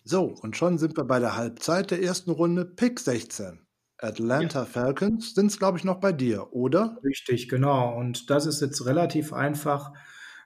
So, 0.04 0.26
und 0.42 0.58
schon 0.58 0.78
sind 0.78 0.98
wir 0.98 1.06
bei 1.06 1.20
der 1.20 1.38
Halbzeit 1.38 1.92
der 1.92 2.02
ersten 2.02 2.32
Runde, 2.32 2.66
Pick 2.66 3.00
16. 3.00 3.66
Atlanta 4.00 4.60
ja. 4.60 4.66
Falcons 4.66 5.34
sind 5.34 5.48
es, 5.48 5.60
glaube 5.60 5.78
ich, 5.78 5.86
noch 5.86 6.00
bei 6.02 6.12
dir, 6.12 6.52
oder? 6.52 6.98
Richtig, 7.04 7.48
genau. 7.48 7.96
Und 7.96 8.30
das 8.30 8.48
ist 8.48 8.60
jetzt 8.60 8.86
relativ 8.86 9.32
einfach, 9.32 9.94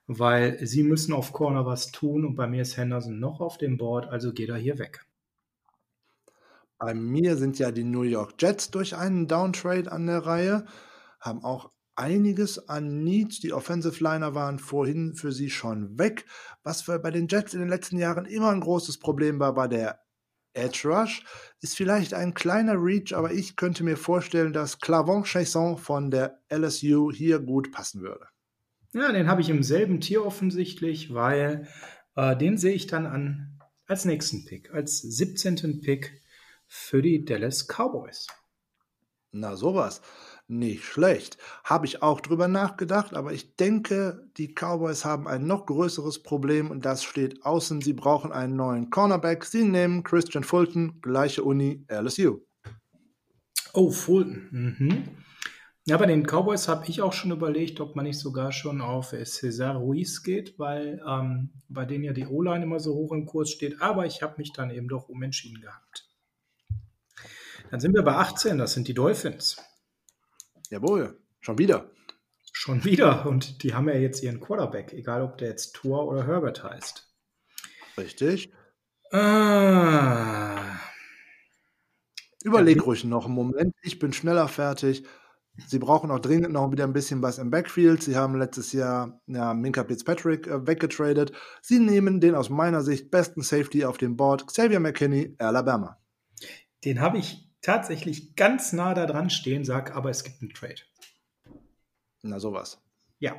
weil 0.06 0.64
sie 0.64 0.84
müssen 0.84 1.14
auf 1.14 1.32
Corner 1.34 1.66
was 1.66 1.92
tun 1.92 2.26
und 2.26 2.36
bei 2.36 2.46
mir 2.46 2.62
ist 2.62 2.78
Henderson 2.78 3.20
noch 3.20 3.40
auf 3.40 3.58
dem 3.58 3.78
Board, 3.78 4.08
also 4.08 4.34
geht 4.34 4.50
er 4.50 4.58
hier 4.58 4.78
weg. 4.78 5.06
Bei 6.78 6.94
mir 6.94 7.38
sind 7.38 7.58
ja 7.58 7.72
die 7.72 7.86
New 7.86 8.04
York 8.04 8.34
Jets 8.40 8.70
durch 8.70 8.96
einen 8.96 9.28
Downtrade 9.28 9.92
an 9.92 10.06
der 10.06 10.20
Reihe, 10.20 10.66
haben 11.20 11.44
auch 11.44 11.72
einiges 11.98 12.70
an 12.70 13.04
Needs. 13.04 13.40
Die 13.40 13.54
Offensive 13.54 14.04
Liner 14.04 14.36
waren 14.36 14.60
vorhin 14.60 15.14
für 15.16 15.32
sie 15.32 15.50
schon 15.50 15.98
weg. 15.98 16.26
Was 16.64 16.84
für 16.84 17.00
bei 17.00 17.12
den 17.12 17.28
Jets 17.28 17.54
in 17.54 17.60
den 17.60 17.70
letzten 17.70 17.98
Jahren 17.98 18.26
immer 18.26 18.52
ein 18.52 18.62
großes 18.62 19.00
Problem 19.00 19.40
war, 19.40 19.56
war 19.56 19.68
der 19.68 20.00
Edge 20.54 20.88
Rush. 20.88 21.24
Ist 21.62 21.76
vielleicht 21.76 22.14
ein 22.14 22.34
kleiner 22.34 22.76
Reach, 22.76 23.14
aber 23.14 23.32
ich 23.32 23.56
könnte 23.56 23.84
mir 23.84 23.98
vorstellen, 23.98 24.54
dass 24.54 24.80
Clavon 24.80 25.24
Chasson 25.24 25.78
von 25.78 26.12
der 26.12 26.40
LSU 26.50 27.12
hier 27.12 27.40
gut 27.40 27.72
passen 27.72 28.02
würde. 28.02 28.28
Ja, 28.94 29.12
den 29.12 29.28
habe 29.28 29.42
ich 29.42 29.50
im 29.50 29.64
selben 29.64 30.00
Tier 30.00 30.26
offensichtlich, 30.26 31.14
weil 31.14 31.68
äh, 32.16 32.36
den 32.36 32.58
sehe 32.58 32.74
ich 32.74 32.88
dann 32.88 33.06
an 33.06 33.60
als 33.86 34.06
nächsten 34.06 34.46
Pick, 34.46 34.74
als 34.74 35.00
17. 35.00 35.82
Pick 35.82 36.22
für 36.66 37.02
die 37.02 37.24
Dallas 37.24 37.68
Cowboys. 37.68 38.28
Na 39.32 39.56
sowas. 39.56 40.02
Nicht 40.50 40.86
schlecht. 40.86 41.38
Habe 41.66 41.86
ich 41.86 42.02
auch 42.02 42.22
drüber 42.22 42.48
nachgedacht, 42.48 43.14
aber 43.14 43.34
ich 43.34 43.58
denke, 43.58 44.30
die 44.38 44.54
Cowboys 44.54 45.04
haben 45.04 45.28
ein 45.28 45.46
noch 45.46 45.66
größeres 45.66 46.24
Problem 46.24 46.72
und 46.72 46.86
das 46.86 47.04
steht 47.04 47.44
außen. 47.44 47.82
Sie 47.82 47.92
brauchen 47.92 48.32
einen 48.32 48.56
neuen 48.56 48.90
Cornerback. 48.90 49.44
Sie 49.44 49.66
nehmen 49.66 50.04
Christian 50.04 50.46
Fulton, 50.46 51.02
gleiche 51.02 51.44
Uni, 51.44 51.86
LSU. 51.90 52.40
Oh, 53.74 53.92
Fulton. 53.92 54.48
Mhm. 54.52 55.04
Ja, 55.86 55.98
bei 55.98 56.06
den 56.06 56.24
Cowboys 56.26 56.70
habe 56.70 56.86
ich 56.88 57.02
auch 57.02 57.14
schon 57.14 57.32
überlegt, 57.32 57.82
ob 57.82 57.98
man 57.98 58.06
nicht 58.06 58.20
sogar 58.20 58.54
schon 58.54 58.80
auf 58.80 59.14
Cesar 59.24 59.76
Ruiz 59.76 60.24
geht, 60.24 60.58
weil 60.58 61.02
ähm, 61.06 61.52
bei 61.68 61.86
denen 61.86 62.06
ja 62.06 62.14
die 62.14 62.26
O-Line 62.26 62.64
immer 62.64 62.80
so 62.80 62.94
hoch 62.94 63.12
im 63.12 63.26
Kurs 63.26 63.50
steht. 63.50 63.82
Aber 63.82 64.06
ich 64.06 64.22
habe 64.22 64.36
mich 64.38 64.54
dann 64.54 64.70
eben 64.70 64.88
doch 64.88 65.10
umentschieden 65.10 65.62
gehabt. 65.62 66.10
Dann 67.70 67.82
sind 67.82 67.94
wir 67.94 68.04
bei 68.04 68.16
18, 68.16 68.58
das 68.58 68.74
sind 68.74 68.88
die 68.88 68.94
Dolphins. 68.94 69.58
Jawohl, 70.70 71.20
schon 71.40 71.58
wieder. 71.58 71.92
Schon 72.52 72.84
wieder. 72.84 73.26
Und 73.26 73.64
die 73.64 73.74
haben 73.74 73.88
ja 73.88 73.96
jetzt 73.96 74.24
ihren 74.24 74.40
Quarterback, 74.40 74.94
egal 74.94 75.22
ob 75.22 75.38
der 75.38 75.50
jetzt 75.50 75.76
Thor 75.76 76.08
oder 76.08 76.26
Herbert 76.26 76.64
heißt. 76.64 77.08
Richtig. 77.98 78.52
Ah. 79.12 80.80
Überleg 82.44 82.86
ruhig 82.86 83.04
noch 83.04 83.26
einen 83.26 83.36
Moment. 83.36 83.76
Ich 83.82 84.00
bin 84.00 84.14
schneller 84.14 84.48
fertig. 84.48 85.04
Sie 85.66 85.80
brauchen 85.80 86.12
auch 86.12 86.20
dringend 86.20 86.54
noch 86.54 86.72
wieder 86.72 86.84
ein 86.84 86.94
bisschen 86.94 87.22
was 87.24 87.40
im 87.40 87.50
Backfield. 87.50 88.04
Sie 88.04 88.16
haben 88.16 88.38
letztes 88.38 88.74
Jahr 88.74 89.20
ja, 89.26 89.54
Minka 89.56 89.84
Fitzpatrick 89.84 90.46
äh, 90.46 90.68
weggetradet. 90.68 91.32
Sie 91.62 91.80
nehmen 91.80 92.22
den 92.22 92.36
aus 92.36 92.50
meiner 92.50 92.84
Sicht 92.84 93.10
besten 93.10 93.42
Safety 93.42 93.84
auf 93.84 93.98
dem 93.98 94.16
Board, 94.18 94.46
Xavier 94.46 94.80
McKinney, 94.80 95.36
Alabama. 95.40 95.98
Den 96.86 97.02
habe 97.02 97.18
ich 97.18 97.47
tatsächlich 97.68 98.38
ganz 98.38 98.72
nah 98.72 98.94
da 98.94 99.06
dran 99.06 99.30
stehen, 99.30 99.66
sag, 99.66 99.94
aber 99.94 100.10
es 100.10 100.24
gibt 100.24 100.42
einen 100.42 100.54
Trade. 100.54 100.82
Na, 102.24 102.40
sowas. 102.40 102.82
Ja. 103.20 103.36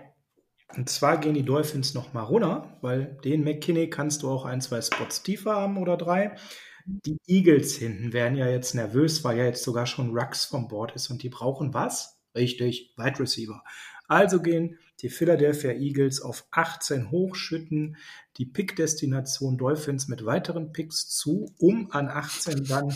Und 0.76 0.90
zwar 0.90 1.16
gehen 1.16 1.32
die 1.32 1.44
Dolphins 1.44 1.94
nochmal 1.94 2.24
runter, 2.24 2.76
weil 2.82 3.18
den 3.24 3.42
McKinney 3.42 3.88
kannst 3.88 4.22
du 4.22 4.30
auch 4.30 4.44
ein, 4.44 4.60
zwei 4.60 4.82
Spots 4.82 5.22
tiefer 5.22 5.56
haben 5.56 5.78
oder 5.78 5.96
drei. 5.96 6.36
Die 6.84 7.16
Eagles 7.26 7.76
hinten 7.76 8.12
werden 8.12 8.36
ja 8.36 8.46
jetzt 8.48 8.74
nervös, 8.74 9.24
weil 9.24 9.38
ja 9.38 9.44
jetzt 9.44 9.64
sogar 9.64 9.86
schon 9.86 10.10
Rux 10.10 10.44
vom 10.44 10.68
Board 10.68 10.94
ist 10.94 11.08
und 11.08 11.22
die 11.22 11.30
brauchen 11.30 11.72
was? 11.72 12.20
Richtig, 12.34 12.92
Wide 12.98 13.18
Receiver. 13.18 13.64
Also 14.08 14.42
gehen 14.42 14.78
die 15.00 15.08
Philadelphia 15.08 15.72
Eagles 15.72 16.20
auf 16.20 16.46
18 16.50 17.10
hochschütten 17.10 17.96
die 18.36 18.46
Pick-Destination 18.46 19.56
Dolphins 19.56 20.06
mit 20.06 20.26
weiteren 20.26 20.72
Picks 20.72 21.08
zu, 21.08 21.54
um 21.58 21.90
an 21.92 22.08
18 22.08 22.64
dann 22.64 22.94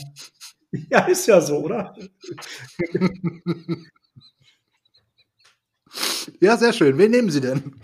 Ja, 0.91 1.01
ist 1.07 1.27
ja 1.27 1.41
so, 1.41 1.59
oder? 1.59 1.95
Ja, 6.41 6.57
sehr 6.57 6.73
schön. 6.73 6.99
Wen 6.99 7.11
nehmen 7.11 7.31
Sie 7.31 7.41
denn? 7.41 7.77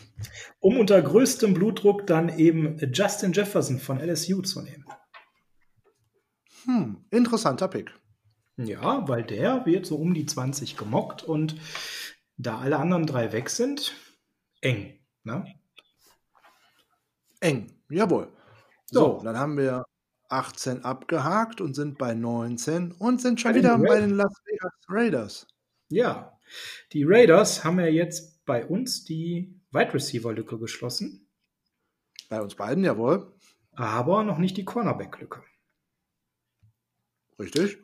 Um 0.61 0.79
unter 0.79 1.01
größtem 1.01 1.55
Blutdruck 1.55 2.07
dann 2.07 2.39
eben 2.39 2.79
Justin 2.93 3.33
Jefferson 3.33 3.79
von 3.79 4.01
LSU 4.01 4.43
zu 4.43 4.63
nehmen. 4.63 4.85
Hm, 6.65 7.05
interessanter 7.11 7.69
Pick. 7.69 7.93
Ja, 8.57 9.07
weil 9.07 9.23
der 9.23 9.67
wird 9.67 9.87
so 9.87 9.97
um 9.97 10.15
die 10.15 10.27
20 10.27 10.77
gemockt 10.77 11.23
und 11.23 11.57
da 12.37 12.59
alle 12.59 12.79
anderen 12.79 13.07
drei 13.07 13.33
weg 13.33 13.51
sind, 13.51 13.95
eng. 14.61 14.99
Ne? 15.23 15.45
Eng, 17.41 17.81
jawohl. 17.89 18.33
So, 18.87 19.19
so, 19.19 19.25
dann 19.25 19.37
haben 19.37 19.57
wir 19.57 19.85
18 20.29 20.85
abgehakt 20.85 21.61
und 21.61 21.75
sind 21.75 21.99
bei 21.99 22.15
19 22.15 22.93
und 22.93 23.21
sind 23.21 23.41
schon 23.41 23.53
bei 23.53 23.59
wieder 23.59 23.79
bei 23.79 24.01
den 24.01 24.11
Las 24.11 24.35
Vegas 24.45 24.73
Raiders. 24.89 25.47
Ja, 25.89 26.39
die 26.93 27.05
Raiders 27.05 27.65
haben 27.65 27.81
ja 27.81 27.87
jetzt 27.87 28.45
bei 28.45 28.67
uns 28.67 29.05
die 29.05 29.59
Wide 29.71 29.95
Receiver 29.95 30.33
Lücke 30.33 30.59
geschlossen. 30.59 31.29
Bei 32.29 32.43
uns 32.43 32.55
beiden, 32.55 32.85
jawohl. 32.85 33.33
Aber 33.73 34.25
noch 34.25 34.39
nicht 34.39 34.57
die 34.57 34.65
Cornerback 34.65 35.21
Lücke. 35.21 35.43
Richtig. 37.39 37.79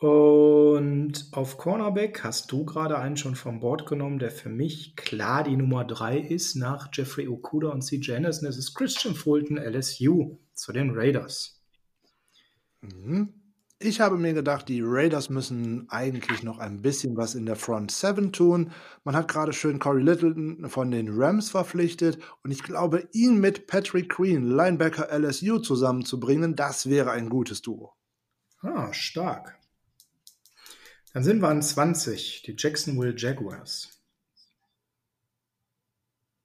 Und 0.00 1.28
auf 1.32 1.58
Cornerback 1.58 2.24
hast 2.24 2.50
du 2.52 2.64
gerade 2.64 2.98
einen 2.98 3.16
schon 3.16 3.34
vom 3.34 3.60
Board 3.60 3.86
genommen, 3.86 4.18
der 4.18 4.30
für 4.30 4.48
mich 4.48 4.96
klar 4.96 5.44
die 5.44 5.56
Nummer 5.56 5.84
3 5.84 6.18
ist, 6.18 6.54
nach 6.54 6.88
Jeffrey 6.92 7.28
Okuda 7.28 7.68
und 7.68 7.82
CJ 7.82 8.12
Anderson. 8.14 8.46
Das 8.46 8.56
ist 8.56 8.74
Christian 8.74 9.14
Fulton, 9.14 9.58
LSU, 9.58 10.38
zu 10.54 10.72
den 10.72 10.90
Raiders. 10.90 11.59
Mhm. 12.80 13.34
Ich 13.82 14.02
habe 14.02 14.18
mir 14.18 14.34
gedacht, 14.34 14.68
die 14.68 14.82
Raiders 14.84 15.30
müssen 15.30 15.88
eigentlich 15.88 16.42
noch 16.42 16.58
ein 16.58 16.82
bisschen 16.82 17.16
was 17.16 17.34
in 17.34 17.46
der 17.46 17.56
Front 17.56 17.90
7 17.90 18.30
tun. 18.30 18.72
Man 19.04 19.16
hat 19.16 19.28
gerade 19.28 19.54
schön 19.54 19.78
Corey 19.78 20.02
Littleton 20.02 20.68
von 20.68 20.90
den 20.90 21.08
Rams 21.08 21.48
verpflichtet 21.48 22.18
und 22.42 22.50
ich 22.50 22.62
glaube, 22.62 23.08
ihn 23.12 23.40
mit 23.40 23.66
Patrick 23.66 24.10
Queen, 24.10 24.44
Linebacker 24.44 25.08
LSU, 25.10 25.60
zusammenzubringen, 25.60 26.56
das 26.56 26.90
wäre 26.90 27.12
ein 27.12 27.30
gutes 27.30 27.62
Duo. 27.62 27.94
Ah, 28.60 28.92
stark. 28.92 29.58
Dann 31.14 31.24
sind 31.24 31.40
wir 31.40 31.48
an 31.48 31.62
20, 31.62 32.42
die 32.42 32.54
Jacksonville 32.58 33.14
Jaguars. 33.16 33.88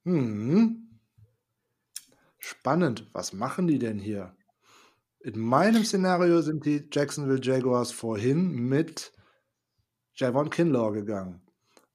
Hm. 0.05 0.99
Spannend. 2.39 3.09
Was 3.11 3.33
machen 3.33 3.67
die 3.67 3.79
denn 3.79 3.99
hier? 3.99 4.35
In 5.25 5.39
meinem 5.39 5.83
Szenario 5.83 6.43
sind 6.43 6.67
die 6.67 6.87
Jacksonville 6.91 7.41
Jaguars 7.41 7.91
vorhin 7.91 8.51
mit 8.51 9.11
Javon 10.13 10.51
Kinlaw 10.51 10.91
gegangen. 10.91 11.41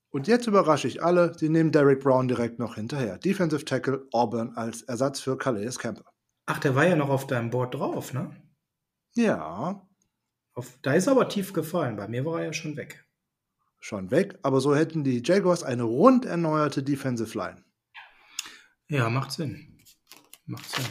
Und 0.08 0.26
jetzt 0.26 0.48
überrasche 0.48 0.88
ich 0.88 1.00
alle, 1.00 1.38
sie 1.38 1.48
nehmen 1.48 1.70
Derek 1.70 2.00
Brown 2.00 2.26
direkt 2.26 2.58
noch 2.58 2.74
hinterher. 2.74 3.18
Defensive 3.18 3.64
Tackle 3.64 4.04
Auburn 4.10 4.56
als 4.56 4.82
Ersatz 4.82 5.20
für 5.20 5.38
Calais 5.38 5.78
Camper. 5.78 6.12
Ach, 6.46 6.58
der 6.58 6.74
war 6.74 6.84
ja 6.84 6.96
noch 6.96 7.08
auf 7.08 7.28
deinem 7.28 7.50
Board 7.50 7.76
drauf, 7.76 8.12
ne? 8.12 8.34
Ja. 9.14 9.88
Auf, 10.54 10.76
da 10.82 10.94
ist 10.94 11.06
aber 11.06 11.28
tief 11.28 11.52
gefallen. 11.52 11.94
Bei 11.94 12.08
mir 12.08 12.24
war 12.24 12.40
er 12.40 12.46
ja 12.46 12.52
schon 12.52 12.76
weg. 12.76 13.06
Schon 13.78 14.10
weg, 14.10 14.40
aber 14.42 14.60
so 14.60 14.74
hätten 14.74 15.04
die 15.04 15.22
Jaguars 15.24 15.62
eine 15.62 15.84
rund 15.84 16.24
erneuerte 16.24 16.82
Defensive 16.82 17.38
Line. 17.38 17.64
Ja, 18.88 19.08
macht 19.08 19.30
Sinn. 19.30 19.78
Macht 20.46 20.68
Sinn. 20.68 20.86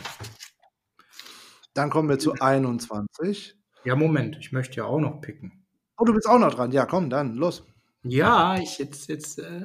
Dann 1.80 1.92
kommen 1.92 2.10
wir 2.10 2.20
zu 2.20 2.34
21. 2.34 3.56
Ja, 3.86 3.96
Moment, 3.96 4.38
ich 4.38 4.52
möchte 4.52 4.76
ja 4.76 4.84
auch 4.84 5.00
noch 5.00 5.22
picken. 5.22 5.66
Oh, 5.98 6.04
du 6.04 6.14
bist 6.14 6.28
auch 6.28 6.38
noch 6.38 6.54
dran. 6.54 6.74
Ja, 6.74 6.86
komm, 6.86 7.10
dann, 7.10 7.36
los. 7.36 7.64
Ja, 8.04 8.60
ich 8.60 8.80
jetzt, 8.80 9.08
jetzt. 9.08 9.40
Äh 9.40 9.64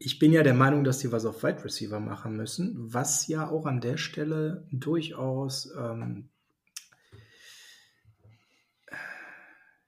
ich 0.00 0.18
bin 0.18 0.32
ja 0.32 0.42
der 0.42 0.54
Meinung, 0.54 0.82
dass 0.82 0.98
die 0.98 1.12
was 1.12 1.24
auf 1.26 1.44
Wide 1.44 1.62
Receiver 1.62 2.00
machen 2.00 2.36
müssen, 2.36 2.74
was 2.92 3.28
ja 3.28 3.48
auch 3.48 3.64
an 3.64 3.80
der 3.80 3.96
Stelle 3.96 4.66
durchaus 4.72 5.72
ähm, 5.78 6.30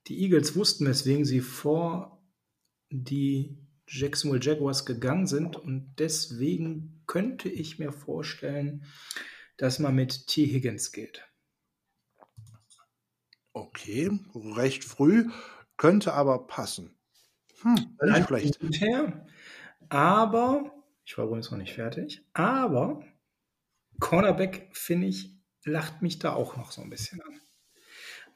die 0.06 0.22
Eagles 0.22 0.54
wussten, 0.54 0.86
weswegen 0.86 1.24
sie 1.24 1.40
vor 1.40 2.22
die 2.90 3.58
Jacksonville 3.88 4.42
Jaguars 4.42 4.84
gegangen 4.84 5.26
sind 5.26 5.56
und 5.56 5.94
deswegen 5.98 7.02
könnte 7.06 7.48
ich 7.48 7.78
mir 7.78 7.92
vorstellen, 7.92 8.84
dass 9.56 9.78
man 9.78 9.94
mit 9.94 10.26
T. 10.26 10.46
Higgins 10.46 10.92
geht. 10.92 11.24
Okay, 13.52 14.10
recht 14.34 14.84
früh, 14.84 15.28
könnte 15.76 16.12
aber 16.12 16.46
passen. 16.46 16.96
Hm, 17.62 17.96
nicht 18.02 18.26
schlecht. 18.26 18.58
Her, 18.80 19.26
aber, 19.88 20.84
ich 21.04 21.16
war 21.18 21.24
übrigens 21.24 21.50
noch 21.50 21.58
nicht 21.58 21.74
fertig, 21.74 22.24
aber 22.34 23.02
Cornerback, 24.00 24.68
finde 24.72 25.08
ich, 25.08 25.34
lacht 25.64 26.02
mich 26.02 26.18
da 26.18 26.34
auch 26.34 26.56
noch 26.56 26.70
so 26.70 26.82
ein 26.82 26.90
bisschen 26.90 27.20
an. 27.22 27.40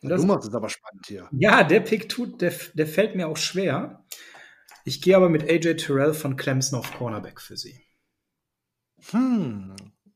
Und 0.00 0.09
das, 0.09 0.20
du 0.20 0.26
machst 0.26 0.48
es 0.48 0.55
aber 0.55 0.68
spannend 0.68 1.07
hier. 1.07 1.28
Ja, 1.30 1.62
der 1.62 1.80
Pick 1.80 2.09
tut, 2.09 2.40
der, 2.40 2.53
der 2.74 2.86
fällt 2.88 3.14
mir 3.14 3.28
auch 3.28 3.36
schwer. 3.36 4.05
Ich 4.85 5.01
gehe 5.01 5.16
aber 5.16 5.28
mit 5.28 5.49
AJ 5.49 5.76
Terrell 5.76 6.14
von 6.14 6.37
Clemson 6.37 6.78
auf 6.78 6.93
Cornerback 6.93 7.41
für 7.41 7.57
sie. 7.57 7.80
Hm, 9.11 9.74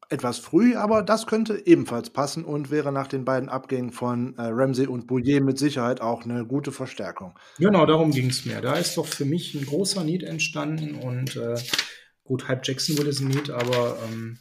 etwas 0.08 0.38
früh, 0.38 0.76
aber 0.76 1.02
das 1.02 1.26
könnte 1.26 1.66
ebenfalls 1.66 2.10
passen 2.10 2.44
und 2.44 2.70
wäre 2.70 2.92
nach 2.92 3.08
den 3.08 3.24
beiden 3.24 3.48
Abgängen 3.48 3.90
von 3.90 4.36
äh, 4.38 4.42
Ramsey 4.42 4.86
und 4.86 5.06
Bouillet 5.06 5.42
mit 5.42 5.58
Sicherheit 5.58 6.00
auch 6.00 6.24
eine 6.24 6.46
gute 6.46 6.72
Verstärkung. 6.72 7.38
Genau, 7.58 7.86
darum 7.86 8.10
ging 8.10 8.30
es 8.30 8.44
mir. 8.44 8.60
Da 8.60 8.74
ist 8.74 8.96
doch 8.96 9.06
für 9.06 9.24
mich 9.24 9.54
ein 9.54 9.66
großer 9.66 10.04
Need 10.04 10.22
entstanden 10.22 10.96
und 10.96 11.36
äh, 11.36 11.56
gut, 12.24 12.48
halb 12.48 12.66
Jacksonville 12.66 13.08
ist 13.08 13.20
ein 13.20 13.28
Need, 13.28 13.50
aber 13.50 13.98
ähm, 14.04 14.38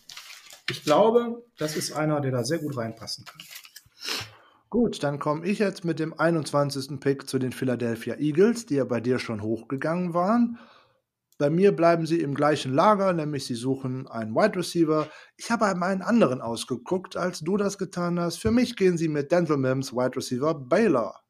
ich 0.69 0.83
glaube, 0.83 1.43
das 1.57 1.75
ist 1.75 1.91
einer, 1.91 2.21
der 2.21 2.31
da 2.31 2.43
sehr 2.43 2.59
gut 2.59 2.77
reinpassen 2.77 3.25
kann. 3.25 3.41
Gut, 4.75 5.03
dann 5.03 5.19
komme 5.19 5.45
ich 5.45 5.59
jetzt 5.59 5.85
mit 5.85 5.99
dem 5.99 6.19
21. 6.19 6.99
Pick 6.99 7.29
zu 7.29 7.39
den 7.39 7.53
Philadelphia 7.53 8.15
Eagles, 8.15 8.65
die 8.65 8.75
ja 8.75 8.83
bei 8.83 8.99
dir 8.99 9.19
schon 9.19 9.41
hochgegangen 9.41 10.13
waren. 10.13 10.59
Bei 11.37 11.49
mir 11.49 11.73
bleiben 11.73 12.05
sie 12.05 12.19
im 12.19 12.35
gleichen 12.35 12.73
Lager, 12.73 13.13
nämlich 13.13 13.45
sie 13.45 13.55
suchen 13.55 14.05
einen 14.09 14.35
Wide 14.35 14.59
Receiver. 14.59 15.07
Ich 15.37 15.49
habe 15.49 15.65
einen 15.65 16.01
anderen 16.01 16.41
ausgeguckt, 16.41 17.15
als 17.15 17.39
du 17.39 17.55
das 17.55 17.77
getan 17.77 18.19
hast. 18.19 18.39
Für 18.39 18.51
mich 18.51 18.75
gehen 18.75 18.97
sie 18.97 19.07
mit 19.07 19.31
Denzel 19.31 19.55
Mims, 19.55 19.93
Wide 19.93 20.17
Receiver 20.17 20.53
Baylor. 20.53 21.21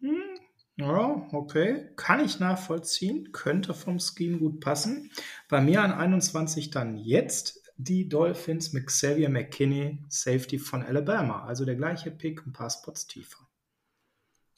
Hm, 0.00 0.38
ja, 0.76 1.28
okay. 1.32 1.90
Kann 1.96 2.24
ich 2.24 2.40
nachvollziehen. 2.40 3.32
Könnte 3.32 3.74
vom 3.74 3.98
Scheme 3.98 4.38
gut 4.38 4.60
passen. 4.60 5.10
Bei 5.50 5.60
mir 5.60 5.82
an 5.82 5.92
21 5.92 6.70
dann 6.70 6.96
jetzt 6.96 7.63
die 7.76 8.08
Dolphins 8.08 8.72
mit 8.72 8.86
Xavier 8.86 9.28
McKinney, 9.28 9.98
Safety 10.08 10.58
von 10.58 10.82
Alabama. 10.82 11.44
Also 11.44 11.64
der 11.64 11.76
gleiche 11.76 12.10
Pick, 12.10 12.46
ein 12.46 12.52
paar 12.52 12.70
Spots 12.70 13.06
tiefer. 13.06 13.38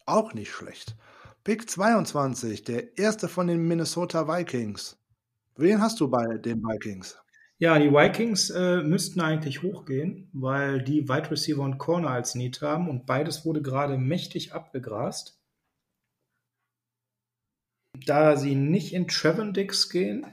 Auch 0.05 0.35
nicht 0.35 0.51
schlecht. 0.51 0.97
Pick 1.43 1.69
22, 1.69 2.65
der 2.65 2.99
erste 2.99 3.29
von 3.29 3.47
den 3.47 3.67
Minnesota 3.67 4.29
Vikings. 4.29 4.99
Wen 5.57 5.81
hast 5.81 6.01
du 6.01 6.09
bei 6.09 6.39
den 6.39 6.63
Vikings? 6.63 7.17
Ja, 7.59 7.79
die 7.79 7.91
Vikings 7.91 8.51
äh, 8.51 8.83
müssten 8.83 9.21
eigentlich 9.21 9.63
hochgehen, 9.63 10.29
weil 10.35 10.83
die 10.83 11.09
Wide 11.09 11.31
Receiver 11.31 11.63
und 11.63 11.79
Corner 11.79 12.11
als 12.11 12.35
Need 12.35 12.61
haben 12.61 12.91
und 12.91 13.07
beides 13.07 13.47
wurde 13.47 13.63
gerade 13.63 13.97
mächtig 13.97 14.53
abgegrast. 14.53 15.41
Da 18.05 18.37
sie 18.37 18.55
nicht 18.55 18.93
in 18.93 19.09
Trevor 19.09 19.53
Dix 19.53 19.89
gehen, 19.89 20.27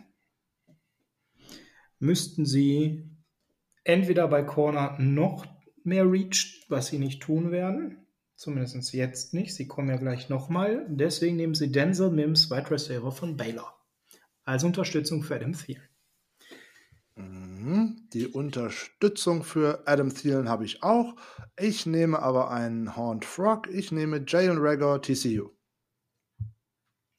müssten 2.04 2.45
sie 2.45 3.10
entweder 3.84 4.28
bei 4.28 4.43
Corner 4.43 4.97
noch 4.99 5.45
mehr 5.84 6.10
Reach, 6.10 6.66
was 6.70 6.88
sie 6.88 6.99
nicht 6.99 7.22
tun 7.22 7.51
werden, 7.51 8.04
Zumindest 8.36 8.93
jetzt 8.93 9.34
nicht. 9.34 9.56
Sie 9.56 9.68
kommen 9.68 9.89
ja 9.89 9.95
gleich 9.95 10.28
nochmal. 10.28 10.86
Deswegen 10.89 11.38
nehmen 11.38 11.56
sie 11.56 11.72
Denzel 11.72 12.10
Mims, 12.10 12.49
Wide 12.49 12.72
Receiver 12.72 13.12
von 13.12 13.38
Baylor. 13.38 13.74
Als 14.43 14.66
Unterstützung 14.66 15.24
für 15.24 15.36
Adam 15.36 15.54
Thielen. 15.54 15.88
Mhm. 17.16 18.10
Die 18.12 18.28
Unterstützung 18.28 19.43
für 19.43 19.88
Adam 19.88 20.14
Thielen 20.14 20.49
habe 20.49 20.66
ich 20.66 20.84
auch. 20.84 21.16
Ich 21.58 21.86
nehme 21.86 22.20
aber 22.20 22.51
einen 22.51 22.97
Horned 22.97 23.24
Frog. 23.24 23.70
Ich 23.70 23.93
nehme 23.93 24.26
Jalen 24.28 24.58
Rager, 24.58 25.01
TCU. 25.01 25.51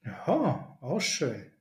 Ja, 0.04 0.76
auch 0.82 1.00
schön. 1.00 1.53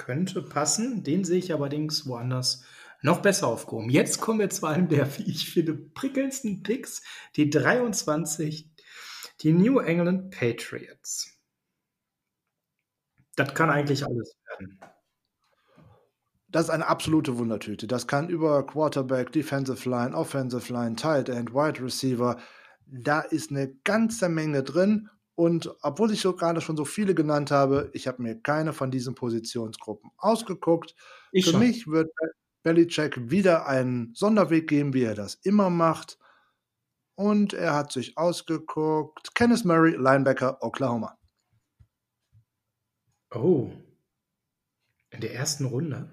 Könnte 0.00 0.40
passen. 0.40 1.04
Den 1.04 1.24
sehe 1.24 1.38
ich 1.38 1.52
allerdings 1.52 2.06
woanders 2.06 2.64
noch 3.02 3.20
besser 3.20 3.48
aufgehoben. 3.48 3.90
Jetzt 3.90 4.20
kommen 4.20 4.38
wir 4.38 4.48
zu 4.48 4.66
einem 4.66 4.88
der, 4.88 5.06
wie 5.18 5.30
ich 5.30 5.52
finde, 5.52 5.74
prickelndsten 5.74 6.62
Picks. 6.62 7.02
Die 7.36 7.50
23 7.50 8.70
die 9.42 9.52
New 9.52 9.78
England 9.78 10.30
Patriots. 10.30 11.38
Das 13.36 13.54
kann 13.54 13.70
eigentlich 13.70 14.04
alles 14.04 14.36
werden. 14.48 14.80
Das 16.48 16.64
ist 16.64 16.70
eine 16.70 16.86
absolute 16.86 17.38
Wundertüte. 17.38 17.86
Das 17.86 18.06
kann 18.06 18.28
über 18.28 18.66
Quarterback, 18.66 19.32
Defensive 19.32 19.88
Line, 19.88 20.16
Offensive 20.16 20.72
Line, 20.72 20.96
Tight 20.96 21.28
End, 21.28 21.54
Wide 21.54 21.82
Receiver. 21.82 22.38
Da 22.86 23.20
ist 23.20 23.50
eine 23.50 23.72
ganze 23.84 24.28
Menge 24.28 24.62
drin. 24.62 25.08
Und 25.40 25.74
obwohl 25.80 26.12
ich 26.12 26.20
so 26.20 26.36
gerade 26.36 26.60
schon 26.60 26.76
so 26.76 26.84
viele 26.84 27.14
genannt 27.14 27.50
habe, 27.50 27.90
ich 27.94 28.06
habe 28.06 28.20
mir 28.20 28.38
keine 28.38 28.74
von 28.74 28.90
diesen 28.90 29.14
Positionsgruppen 29.14 30.10
ausgeguckt. 30.18 30.94
Ich 31.32 31.46
Für 31.46 31.52
schon. 31.52 31.60
mich 31.60 31.86
wird 31.86 32.12
Belichick 32.62 33.30
wieder 33.30 33.66
einen 33.66 34.12
Sonderweg 34.14 34.68
geben, 34.68 34.92
wie 34.92 35.02
er 35.02 35.14
das 35.14 35.36
immer 35.36 35.70
macht. 35.70 36.18
Und 37.14 37.54
er 37.54 37.72
hat 37.72 37.90
sich 37.90 38.18
ausgeguckt. 38.18 39.34
Kenneth 39.34 39.64
Murray, 39.64 39.96
Linebacker, 39.96 40.62
Oklahoma. 40.62 41.18
Oh. 43.34 43.70
In 45.08 45.22
der 45.22 45.32
ersten 45.32 45.64
Runde? 45.64 46.10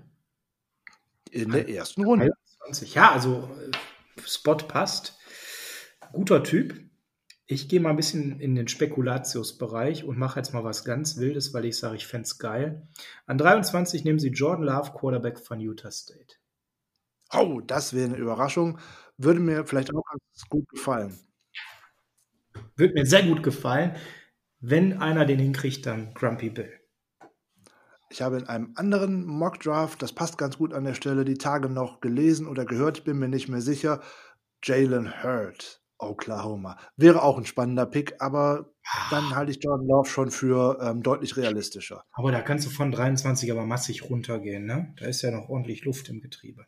In 1.31 1.51
der 1.51 1.67
ersten 1.67 2.05
Runde. 2.05 2.31
21. 2.61 2.93
Ja, 2.93 3.11
also 3.11 3.49
äh, 3.59 4.21
Spot 4.25 4.55
passt. 4.55 5.19
Guter 6.13 6.45
Typ. 6.45 6.86
Ich 7.49 7.69
gehe 7.69 7.79
mal 7.79 7.91
ein 7.91 7.95
bisschen 7.95 8.41
in 8.41 8.55
den 8.55 8.67
Spekulatius-Bereich 8.67 10.03
und 10.03 10.17
mache 10.17 10.37
jetzt 10.37 10.53
mal 10.53 10.65
was 10.65 10.83
ganz 10.83 11.17
Wildes, 11.17 11.53
weil 11.53 11.63
ich 11.63 11.77
sage, 11.77 11.95
ich 11.95 12.05
fände 12.05 12.25
es 12.25 12.37
geil. 12.39 12.85
An 13.25 13.37
23 13.37 14.03
nehmen 14.03 14.19
sie 14.19 14.29
Jordan 14.29 14.65
Love, 14.65 14.91
Quarterback 14.91 15.39
von 15.39 15.61
Utah 15.61 15.89
State. 15.89 16.35
Oh, 17.31 17.61
das 17.61 17.93
wäre 17.93 18.09
eine 18.09 18.17
Überraschung. 18.17 18.79
Würde 19.17 19.39
mir 19.39 19.65
vielleicht 19.65 19.93
auch 19.95 20.03
ganz 20.03 20.49
gut 20.49 20.67
gefallen. 20.67 21.17
Würde 22.75 22.93
mir 22.93 23.05
sehr 23.05 23.23
gut 23.23 23.43
gefallen. 23.43 23.95
Wenn 24.59 25.01
einer 25.01 25.25
den 25.25 25.39
hinkriegt, 25.39 25.85
dann 25.85 26.13
Grumpy 26.13 26.49
Bill. 26.49 26.73
Ich 28.09 28.21
habe 28.21 28.37
in 28.37 28.47
einem 28.47 28.73
anderen 28.75 29.25
Mock-Draft, 29.25 30.01
das 30.01 30.13
passt 30.13 30.37
ganz 30.37 30.57
gut 30.57 30.73
an 30.73 30.83
der 30.83 30.93
Stelle, 30.93 31.23
die 31.25 31.37
Tage 31.37 31.69
noch 31.69 32.01
gelesen 32.01 32.47
oder 32.47 32.65
gehört, 32.65 32.99
ich 32.99 33.03
bin 33.03 33.19
mir 33.19 33.27
nicht 33.27 33.49
mehr 33.49 33.61
sicher, 33.61 34.01
Jalen 34.63 35.23
Hurt, 35.23 35.81
Oklahoma. 35.99 36.77
Wäre 36.95 37.23
auch 37.23 37.37
ein 37.37 37.45
spannender 37.45 37.85
Pick, 37.85 38.15
aber 38.19 38.73
dann 39.09 39.35
halte 39.35 39.51
ich 39.51 39.63
Jordan 39.63 39.87
Love 39.87 40.07
schon 40.07 40.31
für 40.31 40.79
ähm, 40.81 41.01
deutlich 41.03 41.37
realistischer. 41.37 42.03
Aber 42.11 42.31
da 42.31 42.41
kannst 42.41 42.65
du 42.65 42.69
von 42.69 42.91
23 42.91 43.51
aber 43.51 43.65
massig 43.65 44.09
runtergehen, 44.09 44.65
ne? 44.65 44.93
Da 44.97 45.05
ist 45.05 45.21
ja 45.21 45.31
noch 45.31 45.49
ordentlich 45.49 45.85
Luft 45.85 46.09
im 46.09 46.21
Getriebe. 46.21 46.65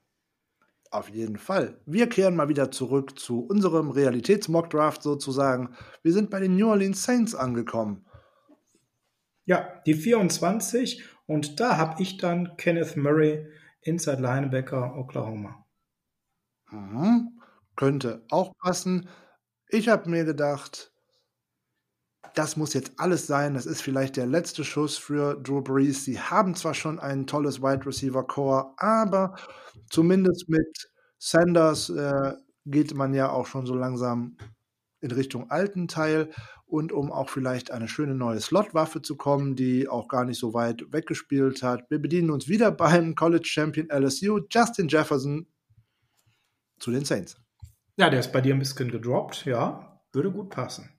Auf 0.91 1.09
jeden 1.09 1.37
Fall. 1.37 1.79
Wir 1.85 2.09
kehren 2.09 2.35
mal 2.35 2.49
wieder 2.49 2.71
zurück 2.71 3.19
zu 3.19 3.45
unserem 3.45 3.91
Realitäts-Mock-Draft 3.91 5.03
sozusagen. 5.03 5.75
Wir 6.01 6.13
sind 6.13 6.31
bei 6.31 6.39
den 6.39 6.55
New 6.55 6.67
Orleans 6.67 7.03
Saints 7.03 7.35
angekommen. 7.35 8.05
Ja, 9.45 9.81
die 9.85 9.93
24 9.93 11.03
und 11.27 11.59
da 11.59 11.77
habe 11.77 12.01
ich 12.01 12.17
dann 12.17 12.57
Kenneth 12.57 12.97
Murray, 12.97 13.45
Inside 13.81 14.21
Linebacker, 14.21 14.95
Oklahoma. 14.97 15.63
Mhm. 16.71 17.38
Könnte 17.79 18.25
auch 18.29 18.57
passen. 18.57 19.07
Ich 19.69 19.87
habe 19.87 20.09
mir 20.09 20.25
gedacht, 20.25 20.91
das 22.35 22.57
muss 22.57 22.73
jetzt 22.73 22.91
alles 22.97 23.25
sein. 23.25 23.53
Das 23.53 23.65
ist 23.65 23.81
vielleicht 23.81 24.17
der 24.17 24.25
letzte 24.25 24.65
Schuss 24.65 24.97
für 24.97 25.35
Drew 25.35 25.61
Brees. 25.61 26.03
Sie 26.03 26.19
haben 26.19 26.55
zwar 26.55 26.73
schon 26.73 26.99
ein 26.99 27.25
tolles 27.25 27.61
Wide 27.61 27.85
Receiver 27.85 28.27
Core, 28.27 28.73
aber 28.75 29.37
zumindest 29.89 30.49
mit 30.49 30.91
Sanders 31.19 31.89
äh, 31.89 32.33
geht 32.65 32.93
man 32.95 33.13
ja 33.13 33.29
auch 33.29 33.47
schon 33.47 33.65
so 33.65 33.75
langsam 33.75 34.35
in 34.99 35.11
Richtung 35.11 35.49
alten 35.49 35.87
Teil 35.87 36.31
und 36.65 36.91
um 36.91 37.13
auch 37.13 37.29
vielleicht 37.29 37.71
eine 37.71 37.87
schöne 37.87 38.13
neue 38.13 38.41
Slotwaffe 38.41 39.01
zu 39.01 39.15
kommen, 39.15 39.55
die 39.55 39.87
auch 39.87 40.09
gar 40.09 40.25
nicht 40.25 40.37
so 40.37 40.53
weit 40.53 40.91
weggespielt 40.91 41.63
hat. 41.63 41.89
Wir 41.89 41.99
bedienen 41.99 42.31
uns 42.31 42.49
wieder 42.49 42.71
beim 42.73 43.15
College 43.15 43.47
Champion 43.47 43.87
LSU, 43.89 44.41
Justin 44.51 44.89
Jefferson, 44.89 45.47
zu 46.77 46.91
den 46.91 47.05
Saints. 47.05 47.37
Ja, 47.99 48.09
der 48.09 48.21
ist 48.21 48.31
bei 48.31 48.39
dir 48.39 48.53
ein 48.53 48.59
bisschen 48.59 48.89
gedroppt, 48.89 49.43
ja. 49.43 50.01
Würde 50.13 50.31
gut 50.31 50.49
passen. 50.49 50.89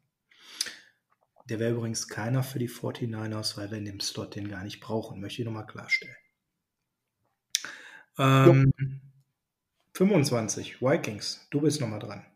Der 1.49 1.59
wäre 1.59 1.73
übrigens 1.73 2.09
keiner 2.09 2.43
für 2.43 2.59
die 2.59 2.69
49ers, 2.69 3.57
weil 3.57 3.71
wir 3.71 3.79
in 3.79 3.87
dem 3.87 4.01
Slot 4.01 4.37
den 4.37 4.49
gar 4.49 4.63
nicht 4.63 4.81
brauchen, 4.81 5.19
möchte 5.19 5.41
ich 5.41 5.47
nochmal 5.47 5.67
klarstellen. 5.67 6.15
Ähm, 8.19 8.73
25, 9.95 10.83
Vikings, 10.83 11.47
du 11.51 11.63
bist 11.63 11.81
nochmal 11.81 12.01
dran. 12.01 12.27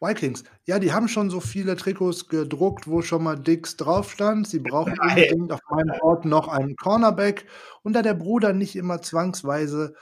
Vikings, 0.00 0.44
ja, 0.64 0.78
die 0.78 0.92
haben 0.92 1.08
schon 1.08 1.28
so 1.28 1.40
viele 1.40 1.76
Trikots 1.76 2.28
gedruckt, 2.28 2.88
wo 2.88 3.02
schon 3.02 3.24
mal 3.24 3.36
Dix 3.36 3.76
drauf 3.76 4.10
stand. 4.10 4.48
Sie 4.48 4.60
brauchen 4.60 4.98
unbedingt 4.98 5.52
auf 5.52 5.60
meinem 5.68 6.00
Ort 6.00 6.24
noch 6.24 6.48
einen 6.48 6.76
Cornerback. 6.76 7.44
Und 7.82 7.92
da 7.92 8.00
der 8.00 8.14
Bruder 8.14 8.54
nicht 8.54 8.74
immer 8.74 9.02
zwangsweise 9.02 9.94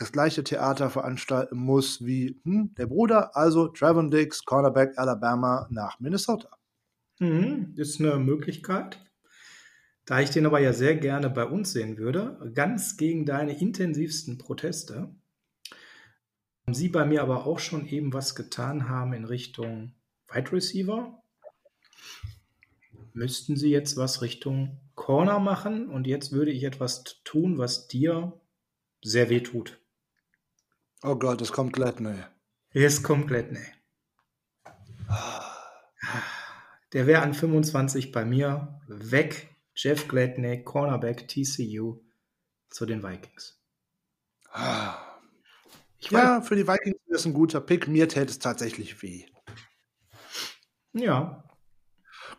das 0.00 0.12
gleiche 0.12 0.42
Theater 0.42 0.88
veranstalten 0.88 1.58
muss 1.58 2.04
wie 2.04 2.40
hm, 2.44 2.74
der 2.76 2.86
Bruder, 2.86 3.36
also 3.36 3.68
Trevon 3.68 4.10
Dix, 4.10 4.44
Cornerback 4.46 4.96
Alabama 4.96 5.68
nach 5.70 6.00
Minnesota. 6.00 6.48
Mhm, 7.18 7.74
ist 7.76 8.00
eine 8.00 8.16
Möglichkeit. 8.18 8.98
Da 10.06 10.20
ich 10.20 10.30
den 10.30 10.46
aber 10.46 10.58
ja 10.58 10.72
sehr 10.72 10.96
gerne 10.96 11.28
bei 11.28 11.44
uns 11.44 11.72
sehen 11.72 11.98
würde, 11.98 12.50
ganz 12.54 12.96
gegen 12.96 13.26
deine 13.26 13.60
intensivsten 13.60 14.38
Proteste, 14.38 15.14
Sie 16.72 16.88
bei 16.88 17.04
mir 17.04 17.22
aber 17.22 17.46
auch 17.46 17.58
schon 17.58 17.86
eben 17.86 18.12
was 18.12 18.34
getan 18.34 18.88
haben 18.88 19.12
in 19.12 19.24
Richtung 19.24 19.92
Wide 20.32 20.52
Receiver, 20.52 21.20
müssten 23.12 23.56
Sie 23.56 23.70
jetzt 23.70 23.96
was 23.96 24.22
Richtung 24.22 24.80
Corner 24.94 25.40
machen 25.40 25.88
und 25.88 26.06
jetzt 26.06 26.32
würde 26.32 26.52
ich 26.52 26.62
etwas 26.62 27.04
tun, 27.24 27.58
was 27.58 27.88
dir 27.88 28.40
sehr 29.02 29.28
weh 29.30 29.40
tut. 29.40 29.79
Oh 31.02 31.16
Gott, 31.16 31.40
es 31.40 31.50
kommt 31.52 31.72
Gladney. 31.72 32.16
Es 32.72 33.02
kommt 33.02 33.28
Gladney. 33.28 33.64
Der 36.92 37.06
wäre 37.06 37.22
an 37.22 37.32
25 37.32 38.12
bei 38.12 38.24
mir 38.24 38.80
weg. 38.86 39.48
Jeff 39.74 40.08
Gladney, 40.08 40.62
Cornerback 40.62 41.26
TCU 41.26 42.02
zu 42.68 42.84
den 42.84 43.02
Vikings. 43.02 43.58
Ich 45.98 46.10
ja, 46.10 46.42
für 46.42 46.56
die 46.56 46.66
Vikings 46.66 46.98
ist 47.06 47.24
ein 47.24 47.32
guter 47.32 47.60
Pick. 47.60 47.88
Mir 47.88 48.08
täte 48.08 48.30
es 48.30 48.38
tatsächlich 48.38 49.02
weh. 49.02 49.24
Ja. 50.92 51.44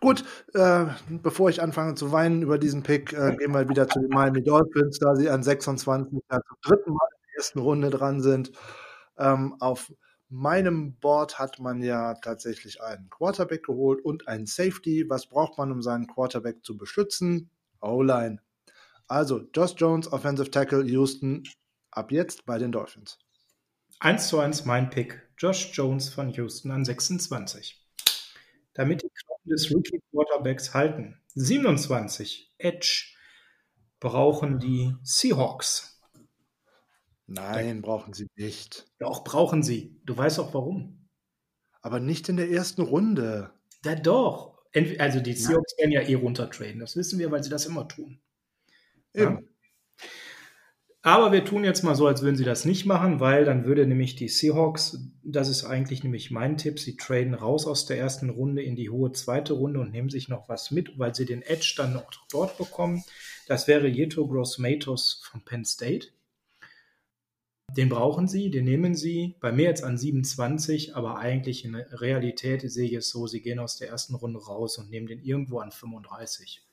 Gut, 0.01 0.23
äh, 0.53 0.85
bevor 1.09 1.49
ich 1.49 1.61
anfange 1.61 1.95
zu 1.95 2.11
weinen 2.11 2.41
über 2.43 2.57
diesen 2.57 2.83
Pick, 2.83 3.13
äh, 3.13 3.35
gehen 3.37 3.53
wir 3.53 3.69
wieder 3.69 3.87
zu 3.87 3.99
den 3.99 4.09
Miami 4.09 4.43
Dolphins, 4.43 4.99
da 4.99 5.15
sie 5.15 5.29
an 5.29 5.43
26 5.43 6.19
ja, 6.29 6.39
zum 6.41 6.57
dritten 6.61 6.93
Mal 6.93 7.07
ersten 7.41 7.59
Runde 7.59 7.89
dran 7.89 8.21
sind. 8.21 8.51
Ähm, 9.17 9.55
auf 9.59 9.91
meinem 10.29 10.93
Board 10.99 11.39
hat 11.39 11.59
man 11.59 11.81
ja 11.81 12.13
tatsächlich 12.13 12.83
einen 12.83 13.09
Quarterback 13.09 13.63
geholt 13.65 14.05
und 14.05 14.27
einen 14.27 14.45
Safety. 14.45 15.09
Was 15.09 15.25
braucht 15.25 15.57
man, 15.57 15.71
um 15.71 15.81
seinen 15.81 16.05
Quarterback 16.05 16.63
zu 16.63 16.77
beschützen? 16.77 17.49
O-Line. 17.81 18.39
Also 19.07 19.41
Josh 19.55 19.73
Jones, 19.75 20.11
Offensive 20.13 20.51
Tackle, 20.51 20.85
Houston, 20.85 21.43
ab 21.89 22.11
jetzt 22.11 22.45
bei 22.45 22.59
den 22.59 22.71
Dolphins. 22.71 23.17
1 23.99 24.27
zu 24.27 24.39
1 24.39 24.65
mein 24.65 24.91
Pick. 24.91 25.27
Josh 25.37 25.71
Jones 25.73 26.09
von 26.09 26.29
Houston 26.29 26.69
an 26.69 26.85
26. 26.85 27.83
Damit 28.75 29.01
die 29.01 29.09
Knochen 29.09 29.49
des 29.49 29.71
Rookie 29.71 30.01
Quarterbacks 30.11 30.75
halten. 30.75 31.19
27. 31.33 32.53
Edge 32.59 33.15
brauchen 33.99 34.59
die 34.59 34.95
Seahawks. 35.01 35.90
Nein, 37.33 37.81
brauchen 37.81 38.13
sie 38.13 38.27
nicht. 38.35 38.87
Doch, 38.99 39.23
brauchen 39.23 39.63
sie. 39.63 39.99
Du 40.05 40.17
weißt 40.17 40.39
auch 40.39 40.53
warum. 40.53 41.07
Aber 41.81 41.99
nicht 41.99 42.27
in 42.29 42.37
der 42.37 42.49
ersten 42.49 42.81
Runde. 42.81 43.51
Ja, 43.85 43.95
doch. 43.95 44.59
Also 44.99 45.19
die 45.19 45.33
Seahawks 45.33 45.77
werden 45.77 45.91
ja 45.91 46.01
eh 46.01 46.13
runtertraden. 46.15 46.79
Das 46.79 46.95
wissen 46.95 47.19
wir, 47.19 47.31
weil 47.31 47.43
sie 47.43 47.49
das 47.49 47.65
immer 47.65 47.87
tun. 47.87 48.19
Eben. 49.13 49.31
Ja? 49.33 50.07
Aber 51.03 51.31
wir 51.31 51.43
tun 51.43 51.63
jetzt 51.63 51.83
mal 51.83 51.95
so, 51.95 52.05
als 52.05 52.21
würden 52.21 52.35
sie 52.35 52.43
das 52.43 52.63
nicht 52.63 52.85
machen, 52.85 53.19
weil 53.19 53.43
dann 53.43 53.65
würde 53.65 53.87
nämlich 53.87 54.15
die 54.15 54.27
Seahawks, 54.27 54.99
das 55.23 55.49
ist 55.49 55.63
eigentlich 55.63 56.03
nämlich 56.03 56.29
mein 56.29 56.57
Tipp, 56.57 56.79
sie 56.79 56.95
traden 56.95 57.33
raus 57.33 57.65
aus 57.65 57.87
der 57.87 57.97
ersten 57.97 58.29
Runde 58.29 58.61
in 58.61 58.75
die 58.75 58.91
hohe 58.91 59.11
zweite 59.11 59.53
Runde 59.53 59.79
und 59.79 59.91
nehmen 59.91 60.09
sich 60.09 60.29
noch 60.29 60.47
was 60.47 60.69
mit, 60.69 60.99
weil 60.99 61.15
sie 61.15 61.25
den 61.25 61.41
Edge 61.41 61.73
dann 61.75 61.93
noch 61.93 62.05
dort 62.29 62.57
bekommen. 62.59 63.03
Das 63.47 63.67
wäre 63.67 63.87
Jeto 63.87 64.27
Gross-Matos 64.27 65.23
von 65.23 65.43
Penn 65.43 65.65
State. 65.65 66.09
Den 67.77 67.89
brauchen 67.89 68.27
sie, 68.27 68.49
den 68.49 68.65
nehmen 68.65 68.95
sie. 68.95 69.35
Bei 69.39 69.51
mir 69.51 69.65
jetzt 69.65 69.83
an 69.83 69.97
27, 69.97 70.95
aber 70.95 71.17
eigentlich 71.17 71.63
in 71.65 71.73
der 71.73 72.01
Realität 72.01 72.61
sehe 72.69 72.87
ich 72.87 72.93
es 72.93 73.09
so, 73.09 73.27
sie 73.27 73.41
gehen 73.41 73.59
aus 73.59 73.77
der 73.77 73.89
ersten 73.89 74.15
Runde 74.15 74.43
raus 74.43 74.77
und 74.77 74.89
nehmen 74.89 75.07
den 75.07 75.21
irgendwo 75.21 75.59
an 75.59 75.71
35 75.71 76.63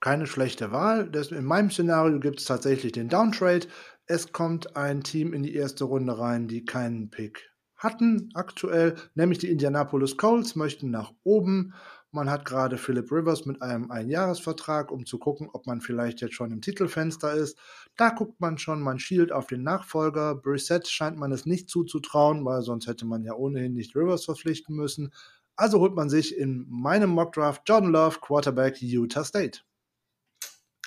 keine 0.00 0.26
schlechte 0.26 0.72
Wahl. 0.72 1.12
in 1.30 1.44
meinem 1.44 1.70
Szenario 1.70 2.18
gibt 2.18 2.40
es 2.40 2.46
tatsächlich 2.46 2.90
den 2.90 3.08
Downtrade. 3.08 3.68
Es 4.06 4.32
kommt 4.32 4.76
ein 4.76 5.04
Team 5.04 5.32
in 5.32 5.44
die 5.44 5.54
erste 5.54 5.84
Runde 5.84 6.18
rein, 6.18 6.48
die 6.48 6.64
keinen 6.64 7.08
Pick 7.08 7.52
hatten 7.82 8.30
aktuell, 8.34 8.94
nämlich 9.14 9.38
die 9.38 9.50
Indianapolis 9.50 10.16
Colts 10.16 10.54
möchten 10.56 10.90
nach 10.90 11.12
oben. 11.24 11.74
Man 12.10 12.30
hat 12.30 12.44
gerade 12.44 12.76
Philip 12.76 13.10
Rivers 13.10 13.46
mit 13.46 13.62
einem 13.62 13.90
Einjahresvertrag, 13.90 14.90
um 14.90 15.06
zu 15.06 15.18
gucken, 15.18 15.48
ob 15.52 15.66
man 15.66 15.80
vielleicht 15.80 16.20
jetzt 16.20 16.34
schon 16.34 16.52
im 16.52 16.60
Titelfenster 16.60 17.32
ist. 17.32 17.58
Da 17.96 18.10
guckt 18.10 18.40
man 18.40 18.58
schon, 18.58 18.80
man 18.80 18.98
schielt 18.98 19.32
auf 19.32 19.46
den 19.46 19.62
Nachfolger. 19.62 20.34
Brissett 20.34 20.88
scheint 20.88 21.18
man 21.18 21.30
es 21.30 21.44
nicht 21.44 21.68
zuzutrauen, 21.68 22.44
weil 22.44 22.62
sonst 22.62 22.86
hätte 22.86 23.04
man 23.04 23.22
ja 23.22 23.34
ohnehin 23.34 23.74
nicht 23.74 23.94
Rivers 23.94 24.24
verpflichten 24.24 24.74
müssen. 24.74 25.12
Also 25.56 25.80
holt 25.80 25.94
man 25.94 26.08
sich 26.08 26.36
in 26.36 26.66
meinem 26.70 27.10
Mockdraft 27.10 27.68
Jordan 27.68 27.92
Love, 27.92 28.18
Quarterback 28.20 28.80
Utah 28.80 29.24
State. 29.24 29.60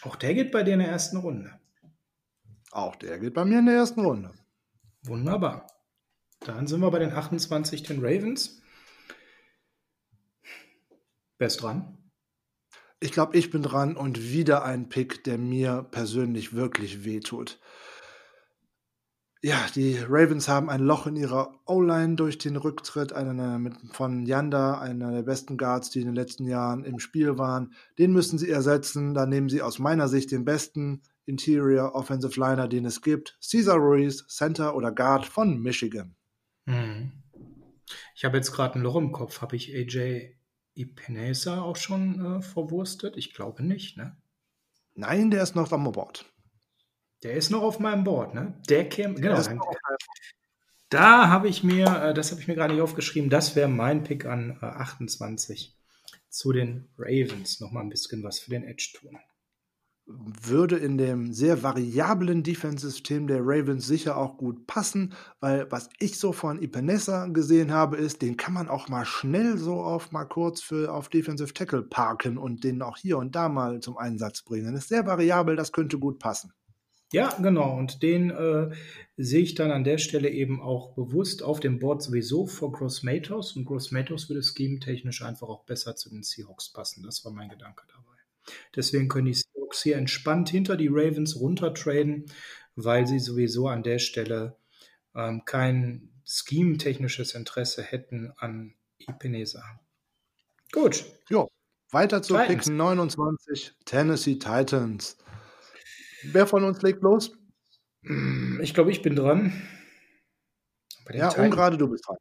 Auch 0.02 0.16
der 0.16 0.34
geht 0.34 0.52
bei 0.52 0.64
dir 0.64 0.74
in 0.74 0.80
der 0.80 0.90
ersten 0.90 1.18
Runde. 1.18 1.60
Auch 2.72 2.96
der 2.96 3.20
geht 3.20 3.34
bei 3.34 3.46
mir 3.46 3.60
in 3.60 3.68
der 3.68 3.76
ersten 3.76 4.02
Runde. 4.02 4.34
Wunderbar. 5.04 5.68
Dann 6.40 6.68
sind 6.68 6.82
wir 6.82 6.92
bei 6.92 7.00
den 7.00 7.14
28, 7.14 7.84
den 7.84 8.04
Ravens. 8.04 8.62
Wer 11.38 11.48
ist 11.48 11.62
dran? 11.62 12.05
Ich 13.00 13.12
glaube, 13.12 13.38
ich 13.38 13.52
bin 13.52 13.62
dran 13.62 13.98
und 13.98 14.32
wieder 14.32 14.64
ein 14.64 14.90
Pick, 14.90 15.24
der 15.24 15.38
mir 15.38 15.86
persönlich 15.92 16.54
wirklich 16.54 17.04
wehtut. 17.06 17.60
Ja, 19.42 19.64
die 19.76 20.00
Ravens 20.00 20.48
haben 20.48 20.72
ein 20.72 20.82
Loch 20.82 21.06
in 21.06 21.16
ihrer 21.16 21.60
O-Line 21.68 22.16
durch 22.16 22.40
den 22.40 22.56
Rücktritt 22.56 23.14
von 23.92 24.26
Yanda, 24.26 24.80
einer 24.80 25.12
der 25.12 25.22
besten 25.22 25.56
Guards, 25.56 25.92
die 25.92 26.00
in 26.00 26.08
den 26.08 26.16
letzten 26.16 26.48
Jahren 26.48 26.84
im 26.84 26.98
Spiel 26.98 27.38
waren. 27.38 27.74
Den 28.00 28.12
müssen 28.12 28.40
sie 28.40 28.50
ersetzen. 28.50 29.14
Da 29.14 29.28
nehmen 29.28 29.50
sie 29.50 29.62
aus 29.62 29.78
meiner 29.78 30.08
Sicht 30.08 30.32
den 30.32 30.46
besten 30.46 31.04
Interior 31.28 31.94
Offensive 31.94 32.40
Liner, 32.40 32.68
den 32.68 32.86
es 32.86 33.04
gibt. 33.04 33.38
Cesar 33.40 33.78
Ruiz, 33.78 34.26
Center 34.28 34.76
oder 34.76 34.92
Guard 34.92 35.28
von 35.28 35.60
Michigan. 35.60 36.16
Hm. 36.66 37.12
Ich 38.16 38.26
habe 38.26 38.38
jetzt 38.38 38.52
gerade 38.52 38.80
ein 38.80 38.82
Loch 38.82 38.96
im 38.96 39.12
Kopf. 39.12 39.42
Habe 39.42 39.56
ich 39.58 39.76
AJ 39.76 40.36
Ipinesa 40.76 41.62
auch 41.62 41.78
schon 41.78 42.38
äh, 42.38 42.42
verwurstet? 42.42 43.18
Ich 43.18 43.34
glaube 43.34 43.64
nicht, 43.64 43.98
ne? 43.98 44.16
Nein, 44.94 45.32
der 45.32 45.44
ist 45.44 45.56
noch 45.56 45.72
am 45.72 45.92
Board. 45.92 46.26
Der 47.24 47.34
ist 47.34 47.50
noch 47.50 47.64
auf 47.64 47.80
meinem 47.80 48.04
Board, 48.04 48.34
ne? 48.34 48.54
Der 48.70 48.88
käme, 48.88 49.16
genau. 49.16 49.42
Dann, 49.42 49.60
da 50.90 51.30
habe 51.30 51.48
ich 51.48 51.64
mir, 51.64 51.86
äh, 51.88 52.14
das 52.14 52.32
habe 52.32 52.42
ich 52.42 52.48
mir 52.48 52.56
gerade 52.56 52.74
nicht 52.74 52.84
aufgeschrieben, 52.84 53.30
das 53.30 53.56
wäre 53.56 53.68
mein 53.68 54.04
Pick 54.04 54.26
an 54.26 54.58
28 54.62 55.70
äh, 55.70 56.18
zu 56.30 56.52
den 56.52 56.88
Ravens. 56.98 57.60
Nochmal 57.60 57.84
ein 57.84 57.90
bisschen 57.90 58.24
was 58.24 58.40
für 58.40 58.52
den 58.52 58.64
Edge 58.64 58.94
tun. 58.96 59.18
Würde 60.08 60.78
in 60.78 61.00
dem 61.00 61.34
sehr 61.34 61.64
variablen 61.64 62.44
Defense-System 62.44 63.26
der 63.26 63.40
Ravens 63.42 63.88
sicher 63.88 64.18
auch 64.18 64.38
gut 64.38 64.68
passen, 64.68 65.14
weil 65.40 65.72
was 65.72 65.90
ich 66.00 66.20
so 66.20 66.32
von 66.32 66.62
Ipenessa 66.62 67.26
gesehen 67.26 67.72
habe, 67.72 67.98
ist, 67.98 68.22
den 68.22 68.38
kann 68.38 68.54
man 68.54 68.70
auch 68.70 68.88
mal 68.88 69.06
schnell 69.06 69.58
so 69.58 69.82
auf 69.82 70.12
mal 70.12 70.26
kurz 70.26 70.62
für 70.62 70.94
auf 70.94 71.10
Defensive 71.10 71.54
Tackle 71.54 71.82
parken 71.82 72.38
und 72.38 72.64
den 72.64 72.84
auch 72.84 72.98
hier 72.98 73.18
und 73.18 73.36
da 73.36 73.50
mal 73.50 73.80
zum 73.80 73.98
Einsatz 73.98 74.44
bringen. 74.44 74.74
Das 74.74 74.84
ist 74.84 74.90
sehr 74.90 75.08
variabel, 75.08 75.56
das 75.56 75.72
könnte 75.72 75.98
gut 75.98 76.20
passen. 76.20 76.54
Ja, 77.12 77.34
genau. 77.42 77.78
Und 77.78 78.04
den 78.04 78.30
äh, 78.30 78.72
sehe 79.16 79.42
ich 79.42 79.56
dann 79.56 79.72
an 79.72 79.84
der 79.84 79.98
Stelle 80.00 80.30
eben 80.30 80.62
auch 80.62 80.94
bewusst 80.96 81.44
auf 81.44 81.60
dem 81.60 81.80
Board 81.80 82.04
sowieso 82.04 82.46
vor 82.46 82.72
Gross 82.72 83.04
Matos. 83.04 83.56
Und 83.56 83.66
Gross 83.66 83.92
Matos 83.92 84.28
würde 84.30 84.44
scheme-technisch 84.44 85.22
einfach 85.22 85.48
auch 85.48 85.64
besser 85.64 85.96
zu 85.96 86.10
den 86.10 86.24
Seahawks 86.24 86.74
passen. 86.74 87.04
Das 87.04 87.24
war 87.24 87.32
mein 87.32 87.50
Gedanke 87.50 87.84
dabei. 87.88 88.18
Deswegen 88.76 89.08
können 89.08 89.28
die 89.28 89.34
Seahawks 89.76 89.84
hier 89.84 89.98
entspannt 89.98 90.50
hinter 90.50 90.78
die 90.78 90.88
Ravens 90.88 91.40
runtertraden, 91.40 92.26
weil 92.76 93.08
sie 93.08 93.20
sowieso 93.20 93.68
an 93.68 93.84
der 93.84 94.00
Stelle 94.00 94.58
ähm, 95.16 95.44
kein 95.46 96.10
scheme-technisches 96.26 97.36
Interesse 97.36 97.84
hätten 97.84 98.32
an 98.38 98.74
Ipinesa. 98.98 99.64
Gut. 100.72 101.06
Jo, 101.30 101.48
weiter 101.92 102.22
zu 102.22 102.36
Pick 102.36 102.66
29, 102.66 103.74
Tennessee 103.86 104.36
Titans. 104.36 105.18
Wer 106.24 106.48
von 106.48 106.64
uns 106.64 106.82
legt 106.82 107.04
los? 107.04 107.32
Ich 108.62 108.74
glaube, 108.74 108.92
ich 108.92 109.02
bin 109.02 109.16
dran. 109.16 109.54
ja, 111.12 111.30
Titans, 111.30 111.38
ungerade 111.38 111.78
du 111.78 111.90
bist 111.90 112.08
dran. 112.08 112.18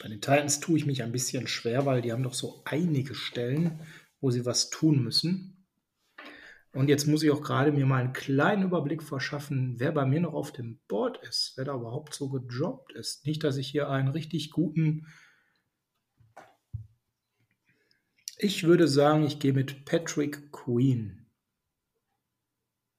Bei 0.00 0.08
den 0.08 0.20
Titans 0.20 0.60
tue 0.60 0.78
ich 0.78 0.86
mich 0.86 1.02
ein 1.02 1.10
bisschen 1.10 1.48
schwer, 1.48 1.84
weil 1.84 2.02
die 2.02 2.12
haben 2.12 2.22
doch 2.22 2.34
so 2.34 2.62
einige 2.64 3.14
Stellen, 3.14 3.80
wo 4.20 4.30
sie 4.30 4.46
was 4.46 4.70
tun 4.70 5.02
müssen. 5.02 5.57
Und 6.78 6.88
jetzt 6.88 7.08
muss 7.08 7.24
ich 7.24 7.32
auch 7.32 7.42
gerade 7.42 7.72
mir 7.72 7.86
mal 7.86 8.04
einen 8.04 8.12
kleinen 8.12 8.62
Überblick 8.62 9.02
verschaffen, 9.02 9.80
wer 9.80 9.90
bei 9.90 10.06
mir 10.06 10.20
noch 10.20 10.32
auf 10.32 10.52
dem 10.52 10.78
Board 10.86 11.18
ist, 11.28 11.54
wer 11.56 11.64
da 11.64 11.74
überhaupt 11.74 12.14
so 12.14 12.28
gedroppt 12.28 12.92
ist. 12.92 13.26
Nicht, 13.26 13.42
dass 13.42 13.56
ich 13.56 13.66
hier 13.66 13.90
einen 13.90 14.06
richtig 14.06 14.52
guten. 14.52 15.08
Ich 18.38 18.62
würde 18.62 18.86
sagen, 18.86 19.24
ich 19.24 19.40
gehe 19.40 19.52
mit 19.52 19.86
Patrick 19.86 20.52
Queen. 20.52 21.26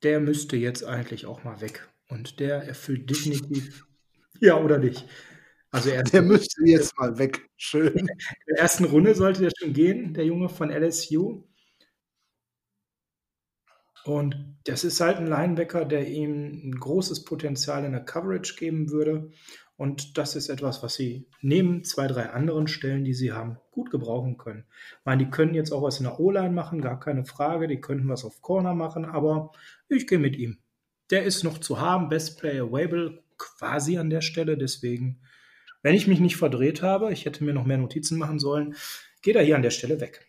Der 0.04 0.20
müsste 0.20 0.58
jetzt 0.58 0.84
eigentlich 0.84 1.26
auch 1.26 1.46
mal 1.46 1.62
weg. 1.62 1.88
Und 2.10 2.42
der 2.42 2.64
erfüllt 2.64 3.10
definitiv. 3.10 3.88
Ja, 4.42 4.58
oder 4.58 4.78
nicht? 4.78 5.06
Also 5.72 5.90
er 5.90 6.04
der 6.04 6.22
müsste 6.22 6.62
jetzt 6.66 6.98
mal 6.98 7.18
weg. 7.18 7.50
Schön. 7.58 7.94
In 7.94 8.08
der 8.48 8.60
ersten 8.60 8.86
Runde 8.86 9.16
sollte 9.16 9.42
der 9.42 9.52
schon 9.58 9.74
gehen, 9.74 10.14
der 10.14 10.26
Junge 10.26 10.50
von 10.50 10.70
LSU. 10.70 11.49
Und 14.06 14.58
das 14.64 14.84
ist 14.84 15.02
halt 15.02 15.18
ein 15.18 15.28
Linebacker, 15.28 15.86
der 15.86 16.08
ihm 16.08 16.70
ein 16.70 16.76
großes 16.76 17.26
Potenzial 17.26 17.84
in 17.86 17.92
der 17.92 18.06
Coverage 18.06 18.56
geben 18.56 18.90
würde. 18.90 19.32
Und 19.78 20.18
das 20.18 20.36
ist 20.36 20.50
etwas, 20.50 20.84
was 20.84 20.96
sie 20.96 21.28
neben 21.42 21.84
zwei, 21.84 22.08
drei 22.08 22.30
anderen 22.32 22.68
Stellen, 22.68 23.06
die 23.06 23.14
sie 23.14 23.32
haben, 23.32 23.58
gut 23.72 23.92
gebrauchen 23.92 24.38
können. 24.38 24.66
Ich 25.00 25.06
meine, 25.06 25.24
die 25.24 25.32
können 25.32 25.54
jetzt 25.54 25.72
auch 25.72 25.84
was 25.84 26.00
in 26.00 26.04
der 26.04 26.20
O-Line 26.20 26.50
machen, 26.50 26.82
gar 26.82 27.00
keine 27.00 27.26
Frage. 27.26 27.68
Die 27.68 27.80
könnten 27.80 28.10
was 28.10 28.26
auf 28.26 28.42
Corner 28.42 28.74
machen, 28.74 29.06
aber 29.06 29.52
ich 29.88 30.06
gehe 30.08 30.20
mit 30.20 30.38
ihm. 30.38 30.58
Der 31.12 31.24
ist 31.24 31.44
noch 31.44 31.60
zu 31.60 31.80
haben, 31.80 32.10
Best 32.10 32.40
Player 32.40 32.66
Available 32.66 33.24
quasi 33.38 33.98
an 33.98 34.10
der 34.10 34.22
Stelle. 34.22 34.58
Deswegen, 34.58 35.22
wenn 35.82 35.96
ich 35.96 36.08
mich 36.08 36.20
nicht 36.20 36.36
verdreht 36.36 36.82
habe, 36.82 37.12
ich 37.14 37.26
hätte 37.26 37.44
mir 37.44 37.54
noch 37.54 37.66
mehr 37.66 37.78
Notizen 37.78 38.18
machen 38.18 38.40
sollen, 38.40 38.76
geht 39.22 39.36
er 39.36 39.44
hier 39.44 39.56
an 39.56 39.64
der 39.64 39.72
Stelle 39.72 40.02
weg 40.02 40.29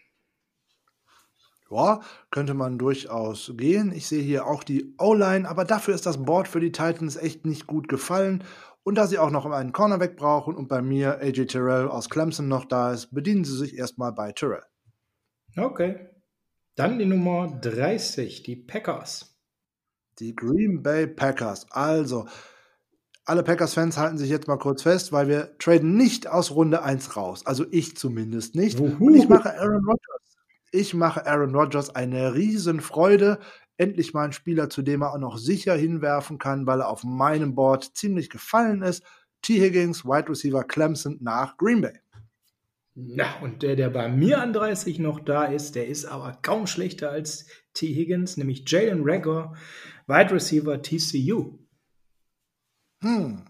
ja, 1.71 2.01
könnte 2.31 2.55
man 2.55 2.79
durchaus 2.79 3.53
gehen. 3.57 3.93
Ich 3.93 4.07
sehe 4.07 4.23
hier 4.23 4.47
auch 4.47 4.65
die 4.65 4.95
O-Line, 4.99 5.49
aber 5.49 5.65
dafür 5.65 5.95
ist 5.95 6.07
das 6.07 6.25
Board 6.25 6.49
für 6.49 6.61
die 6.61 6.73
Titans 6.73 7.17
echt 7.17 7.47
nicht 7.47 7.67
gut 7.67 7.89
gefallen. 7.89 8.45
Und 8.83 8.97
da 8.97 9.07
sie 9.07 9.19
auch 9.19 9.31
noch 9.31 9.47
einen 9.47 9.73
Cornerback 9.73 10.17
brauchen 10.17 10.55
und 10.55 10.69
bei 10.69 10.83
mir 10.83 11.21
AJ 11.21 11.47
Terrell 11.47 11.89
aus 11.89 12.09
Clemson 12.09 12.49
noch 12.49 12.65
da 12.65 12.93
ist, 12.93 13.15
bedienen 13.15 13.45
sie 13.45 13.57
sich 13.57 13.77
erstmal 13.77 14.13
bei 14.13 14.33
Terrell. 14.33 14.65
Okay. 15.57 16.09
Dann 16.77 16.99
die 16.99 17.07
Nummer 17.07 17.49
30, 17.61 18.43
die 18.43 18.57
Packers. 18.57 19.37
Die 20.19 20.35
Green 20.35 20.83
Bay 20.83 21.07
Packers. 21.07 21.71
Also, 21.71 22.27
alle 23.25 23.43
Packers-Fans 23.43 23.97
halten 23.97 24.19
sich 24.19 24.29
jetzt 24.29 24.49
mal 24.49 24.59
kurz 24.59 24.83
fest, 24.83 25.13
weil 25.13 25.29
wir 25.29 25.57
traden 25.59 25.95
nicht 25.95 26.27
aus 26.27 26.51
Runde 26.51 26.83
1 26.83 27.17
raus. 27.17 27.47
Also 27.47 27.65
ich 27.71 27.97
zumindest 27.97 28.57
nicht. 28.57 28.81
Und 28.81 29.15
ich 29.15 29.29
mache 29.29 29.57
Aaron 29.57 29.85
Rodgers 29.85 30.10
ich 30.71 30.95
mache 30.95 31.27
Aaron 31.27 31.55
Rodgers 31.55 31.95
eine 31.95 32.35
Riesenfreude. 32.35 33.41
Endlich 33.77 34.15
mal 34.15 34.25
ein 34.25 34.33
Spieler, 34.33 34.69
zu 34.69 34.83
dem 34.83 35.03
er 35.03 35.13
auch 35.13 35.19
noch 35.19 35.39
sicher 35.39 35.75
hinwerfen 35.75 36.39
kann, 36.39 36.67
weil 36.67 36.81
er 36.81 36.89
auf 36.89 37.03
meinem 37.03 37.55
Board 37.55 37.97
ziemlich 37.97 38.31
gefallen 38.31 38.83
ist. 38.83 39.03
T. 39.43 39.61
Higgins, 39.61 40.05
Wide 40.05 40.29
Receiver 40.29 40.65
Clemson 40.65 41.19
nach 41.21 41.57
Green 41.57 41.81
Bay. 41.81 41.99
Na, 42.95 43.39
und 43.41 43.63
der, 43.63 43.77
der 43.77 43.89
bei 43.89 44.09
mir 44.09 44.41
an 44.41 44.53
30 44.53 44.99
noch 44.99 45.21
da 45.21 45.45
ist, 45.45 45.75
der 45.75 45.87
ist 45.87 46.05
aber 46.05 46.39
kaum 46.43 46.67
schlechter 46.67 47.11
als 47.11 47.47
T. 47.73 47.87
Higgins, 47.87 48.37
nämlich 48.37 48.65
Jalen 48.67 49.01
Rager, 49.03 49.55
Wide 50.07 50.33
Receiver 50.33 50.83
TCU. 50.83 51.59
Hm. 53.03 53.45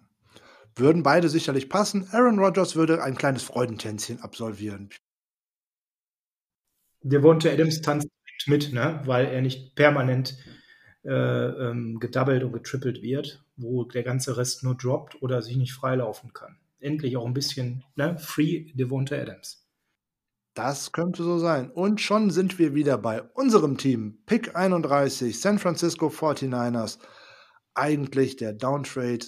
Würden 0.76 1.02
beide 1.02 1.28
sicherlich 1.28 1.68
passen. 1.68 2.06
Aaron 2.12 2.38
Rodgers 2.38 2.76
würde 2.76 3.02
ein 3.02 3.16
kleines 3.16 3.42
Freudentänzchen 3.42 4.20
absolvieren. 4.20 4.90
Devonta 7.02 7.48
Adams 7.48 7.80
tanzt 7.80 8.08
mit, 8.46 8.72
ne? 8.72 9.00
weil 9.04 9.26
er 9.26 9.42
nicht 9.42 9.74
permanent 9.74 10.36
äh, 11.04 11.10
ähm, 11.12 11.98
gedoubled 11.98 12.44
und 12.44 12.52
getrippelt 12.52 13.02
wird, 13.02 13.42
wo 13.56 13.84
der 13.84 14.02
ganze 14.02 14.36
Rest 14.36 14.62
nur 14.64 14.76
droppt 14.76 15.22
oder 15.22 15.42
sich 15.42 15.56
nicht 15.56 15.72
freilaufen 15.72 16.32
kann. 16.32 16.56
Endlich 16.78 17.16
auch 17.16 17.26
ein 17.26 17.34
bisschen 17.34 17.84
ne? 17.96 18.16
Free 18.18 18.72
Devonta 18.74 19.16
Adams. 19.16 19.66
Das 20.54 20.92
könnte 20.92 21.22
so 21.22 21.38
sein. 21.38 21.70
Und 21.70 22.00
schon 22.00 22.30
sind 22.30 22.58
wir 22.58 22.74
wieder 22.74 22.98
bei 22.98 23.22
unserem 23.22 23.78
Team. 23.78 24.18
Pick 24.26 24.56
31, 24.56 25.38
San 25.40 25.58
Francisco 25.58 26.08
49ers. 26.08 26.98
Eigentlich 27.74 28.36
der 28.36 28.52
Downtrade 28.52 29.26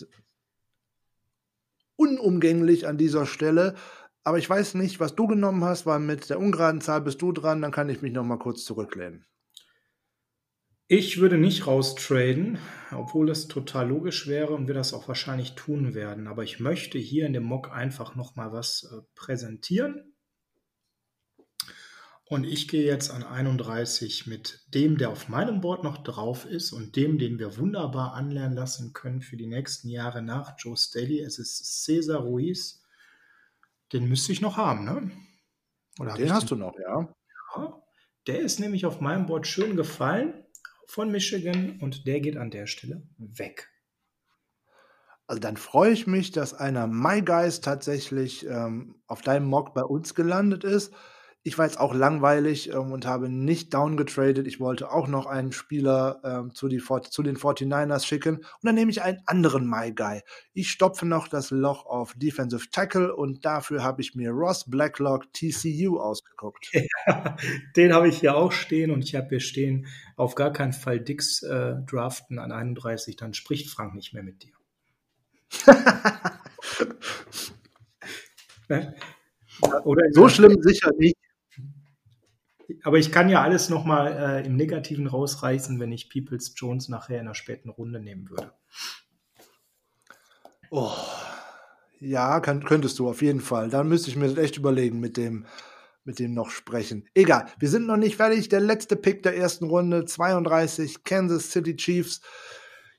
unumgänglich 1.96 2.86
an 2.88 2.98
dieser 2.98 3.26
Stelle. 3.26 3.74
Aber 4.24 4.38
ich 4.38 4.48
weiß 4.48 4.74
nicht, 4.74 5.00
was 5.00 5.16
du 5.16 5.26
genommen 5.26 5.64
hast, 5.64 5.84
weil 5.84 5.98
mit 5.98 6.30
der 6.30 6.38
ungeraden 6.38 6.80
Zahl 6.80 7.00
bist 7.00 7.20
du 7.22 7.32
dran, 7.32 7.60
dann 7.60 7.72
kann 7.72 7.88
ich 7.88 8.02
mich 8.02 8.12
noch 8.12 8.24
mal 8.24 8.38
kurz 8.38 8.64
zurücklehnen. 8.64 9.26
Ich 10.86 11.18
würde 11.20 11.38
nicht 11.38 11.66
raustraden, 11.66 12.58
obwohl 12.90 13.26
das 13.26 13.48
total 13.48 13.88
logisch 13.88 14.26
wäre 14.26 14.52
und 14.52 14.66
wir 14.66 14.74
das 14.74 14.92
auch 14.92 15.08
wahrscheinlich 15.08 15.54
tun 15.54 15.94
werden. 15.94 16.26
Aber 16.26 16.44
ich 16.44 16.60
möchte 16.60 16.98
hier 16.98 17.26
in 17.26 17.32
dem 17.32 17.44
Mock 17.44 17.72
einfach 17.72 18.14
noch 18.14 18.36
mal 18.36 18.52
was 18.52 18.84
äh, 18.92 19.00
präsentieren. 19.14 20.14
Und 22.26 22.44
ich 22.44 22.68
gehe 22.68 22.84
jetzt 22.84 23.10
an 23.10 23.24
31 23.24 24.26
mit 24.26 24.64
dem, 24.74 24.98
der 24.98 25.10
auf 25.10 25.28
meinem 25.28 25.60
Board 25.60 25.82
noch 25.82 26.02
drauf 26.02 26.44
ist 26.44 26.72
und 26.72 26.94
dem, 26.94 27.18
den 27.18 27.38
wir 27.38 27.56
wunderbar 27.56 28.14
anlernen 28.14 28.56
lassen 28.56 28.92
können 28.92 29.22
für 29.22 29.36
die 29.36 29.46
nächsten 29.46 29.88
Jahre 29.88 30.22
nach 30.22 30.54
Joe 30.58 30.76
Staley. 30.76 31.20
Es 31.20 31.38
ist 31.38 31.84
Cesar 31.84 32.20
Ruiz 32.20 32.81
den 33.92 34.08
müsste 34.08 34.32
ich 34.32 34.40
noch 34.40 34.56
haben, 34.56 34.84
ne? 34.84 35.10
Oder 35.98 36.14
den 36.14 36.32
hast 36.32 36.50
den? 36.50 36.58
du 36.58 36.64
noch, 36.64 36.74
ja. 36.78 37.14
ja. 37.56 37.82
Der 38.26 38.40
ist 38.40 38.60
nämlich 38.60 38.86
auf 38.86 39.00
meinem 39.00 39.26
Board 39.26 39.46
schön 39.46 39.76
gefallen 39.76 40.44
von 40.86 41.10
Michigan 41.10 41.78
und 41.80 42.06
der 42.06 42.20
geht 42.20 42.36
an 42.36 42.50
der 42.50 42.66
Stelle 42.66 43.02
weg. 43.18 43.68
Also 45.26 45.40
dann 45.40 45.56
freue 45.56 45.92
ich 45.92 46.06
mich, 46.06 46.32
dass 46.32 46.52
einer 46.52 46.86
My 46.86 47.22
Guys 47.22 47.60
tatsächlich 47.60 48.46
ähm, 48.46 49.02
auf 49.06 49.22
deinem 49.22 49.46
Mock 49.46 49.72
bei 49.74 49.82
uns 49.82 50.14
gelandet 50.14 50.64
ist. 50.64 50.92
Ich 51.44 51.58
war 51.58 51.66
jetzt 51.66 51.80
auch 51.80 51.92
langweilig 51.92 52.72
ähm, 52.72 52.92
und 52.92 53.04
habe 53.04 53.28
nicht 53.28 53.74
downgetradet. 53.74 54.46
Ich 54.46 54.60
wollte 54.60 54.92
auch 54.92 55.08
noch 55.08 55.26
einen 55.26 55.50
Spieler 55.50 56.20
ähm, 56.22 56.54
zu, 56.54 56.68
die, 56.68 56.80
zu, 57.10 57.22
den 57.22 57.36
49ers 57.36 58.06
schicken. 58.06 58.36
Und 58.36 58.46
dann 58.62 58.76
nehme 58.76 58.92
ich 58.92 59.02
einen 59.02 59.20
anderen 59.26 59.68
My 59.68 59.92
Guy. 59.92 60.20
Ich 60.52 60.70
stopfe 60.70 61.04
noch 61.04 61.26
das 61.26 61.50
Loch 61.50 61.86
auf 61.86 62.14
Defensive 62.16 62.70
Tackle 62.70 63.14
und 63.14 63.44
dafür 63.44 63.82
habe 63.82 64.02
ich 64.02 64.14
mir 64.14 64.30
Ross 64.30 64.70
Blacklock 64.70 65.32
TCU 65.32 65.98
ausgeguckt. 65.98 66.70
Ja, 67.06 67.36
den 67.76 67.92
habe 67.92 68.08
ich 68.08 68.20
hier 68.20 68.36
auch 68.36 68.52
stehen 68.52 68.92
und 68.92 69.02
ich 69.02 69.16
habe 69.16 69.28
hier 69.30 69.40
stehen, 69.40 69.86
auf 70.16 70.36
gar 70.36 70.52
keinen 70.52 70.72
Fall 70.72 71.00
Dix 71.00 71.42
äh, 71.42 71.74
draften 71.86 72.38
an 72.38 72.52
31, 72.52 73.16
dann 73.16 73.34
spricht 73.34 73.68
Frank 73.68 73.94
nicht 73.94 74.14
mehr 74.14 74.22
mit 74.22 74.44
dir. 74.44 74.52
Ne? 78.68 78.94
Oder 79.84 80.04
so 80.12 80.28
schlimm 80.28 80.56
sicher 80.62 80.90
nicht 80.96 81.16
aber 82.82 82.98
ich 82.98 83.12
kann 83.12 83.28
ja 83.28 83.42
alles 83.42 83.68
nochmal 83.68 84.12
äh, 84.12 84.46
im 84.46 84.56
Negativen 84.56 85.06
rausreißen, 85.06 85.78
wenn 85.80 85.92
ich 85.92 86.10
Peoples 86.10 86.54
Jones 86.56 86.88
nachher 86.88 87.20
in 87.20 87.26
der 87.26 87.34
späten 87.34 87.68
Runde 87.68 88.00
nehmen 88.00 88.30
würde. 88.30 88.52
Oh, 90.70 90.92
ja, 92.00 92.40
kann, 92.40 92.64
könntest 92.64 92.98
du 92.98 93.08
auf 93.08 93.22
jeden 93.22 93.40
Fall. 93.40 93.68
Dann 93.68 93.88
müsste 93.88 94.10
ich 94.10 94.16
mir 94.16 94.28
das 94.28 94.38
echt 94.38 94.56
überlegen 94.56 95.00
mit 95.00 95.16
dem, 95.16 95.46
mit 96.04 96.18
dem 96.18 96.34
noch 96.34 96.50
sprechen. 96.50 97.06
Egal, 97.14 97.46
wir 97.58 97.68
sind 97.68 97.86
noch 97.86 97.96
nicht 97.96 98.16
fertig. 98.16 98.48
Der 98.48 98.60
letzte 98.60 98.96
Pick 98.96 99.22
der 99.22 99.36
ersten 99.36 99.66
Runde, 99.66 100.04
32, 100.04 101.04
Kansas 101.04 101.50
City 101.50 101.76
Chiefs. 101.76 102.22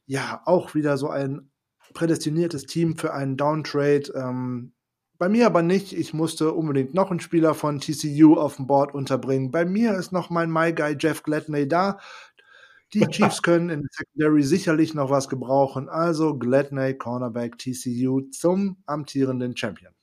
Ja, 0.06 0.42
auch 0.46 0.76
wieder 0.76 0.98
so 0.98 1.10
ein 1.10 1.52
prädestiniertes 1.94 2.66
Team 2.66 2.96
für 2.96 3.14
einen 3.14 3.38
Downtrade. 3.38 4.14
Ähm, 4.16 4.74
bei 5.18 5.30
mir 5.30 5.46
aber 5.46 5.62
nicht. 5.62 5.94
Ich 5.94 6.14
musste 6.14 6.54
unbedingt 6.54 6.94
noch 6.94 7.12
einen 7.12 7.20
Spieler 7.20 7.54
von 7.54 7.80
TCU 7.80 8.36
auf 8.36 8.58
dem 8.58 8.68
Board 8.68 8.94
unterbringen. 8.94 9.52
Bei 9.52 9.66
mir 9.66 9.96
ist 9.96 10.12
noch 10.12 10.30
mein 10.30 10.52
My 10.52 10.74
Guy 10.74 10.96
Jeff 11.00 11.24
Gladney 11.24 11.68
da. 11.68 12.00
Die 12.94 13.02
Chiefs 13.10 13.42
können 13.42 13.70
in 13.70 13.82
der 13.82 13.90
Secondary 13.92 14.44
sicherlich 14.44 14.94
noch 14.94 15.10
was 15.10 15.30
gebrauchen. 15.30 15.90
Also 15.90 16.38
Gladney, 16.38 16.96
Cornerback 16.96 17.58
TCU 17.58 18.22
zum 18.32 18.78
amtierenden 18.86 19.56
Champion. 19.56 19.94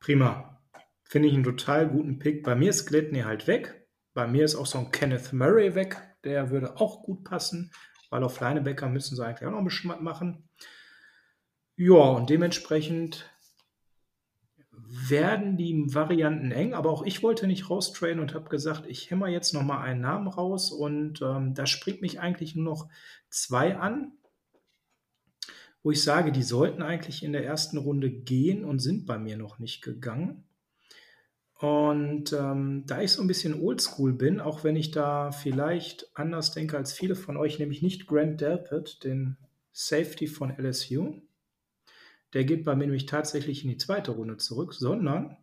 Prima. 0.00 0.60
Finde 1.04 1.28
ich 1.28 1.34
einen 1.34 1.44
total 1.44 1.88
guten 1.88 2.18
Pick. 2.18 2.42
Bei 2.42 2.54
mir 2.54 2.70
ist 2.70 2.86
Gladney 2.86 3.20
halt 3.20 3.46
weg. 3.46 3.86
Bei 4.14 4.26
mir 4.26 4.44
ist 4.44 4.54
auch 4.54 4.66
so 4.66 4.78
ein 4.78 4.90
Kenneth 4.90 5.32
Murray 5.32 5.74
weg. 5.74 6.00
Der 6.24 6.50
würde 6.50 6.76
auch 6.78 7.02
gut 7.02 7.24
passen, 7.24 7.72
weil 8.10 8.22
auf 8.22 8.40
Linebacker 8.40 8.88
müssen 8.88 9.16
sie 9.16 9.24
eigentlich 9.24 9.46
auch 9.46 9.52
noch 9.52 9.58
ein 9.58 9.64
bisschen 9.64 9.90
was 9.90 10.00
machen. 10.00 10.48
Ja, 11.76 11.94
und 11.94 12.30
dementsprechend 12.30 13.30
werden 15.08 15.56
die 15.56 15.94
Varianten 15.94 16.52
eng, 16.52 16.74
aber 16.74 16.90
auch 16.90 17.04
ich 17.04 17.22
wollte 17.22 17.46
nicht 17.46 17.70
raustrainen 17.70 18.20
und 18.20 18.34
habe 18.34 18.48
gesagt, 18.48 18.86
ich 18.86 19.10
hämmer 19.10 19.28
jetzt 19.28 19.52
noch 19.52 19.62
mal 19.62 19.80
einen 19.80 20.00
Namen 20.00 20.28
raus 20.28 20.72
und 20.72 21.20
ähm, 21.22 21.54
da 21.54 21.66
springt 21.66 22.02
mich 22.02 22.20
eigentlich 22.20 22.54
nur 22.54 22.64
noch 22.64 22.88
zwei 23.28 23.76
an, 23.76 24.12
wo 25.82 25.90
ich 25.90 26.02
sage, 26.02 26.32
die 26.32 26.42
sollten 26.42 26.82
eigentlich 26.82 27.22
in 27.22 27.32
der 27.32 27.44
ersten 27.44 27.78
Runde 27.78 28.10
gehen 28.10 28.64
und 28.64 28.78
sind 28.78 29.06
bei 29.06 29.18
mir 29.18 29.36
noch 29.36 29.58
nicht 29.58 29.82
gegangen. 29.82 30.44
Und 31.58 32.32
ähm, 32.32 32.84
da 32.86 33.00
ich 33.00 33.12
so 33.12 33.22
ein 33.22 33.28
bisschen 33.28 33.60
oldschool 33.60 34.12
bin, 34.12 34.40
auch 34.40 34.64
wenn 34.64 34.76
ich 34.76 34.90
da 34.90 35.30
vielleicht 35.30 36.10
anders 36.14 36.52
denke 36.52 36.76
als 36.76 36.92
viele 36.92 37.14
von 37.14 37.36
euch, 37.36 37.58
nämlich 37.58 37.80
nicht 37.82 38.06
Grant 38.06 38.40
Delpit, 38.40 39.04
den 39.04 39.36
Safety 39.72 40.26
von 40.26 40.54
LSU, 40.56 41.20
der 42.34 42.44
geht 42.44 42.64
bei 42.64 42.74
mir 42.74 42.84
nämlich 42.84 43.06
tatsächlich 43.06 43.64
in 43.64 43.70
die 43.70 43.78
zweite 43.78 44.10
Runde 44.10 44.36
zurück, 44.36 44.74
sondern 44.74 45.36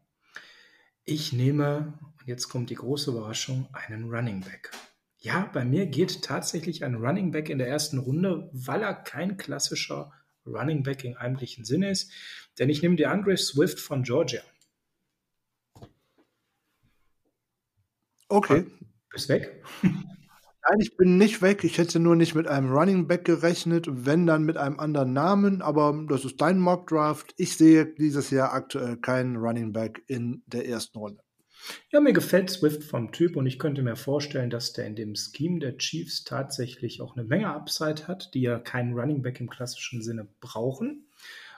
ich 1.03 1.33
nehme, 1.33 1.97
und 2.19 2.27
jetzt 2.27 2.49
kommt 2.49 2.69
die 2.69 2.75
große 2.75 3.11
Überraschung, 3.11 3.67
einen 3.73 4.09
Running 4.09 4.41
Back. 4.41 4.71
Ja, 5.17 5.49
bei 5.53 5.65
mir 5.65 5.85
geht 5.87 6.21
tatsächlich 6.23 6.83
ein 6.83 6.95
Running 6.95 7.31
Back 7.31 7.49
in 7.49 7.57
der 7.57 7.67
ersten 7.67 7.97
Runde, 7.97 8.49
weil 8.53 8.81
er 8.81 8.93
kein 8.93 9.37
klassischer 9.37 10.11
Running 10.45 10.83
Back 10.83 11.03
im 11.03 11.15
eigentlichen 11.15 11.65
Sinne 11.65 11.91
ist. 11.91 12.11
Denn 12.59 12.69
ich 12.69 12.81
nehme 12.81 12.95
DeAndre 12.95 13.37
Swift 13.37 13.79
von 13.79 14.03
Georgia. 14.03 14.41
Okay. 18.27 18.65
Bist 19.09 19.29
weg? 19.29 19.63
Nein, 20.70 20.80
ich 20.80 20.95
bin 20.95 21.18
nicht 21.18 21.41
weg. 21.41 21.64
Ich 21.64 21.78
hätte 21.78 21.99
nur 21.99 22.16
nicht 22.16 22.36
mit 22.36 22.47
einem 22.47 22.72
Running 22.72 23.07
Back 23.07 23.26
gerechnet, 23.26 23.88
wenn 23.89 24.28
dann 24.28 24.43
mit 24.43 24.57
einem 24.57 24.80
anderen 24.80 25.12
Namen. 25.12 25.62
Aber 25.62 26.05
das 26.07 26.24
ist 26.24 26.39
dein 26.39 26.59
Mock 26.59 26.88
Draft. 26.88 27.34
Ich 27.38 27.57
sehe 27.57 27.86
dieses 27.86 28.30
Jahr 28.30 28.53
aktuell 28.53 28.97
keinen 28.97 29.38
Running 29.38 29.74
Back 29.74 30.03
in 30.07 30.43
der 30.45 30.68
ersten 30.68 30.99
Runde. 30.99 31.24
Ja, 31.91 31.99
mir 31.99 32.14
gefällt 32.14 32.49
Swift 32.49 32.84
vom 32.84 33.12
Typ 33.12 33.36
und 33.36 33.45
ich 33.45 33.59
könnte 33.59 33.84
mir 33.84 33.95
vorstellen, 33.95 34.49
dass 34.49 34.74
der 34.74 34.86
in 34.86 34.95
dem 34.95 35.16
Scheme 35.16 35.59
der 35.59 35.78
Chiefs 35.78 36.24
tatsächlich 36.24 37.01
auch 37.01 37.16
eine 37.16 37.26
Menge 37.26 37.53
Upside 37.53 38.07
hat, 38.07 38.34
die 38.34 38.41
ja 38.41 38.59
keinen 38.59 38.93
Running 38.93 39.22
Back 39.22 39.39
im 39.39 39.49
klassischen 39.49 40.01
Sinne 40.01 40.28
brauchen 40.39 41.05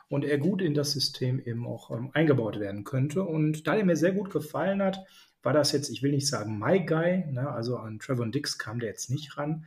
und 0.10 0.26
er 0.26 0.38
gut 0.38 0.62
in 0.62 0.74
das 0.74 0.91
System 0.91 1.39
eben 1.39 1.66
auch 1.66 1.89
ähm, 1.91 2.10
eingebaut 2.14 2.60
werden 2.60 2.84
könnte. 2.84 3.24
Und 3.24 3.66
da 3.68 3.76
er 3.76 3.86
mir 3.86 3.95
sehr 3.95 4.12
gut 4.12 4.30
gefallen 4.30 4.82
hat, 4.82 4.99
war 5.43 5.53
das 5.53 5.71
jetzt, 5.73 5.89
ich 5.89 6.01
will 6.01 6.11
nicht 6.11 6.27
sagen 6.27 6.57
My 6.57 6.83
Guy, 6.83 7.25
ne, 7.31 7.49
also 7.49 7.77
an 7.77 7.99
Trevor 7.99 8.27
Dix 8.27 8.57
kam 8.57 8.79
der 8.79 8.89
jetzt 8.89 9.09
nicht 9.09 9.37
ran. 9.37 9.65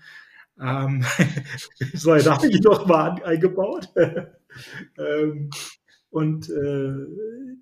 Ähm, 0.58 1.04
so, 1.94 2.14
da 2.16 2.36
habe 2.36 2.48
ich 2.48 2.60
doch 2.60 2.86
mal 2.86 3.22
eingebaut. 3.22 3.90
ähm, 4.98 5.50
und 6.10 6.48
äh, 6.48 6.94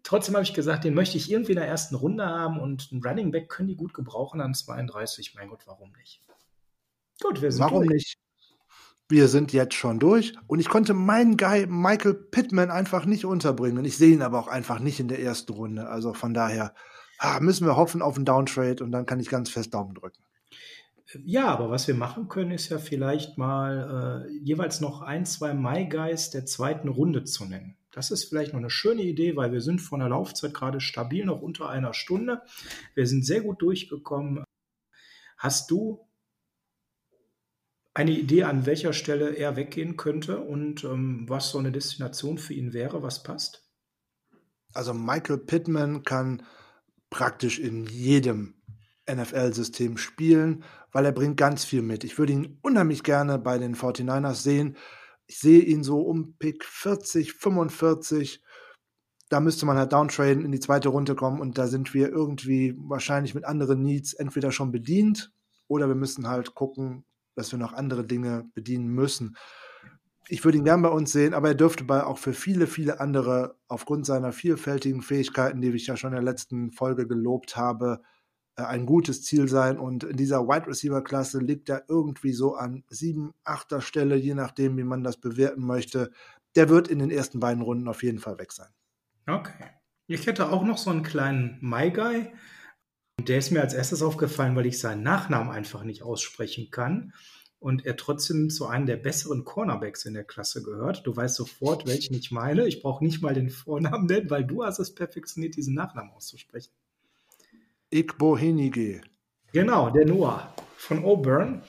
trotzdem 0.04 0.34
habe 0.34 0.44
ich 0.44 0.54
gesagt, 0.54 0.84
den 0.84 0.94
möchte 0.94 1.16
ich 1.16 1.30
irgendwie 1.30 1.52
in 1.52 1.58
der 1.58 1.66
ersten 1.66 1.96
Runde 1.96 2.24
haben 2.24 2.60
und 2.60 2.88
einen 2.92 3.04
Running 3.04 3.32
Back 3.32 3.48
können 3.48 3.68
die 3.68 3.76
gut 3.76 3.94
gebrauchen 3.94 4.40
an 4.40 4.54
32. 4.54 5.34
Mein 5.34 5.48
Gott, 5.48 5.62
warum 5.66 5.90
nicht? 5.98 6.22
Gut, 7.20 7.42
wir 7.42 7.50
sind 7.50 7.62
Warum 7.62 7.86
durch. 7.86 7.90
nicht? 7.90 8.18
Wir 9.08 9.28
sind 9.28 9.52
jetzt 9.52 9.74
schon 9.74 9.98
durch 9.98 10.34
und 10.46 10.60
ich 10.60 10.68
konnte 10.68 10.94
meinen 10.94 11.36
Guy 11.36 11.66
Michael 11.66 12.14
Pittman 12.14 12.70
einfach 12.70 13.04
nicht 13.04 13.24
unterbringen. 13.24 13.84
Ich 13.84 13.98
sehe 13.98 14.14
ihn 14.14 14.22
aber 14.22 14.38
auch 14.38 14.48
einfach 14.48 14.78
nicht 14.78 14.98
in 14.98 15.08
der 15.08 15.20
ersten 15.20 15.52
Runde. 15.52 15.88
Also 15.88 16.14
von 16.14 16.32
daher 16.32 16.74
ah, 17.24 17.40
müssen 17.40 17.66
wir 17.66 17.76
hoffen 17.76 18.02
auf 18.02 18.16
einen 18.16 18.24
Downtrade 18.24 18.82
und 18.84 18.92
dann 18.92 19.06
kann 19.06 19.20
ich 19.20 19.28
ganz 19.28 19.50
fest 19.50 19.74
Daumen 19.74 19.94
drücken. 19.94 20.22
Ja, 21.24 21.46
aber 21.46 21.70
was 21.70 21.86
wir 21.86 21.94
machen 21.94 22.28
können, 22.28 22.50
ist 22.50 22.70
ja 22.70 22.78
vielleicht 22.78 23.38
mal 23.38 24.26
äh, 24.26 24.32
jeweils 24.38 24.80
noch 24.80 25.00
ein, 25.00 25.24
zwei 25.26 25.54
My 25.54 25.88
Guys 25.88 26.30
der 26.30 26.44
zweiten 26.46 26.88
Runde 26.88 27.24
zu 27.24 27.44
nennen. 27.44 27.76
Das 27.92 28.10
ist 28.10 28.24
vielleicht 28.24 28.52
noch 28.52 28.58
eine 28.58 28.70
schöne 28.70 29.02
Idee, 29.02 29.36
weil 29.36 29.52
wir 29.52 29.60
sind 29.60 29.80
von 29.80 30.00
der 30.00 30.08
Laufzeit 30.08 30.52
gerade 30.52 30.80
stabil 30.80 31.24
noch 31.24 31.40
unter 31.40 31.68
einer 31.68 31.94
Stunde. 31.94 32.42
Wir 32.94 33.06
sind 33.06 33.24
sehr 33.24 33.42
gut 33.42 33.62
durchgekommen. 33.62 34.42
Hast 35.38 35.70
du 35.70 36.00
eine 37.92 38.10
Idee, 38.10 38.42
an 38.42 38.66
welcher 38.66 38.92
Stelle 38.92 39.36
er 39.36 39.54
weggehen 39.54 39.96
könnte 39.96 40.40
und 40.40 40.82
ähm, 40.82 41.26
was 41.28 41.50
so 41.50 41.58
eine 41.58 41.70
Destination 41.70 42.38
für 42.38 42.54
ihn 42.54 42.72
wäre, 42.72 43.02
was 43.04 43.22
passt? 43.22 43.62
Also 44.72 44.92
Michael 44.92 45.38
Pittman 45.38 46.02
kann 46.02 46.42
praktisch 47.14 47.60
in 47.60 47.86
jedem 47.86 48.54
NFL-System 49.08 49.98
spielen, 49.98 50.64
weil 50.90 51.04
er 51.04 51.12
bringt 51.12 51.36
ganz 51.36 51.64
viel 51.64 51.80
mit. 51.80 52.02
Ich 52.02 52.18
würde 52.18 52.32
ihn 52.32 52.58
unheimlich 52.60 53.04
gerne 53.04 53.38
bei 53.38 53.56
den 53.56 53.76
49ers 53.76 54.42
sehen. 54.42 54.76
Ich 55.28 55.38
sehe 55.38 55.60
ihn 55.60 55.84
so 55.84 56.00
um 56.00 56.36
Pick 56.38 56.64
40, 56.64 57.34
45. 57.34 58.42
Da 59.28 59.38
müsste 59.38 59.64
man 59.64 59.76
halt 59.76 59.92
downtraden, 59.92 60.44
in 60.44 60.50
die 60.50 60.58
zweite 60.58 60.88
Runde 60.88 61.14
kommen 61.14 61.40
und 61.40 61.56
da 61.56 61.68
sind 61.68 61.94
wir 61.94 62.08
irgendwie 62.08 62.74
wahrscheinlich 62.76 63.36
mit 63.36 63.44
anderen 63.44 63.80
Needs 63.80 64.14
entweder 64.14 64.50
schon 64.50 64.72
bedient 64.72 65.30
oder 65.68 65.86
wir 65.86 65.94
müssen 65.94 66.26
halt 66.26 66.56
gucken, 66.56 67.04
dass 67.36 67.52
wir 67.52 67.60
noch 67.60 67.74
andere 67.74 68.04
Dinge 68.04 68.50
bedienen 68.54 68.88
müssen 68.88 69.36
ich 70.28 70.44
würde 70.44 70.58
ihn 70.58 70.64
gern 70.64 70.82
bei 70.82 70.88
uns 70.88 71.12
sehen, 71.12 71.34
aber 71.34 71.48
er 71.48 71.54
dürfte 71.54 71.84
bei 71.84 72.04
auch 72.04 72.18
für 72.18 72.32
viele, 72.32 72.66
viele 72.66 73.00
andere 73.00 73.56
aufgrund 73.68 74.06
seiner 74.06 74.32
vielfältigen 74.32 75.02
Fähigkeiten, 75.02 75.60
die 75.60 75.68
ich 75.70 75.86
ja 75.86 75.96
schon 75.96 76.10
in 76.10 76.16
der 76.16 76.24
letzten 76.24 76.70
Folge 76.70 77.06
gelobt 77.06 77.56
habe, 77.56 78.00
äh, 78.56 78.62
ein 78.62 78.86
gutes 78.86 79.22
Ziel 79.22 79.48
sein. 79.48 79.78
Und 79.78 80.04
in 80.04 80.16
dieser 80.16 80.48
Wide 80.48 80.66
Receiver 80.66 81.02
Klasse 81.02 81.40
liegt 81.40 81.68
er 81.68 81.84
irgendwie 81.88 82.32
so 82.32 82.54
an 82.54 82.84
sieben, 82.88 83.32
achter 83.44 83.80
Stelle, 83.80 84.16
je 84.16 84.34
nachdem, 84.34 84.76
wie 84.78 84.84
man 84.84 85.04
das 85.04 85.18
bewerten 85.18 85.66
möchte. 85.66 86.10
Der 86.56 86.68
wird 86.68 86.88
in 86.88 87.00
den 87.00 87.10
ersten 87.10 87.40
beiden 87.40 87.62
Runden 87.62 87.88
auf 87.88 88.02
jeden 88.02 88.18
Fall 88.18 88.38
weg 88.38 88.52
sein. 88.52 88.68
Okay. 89.26 89.70
Ich 90.06 90.26
hätte 90.26 90.50
auch 90.50 90.64
noch 90.64 90.78
so 90.78 90.90
einen 90.90 91.02
kleinen 91.02 91.58
My 91.60 91.90
Guy. 91.90 92.30
Der 93.20 93.38
ist 93.38 93.50
mir 93.50 93.60
als 93.60 93.74
erstes 93.74 94.02
aufgefallen, 94.02 94.56
weil 94.56 94.66
ich 94.66 94.78
seinen 94.78 95.02
Nachnamen 95.02 95.52
einfach 95.52 95.82
nicht 95.82 96.02
aussprechen 96.02 96.70
kann 96.70 97.12
und 97.64 97.86
er 97.86 97.96
trotzdem 97.96 98.50
zu 98.50 98.66
einem 98.66 98.84
der 98.84 98.98
besseren 98.98 99.42
Cornerbacks 99.42 100.04
in 100.04 100.12
der 100.12 100.24
Klasse 100.24 100.62
gehört. 100.62 101.06
Du 101.06 101.16
weißt 101.16 101.34
sofort, 101.34 101.86
welchen 101.86 102.12
ich 102.12 102.30
meine. 102.30 102.66
Ich 102.66 102.82
brauche 102.82 103.02
nicht 103.02 103.22
mal 103.22 103.32
den 103.32 103.48
Vornamen 103.48 104.04
nennen, 104.04 104.28
weil 104.28 104.44
du 104.44 104.62
hast 104.62 104.80
es 104.80 104.94
perfektioniert, 104.94 105.56
diesen 105.56 105.72
Nachnamen 105.72 106.12
auszusprechen. 106.12 106.70
Igbo 107.88 108.36
Henige. 108.36 109.00
Genau, 109.54 109.88
der 109.88 110.04
Noah 110.04 110.54
von 110.76 111.06
Auburn. 111.06 111.62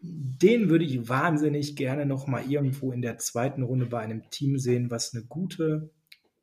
Den 0.00 0.70
würde 0.70 0.84
ich 0.84 1.08
wahnsinnig 1.08 1.74
gerne 1.74 2.06
noch 2.06 2.28
mal 2.28 2.48
irgendwo 2.48 2.92
in 2.92 3.02
der 3.02 3.18
zweiten 3.18 3.64
Runde 3.64 3.86
bei 3.86 3.98
einem 3.98 4.30
Team 4.30 4.56
sehen, 4.56 4.88
was 4.92 5.14
eine 5.14 5.24
gute 5.24 5.90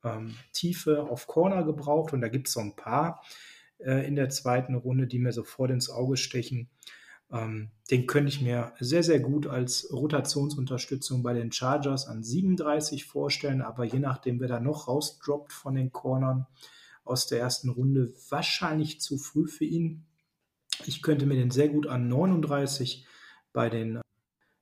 ähm, 0.04 0.36
Tiefe 0.52 1.04
auf 1.04 1.28
Corner 1.28 1.64
gebraucht. 1.64 2.12
Und 2.12 2.20
da 2.20 2.28
gibt 2.28 2.48
es 2.48 2.54
so 2.54 2.60
ein 2.60 2.76
paar 2.76 3.24
äh, 3.78 4.06
in 4.06 4.18
der 4.18 4.28
zweiten 4.28 4.76
Runde, 4.76 5.08
die 5.08 5.20
mir 5.20 5.32
sofort 5.32 5.72
ins 5.72 5.90
Auge 5.90 6.18
stechen. 6.18 6.70
Ähm, 7.32 7.72
den 7.90 8.08
könnte 8.08 8.30
ich 8.30 8.42
mir 8.42 8.74
sehr, 8.80 9.04
sehr 9.04 9.20
gut 9.20 9.48
als 9.48 9.92
Rotationsunterstützung 9.92 11.24
bei 11.24 11.34
den 11.34 11.52
Chargers 11.52 12.08
an 12.08 12.24
37 12.24 13.06
vorstellen, 13.06 13.62
aber 13.62 13.84
je 13.84 14.00
nachdem, 14.00 14.40
wer 14.40 14.48
da 14.48 14.60
noch 14.60 14.88
rausdroppt 14.88 15.54
von 15.54 15.76
den 15.76 15.92
Cornern 15.92 16.48
aus 17.04 17.28
der 17.28 17.40
ersten 17.40 17.70
Runde, 17.70 18.14
wahrscheinlich 18.30 19.00
zu 19.00 19.18
früh 19.18 19.48
für 19.48 19.66
ihn. 19.66 20.06
Ich 20.86 21.02
könnte 21.02 21.26
mir 21.26 21.36
den 21.36 21.52
sehr 21.52 21.70
gut 21.70 21.88
an 21.88 22.08
39 22.08 23.06
bei 23.54 23.70
den 23.70 24.02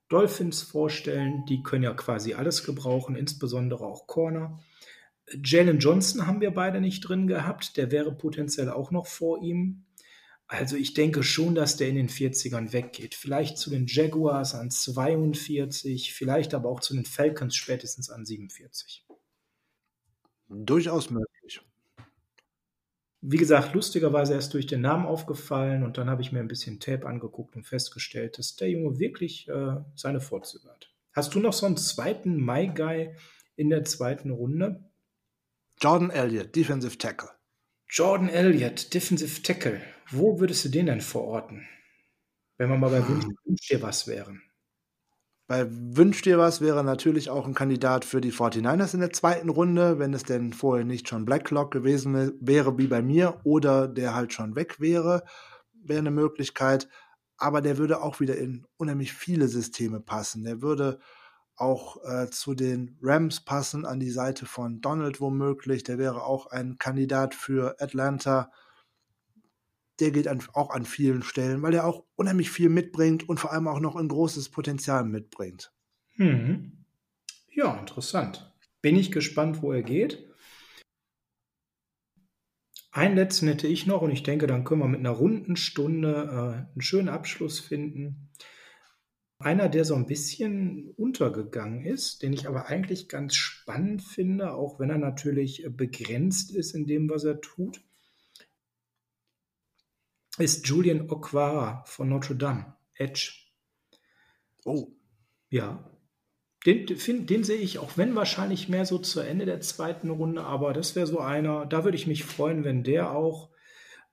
Dolphins 0.08 0.62
vorstellen. 0.62 1.44
Die 1.48 1.62
können 1.62 1.84
ja 1.84 1.94
quasi 1.94 2.34
alles 2.34 2.64
gebrauchen, 2.64 3.16
insbesondere 3.16 3.86
auch 3.86 4.06
Corner. 4.06 4.60
Jalen 5.42 5.78
Johnson 5.78 6.26
haben 6.26 6.40
wir 6.40 6.52
beide 6.52 6.80
nicht 6.80 7.00
drin 7.00 7.26
gehabt. 7.26 7.76
Der 7.76 7.90
wäre 7.90 8.14
potenziell 8.14 8.70
auch 8.70 8.90
noch 8.90 9.06
vor 9.06 9.42
ihm. 9.42 9.86
Also 10.54 10.76
ich 10.76 10.94
denke 10.94 11.24
schon, 11.24 11.56
dass 11.56 11.76
der 11.76 11.88
in 11.88 11.96
den 11.96 12.08
40ern 12.08 12.72
weggeht. 12.72 13.16
Vielleicht 13.16 13.58
zu 13.58 13.70
den 13.70 13.86
Jaguars 13.88 14.54
an 14.54 14.70
42, 14.70 16.14
vielleicht 16.14 16.54
aber 16.54 16.68
auch 16.68 16.80
zu 16.80 16.94
den 16.94 17.04
Falcons 17.04 17.56
spätestens 17.56 18.08
an 18.08 18.24
47. 18.24 19.04
Durchaus 20.48 21.10
möglich. 21.10 21.60
Wie 23.20 23.36
gesagt, 23.36 23.74
lustigerweise 23.74 24.34
erst 24.34 24.54
durch 24.54 24.66
den 24.66 24.82
Namen 24.82 25.06
aufgefallen 25.06 25.82
und 25.82 25.98
dann 25.98 26.08
habe 26.08 26.22
ich 26.22 26.30
mir 26.30 26.40
ein 26.40 26.48
bisschen 26.48 26.78
Tape 26.78 27.06
angeguckt 27.06 27.56
und 27.56 27.66
festgestellt, 27.66 28.38
dass 28.38 28.54
der 28.54 28.70
Junge 28.70 28.98
wirklich 28.98 29.48
äh, 29.48 29.76
seine 29.96 30.20
Vorzüge 30.20 30.68
hat. 30.68 30.92
Hast 31.12 31.34
du 31.34 31.40
noch 31.40 31.54
so 31.54 31.66
einen 31.66 31.78
zweiten 31.78 32.36
My 32.36 32.68
Guy 32.68 33.16
in 33.56 33.70
der 33.70 33.84
zweiten 33.84 34.30
Runde? 34.30 34.84
Jordan 35.80 36.10
Elliott, 36.10 36.54
Defensive 36.54 36.98
Tackle. 36.98 37.30
Jordan 37.88 38.28
Elliott, 38.28 38.92
Defensive 38.94 39.42
Tackle. 39.42 39.80
Wo 40.10 40.40
würdest 40.40 40.64
du 40.64 40.68
den 40.68 40.86
denn 40.86 41.00
verorten? 41.00 41.66
Wenn 42.56 42.70
wir 42.70 42.76
mal 42.76 42.90
bei 42.90 43.06
Wünsch, 43.08 43.24
hm. 43.24 43.36
Wünsch 43.44 43.68
dir 43.68 43.82
was 43.82 44.06
wären. 44.06 44.42
Bei 45.46 45.66
Wünsch 45.68 46.22
dir 46.22 46.38
was 46.38 46.60
wäre 46.60 46.82
natürlich 46.84 47.28
auch 47.28 47.46
ein 47.46 47.54
Kandidat 47.54 48.04
für 48.06 48.20
die 48.20 48.32
49ers 48.32 48.94
in 48.94 49.00
der 49.00 49.12
zweiten 49.12 49.50
Runde, 49.50 49.98
wenn 49.98 50.14
es 50.14 50.22
denn 50.22 50.54
vorher 50.54 50.86
nicht 50.86 51.08
schon 51.08 51.26
Blacklock 51.26 51.70
gewesen 51.70 52.32
wäre 52.40 52.78
wie 52.78 52.86
bei 52.86 53.02
mir 53.02 53.40
oder 53.44 53.86
der 53.86 54.14
halt 54.14 54.32
schon 54.32 54.56
weg 54.56 54.80
wäre, 54.80 55.24
wäre 55.74 55.98
eine 55.98 56.10
Möglichkeit. 56.10 56.88
Aber 57.36 57.60
der 57.60 57.76
würde 57.76 58.00
auch 58.00 58.20
wieder 58.20 58.36
in 58.38 58.66
unheimlich 58.78 59.12
viele 59.12 59.48
Systeme 59.48 60.00
passen. 60.00 60.44
Der 60.44 60.62
würde 60.62 60.98
auch 61.56 62.02
äh, 62.04 62.30
zu 62.30 62.54
den 62.54 62.96
Rams 63.02 63.44
passen, 63.44 63.84
an 63.84 64.00
die 64.00 64.10
Seite 64.10 64.46
von 64.46 64.80
Donald 64.80 65.20
womöglich. 65.20 65.84
Der 65.84 65.98
wäre 65.98 66.24
auch 66.24 66.46
ein 66.46 66.78
Kandidat 66.78 67.34
für 67.34 67.76
Atlanta. 67.80 68.50
Der 70.00 70.10
geht 70.10 70.28
an, 70.28 70.42
auch 70.52 70.70
an 70.70 70.84
vielen 70.84 71.22
Stellen, 71.22 71.62
weil 71.62 71.74
er 71.74 71.86
auch 71.86 72.04
unheimlich 72.16 72.50
viel 72.50 72.68
mitbringt 72.68 73.28
und 73.28 73.38
vor 73.38 73.52
allem 73.52 73.68
auch 73.68 73.80
noch 73.80 73.96
ein 73.96 74.08
großes 74.08 74.48
Potenzial 74.48 75.04
mitbringt. 75.04 75.72
Hm. 76.16 76.84
Ja, 77.50 77.78
interessant. 77.78 78.52
Bin 78.82 78.96
ich 78.96 79.12
gespannt, 79.12 79.62
wo 79.62 79.72
er 79.72 79.82
geht. 79.82 80.28
Einen 82.90 83.16
letzten 83.16 83.48
hätte 83.48 83.66
ich 83.66 83.86
noch 83.86 84.02
und 84.02 84.12
ich 84.12 84.22
denke, 84.22 84.46
dann 84.46 84.62
können 84.62 84.80
wir 84.80 84.88
mit 84.88 85.00
einer 85.00 85.10
runden 85.10 85.56
Stunde 85.56 86.28
äh, 86.30 86.72
einen 86.72 86.80
schönen 86.80 87.08
Abschluss 87.08 87.58
finden. 87.58 88.30
Einer, 89.38 89.68
der 89.68 89.84
so 89.84 89.96
ein 89.96 90.06
bisschen 90.06 90.90
untergegangen 90.96 91.84
ist, 91.84 92.22
den 92.22 92.32
ich 92.32 92.46
aber 92.46 92.66
eigentlich 92.66 93.08
ganz 93.08 93.34
spannend 93.34 94.02
finde, 94.02 94.54
auch 94.54 94.78
wenn 94.78 94.90
er 94.90 94.98
natürlich 94.98 95.66
begrenzt 95.68 96.54
ist 96.54 96.72
in 96.72 96.86
dem, 96.86 97.10
was 97.10 97.24
er 97.24 97.40
tut, 97.40 97.82
ist 100.38 100.66
Julian 100.66 101.10
Okwara 101.10 101.84
von 101.86 102.08
Notre 102.08 102.36
Dame, 102.36 102.74
Edge. 102.94 103.32
Oh. 104.64 104.88
Ja. 105.50 105.90
Den, 106.66 106.86
den, 106.86 107.26
den 107.26 107.44
sehe 107.44 107.58
ich, 107.58 107.78
auch 107.78 107.96
wenn 107.96 108.14
wahrscheinlich 108.14 108.68
mehr 108.68 108.86
so 108.86 108.98
zu 108.98 109.20
Ende 109.20 109.44
der 109.44 109.60
zweiten 109.60 110.08
Runde, 110.08 110.42
aber 110.42 110.72
das 110.72 110.96
wäre 110.96 111.06
so 111.06 111.20
einer, 111.20 111.66
da 111.66 111.84
würde 111.84 111.96
ich 111.96 112.06
mich 112.06 112.24
freuen, 112.24 112.64
wenn 112.64 112.82
der 112.82 113.12
auch 113.12 113.50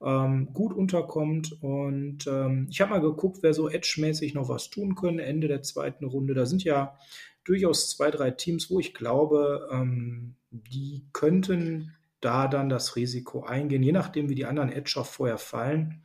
ähm, 0.04 0.54
gut 0.54 0.74
unterkommt. 0.74 1.58
Und 1.62 2.28
ähm, 2.28 2.68
ich 2.70 2.82
habe 2.82 2.92
mal 2.92 3.02
geguckt, 3.02 3.40
wer 3.42 3.54
so 3.54 3.70
Edge-mäßig 3.70 4.34
noch 4.34 4.50
was 4.50 4.70
tun 4.70 4.96
könnte, 4.96 5.24
Ende 5.24 5.48
der 5.48 5.62
zweiten 5.62 6.06
Runde. 6.06 6.34
Da 6.34 6.46
sind 6.46 6.64
ja 6.64 6.98
durchaus 7.44 7.90
zwei, 7.90 8.12
drei 8.12 8.32
Teams, 8.32 8.70
wo 8.70 8.80
ich 8.80 8.94
glaube, 8.94 9.70
ähm, 9.72 10.36
die 10.50 11.08
könnten 11.14 11.96
da 12.22 12.48
dann 12.48 12.70
das 12.70 12.96
Risiko 12.96 13.44
eingehen, 13.44 13.84
je 13.84 13.92
nachdem, 13.92 14.30
wie 14.30 14.36
die 14.36 14.46
anderen 14.46 14.72
Edger 14.72 15.04
vorher 15.04 15.38
fallen, 15.38 16.04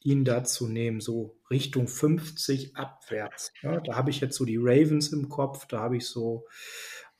ihn 0.00 0.24
da 0.24 0.44
zu 0.44 0.68
nehmen, 0.68 1.00
so 1.00 1.38
Richtung 1.50 1.88
50 1.88 2.76
abwärts. 2.76 3.52
Ja, 3.62 3.80
da 3.80 3.96
habe 3.96 4.10
ich 4.10 4.20
jetzt 4.20 4.36
so 4.36 4.44
die 4.44 4.58
Ravens 4.58 5.12
im 5.12 5.30
Kopf, 5.30 5.66
da 5.66 5.80
habe 5.80 5.96
ich 5.96 6.06
so, 6.06 6.46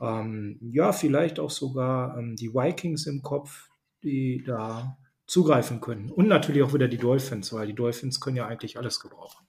ähm, 0.00 0.58
ja, 0.60 0.92
vielleicht 0.92 1.40
auch 1.40 1.50
sogar 1.50 2.18
ähm, 2.18 2.36
die 2.36 2.52
Vikings 2.52 3.06
im 3.06 3.22
Kopf, 3.22 3.68
die 4.02 4.44
da 4.46 4.98
zugreifen 5.26 5.80
können. 5.80 6.10
Und 6.10 6.28
natürlich 6.28 6.62
auch 6.62 6.74
wieder 6.74 6.88
die 6.88 6.98
Dolphins, 6.98 7.52
weil 7.54 7.66
die 7.66 7.74
Dolphins 7.74 8.20
können 8.20 8.36
ja 8.36 8.46
eigentlich 8.46 8.76
alles 8.76 9.00
gebrauchen. 9.00 9.46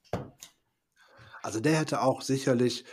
Also 1.42 1.60
der 1.60 1.78
hätte 1.78 2.02
auch 2.02 2.22
sicherlich, 2.22 2.86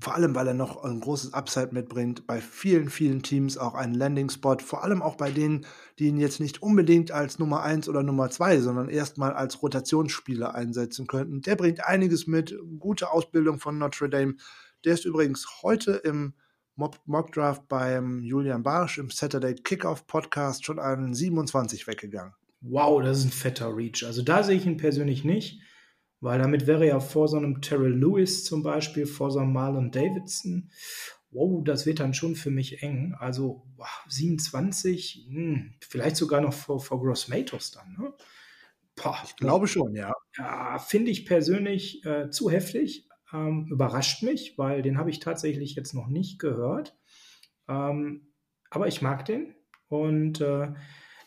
vor 0.00 0.14
allem, 0.14 0.34
weil 0.34 0.46
er 0.46 0.54
noch 0.54 0.84
ein 0.84 1.00
großes 1.00 1.34
Upside 1.34 1.70
mitbringt, 1.72 2.26
bei 2.26 2.40
vielen, 2.40 2.88
vielen 2.88 3.22
Teams 3.22 3.58
auch 3.58 3.74
einen 3.74 3.94
Landing-Spot, 3.94 4.58
vor 4.60 4.84
allem 4.84 5.02
auch 5.02 5.16
bei 5.16 5.30
denen, 5.30 5.66
die 5.98 6.06
ihn 6.06 6.18
jetzt 6.18 6.38
nicht 6.38 6.62
unbedingt 6.62 7.10
als 7.10 7.38
Nummer 7.38 7.62
1 7.62 7.88
oder 7.88 8.04
Nummer 8.04 8.30
2, 8.30 8.60
sondern 8.60 8.88
erstmal 8.88 9.32
als 9.32 9.60
Rotationsspieler 9.60 10.54
einsetzen 10.54 11.08
könnten. 11.08 11.42
Der 11.42 11.56
bringt 11.56 11.84
einiges 11.84 12.28
mit, 12.28 12.56
gute 12.78 13.10
Ausbildung 13.10 13.58
von 13.58 13.78
Notre 13.78 14.08
Dame. 14.08 14.36
Der 14.84 14.94
ist 14.94 15.04
übrigens 15.04 15.62
heute 15.62 15.92
im 15.92 16.34
Mockdraft 16.76 17.66
beim 17.66 18.22
Julian 18.22 18.62
Barsch 18.62 18.98
im 18.98 19.10
Saturday 19.10 19.56
Kickoff 19.56 20.06
Podcast 20.06 20.64
schon 20.64 20.78
an 20.78 21.12
27 21.12 21.88
weggegangen. 21.88 22.34
Wow, 22.60 23.02
das 23.02 23.18
ist 23.18 23.24
ein 23.24 23.32
fetter 23.32 23.76
Reach. 23.76 24.04
Also 24.06 24.22
da 24.22 24.44
sehe 24.44 24.56
ich 24.56 24.66
ihn 24.66 24.76
persönlich 24.76 25.24
nicht, 25.24 25.60
weil 26.20 26.38
damit 26.38 26.66
wäre 26.66 26.86
ja 26.86 27.00
vor 27.00 27.28
so 27.28 27.36
einem 27.36 27.60
Terrell 27.60 27.92
Lewis 27.94 28.44
zum 28.44 28.62
Beispiel, 28.62 29.06
vor 29.06 29.30
so 29.30 29.38
einem 29.38 29.52
Marlon 29.52 29.90
Davidson. 29.90 30.70
Wow, 31.30 31.62
das 31.62 31.84
wird 31.84 32.00
dann 32.00 32.14
schon 32.14 32.36
für 32.36 32.50
mich 32.50 32.82
eng. 32.82 33.14
Also 33.18 33.66
wow, 33.76 34.04
27, 34.08 35.26
mh, 35.30 35.60
vielleicht 35.80 36.16
sogar 36.16 36.40
noch 36.40 36.54
vor, 36.54 36.80
vor 36.80 37.00
Gross 37.00 37.28
Matos 37.28 37.70
dann. 37.70 37.96
Ne? 37.98 38.12
Boah, 38.96 39.18
ich 39.24 39.36
glaube 39.36 39.68
schon, 39.68 39.94
ja. 39.94 40.12
Ja, 40.36 40.78
finde 40.78 41.10
ich 41.10 41.26
persönlich 41.26 42.04
äh, 42.04 42.30
zu 42.30 42.50
heftig. 42.50 43.06
Ähm, 43.32 43.68
überrascht 43.70 44.22
mich, 44.22 44.56
weil 44.56 44.82
den 44.82 44.98
habe 44.98 45.10
ich 45.10 45.20
tatsächlich 45.20 45.74
jetzt 45.74 45.92
noch 45.94 46.08
nicht 46.08 46.38
gehört. 46.38 46.96
Ähm, 47.68 48.32
aber 48.70 48.88
ich 48.88 49.02
mag 49.02 49.24
den. 49.26 49.54
Und 49.88 50.40
äh, 50.40 50.72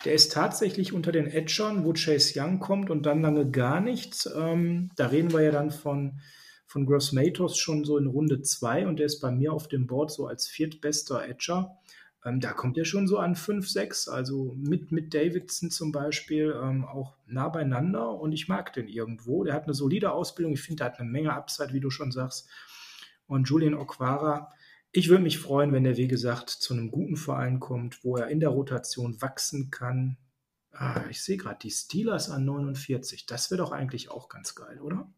der 0.05 0.13
ist 0.13 0.31
tatsächlich 0.31 0.93
unter 0.93 1.11
den 1.11 1.27
Edgern, 1.27 1.83
wo 1.85 1.93
Chase 1.93 2.39
Young 2.39 2.59
kommt 2.59 2.89
und 2.89 3.05
dann 3.05 3.21
lange 3.21 3.49
gar 3.49 3.81
nichts. 3.81 4.29
Ähm, 4.35 4.89
da 4.95 5.07
reden 5.07 5.31
wir 5.31 5.41
ja 5.41 5.51
dann 5.51 5.71
von, 5.71 6.19
von 6.65 6.85
Gross 6.85 7.11
Matos 7.11 7.57
schon 7.57 7.83
so 7.85 7.97
in 7.97 8.07
Runde 8.07 8.41
2 8.41 8.87
und 8.87 8.97
der 8.97 9.05
ist 9.05 9.19
bei 9.19 9.31
mir 9.31 9.53
auf 9.53 9.67
dem 9.67 9.87
Board 9.87 10.11
so 10.11 10.27
als 10.27 10.47
viertbester 10.47 11.27
Edger. 11.27 11.77
Ähm, 12.23 12.39
da 12.39 12.53
kommt 12.53 12.77
er 12.77 12.85
schon 12.85 13.07
so 13.07 13.17
an 13.17 13.35
5, 13.35 13.67
6, 13.67 14.07
also 14.07 14.53
mit, 14.57 14.91
mit 14.91 15.13
Davidson 15.13 15.71
zum 15.71 15.91
Beispiel 15.91 16.55
ähm, 16.61 16.85
auch 16.85 17.15
nah 17.25 17.49
beieinander 17.49 18.11
und 18.19 18.31
ich 18.31 18.47
mag 18.47 18.73
den 18.73 18.87
irgendwo. 18.87 19.43
Der 19.43 19.53
hat 19.53 19.63
eine 19.63 19.73
solide 19.73 20.11
Ausbildung, 20.11 20.53
ich 20.53 20.61
finde, 20.61 20.77
der 20.77 20.87
hat 20.87 20.99
eine 20.99 21.09
Menge 21.09 21.33
Upside, 21.33 21.73
wie 21.73 21.79
du 21.79 21.89
schon 21.89 22.11
sagst. 22.11 22.47
Und 23.27 23.49
Julian 23.49 23.75
Okwara, 23.75 24.51
ich 24.91 25.09
würde 25.09 25.23
mich 25.23 25.39
freuen, 25.39 25.71
wenn 25.71 25.83
der, 25.83 25.97
wie 25.97 26.07
gesagt, 26.07 26.49
zu 26.49 26.73
einem 26.73 26.91
guten 26.91 27.17
Verein 27.17 27.59
kommt, 27.59 28.03
wo 28.03 28.17
er 28.17 28.27
in 28.27 28.39
der 28.39 28.49
Rotation 28.49 29.21
wachsen 29.21 29.71
kann. 29.71 30.17
Ah, 30.71 31.03
ich 31.09 31.23
sehe 31.23 31.37
gerade 31.37 31.59
die 31.61 31.71
Steelers 31.71 32.29
an 32.29 32.45
49. 32.45 33.25
Das 33.25 33.51
wäre 33.51 33.59
doch 33.59 33.71
eigentlich 33.71 34.09
auch 34.09 34.29
ganz 34.29 34.55
geil, 34.55 34.79
oder? 34.81 35.11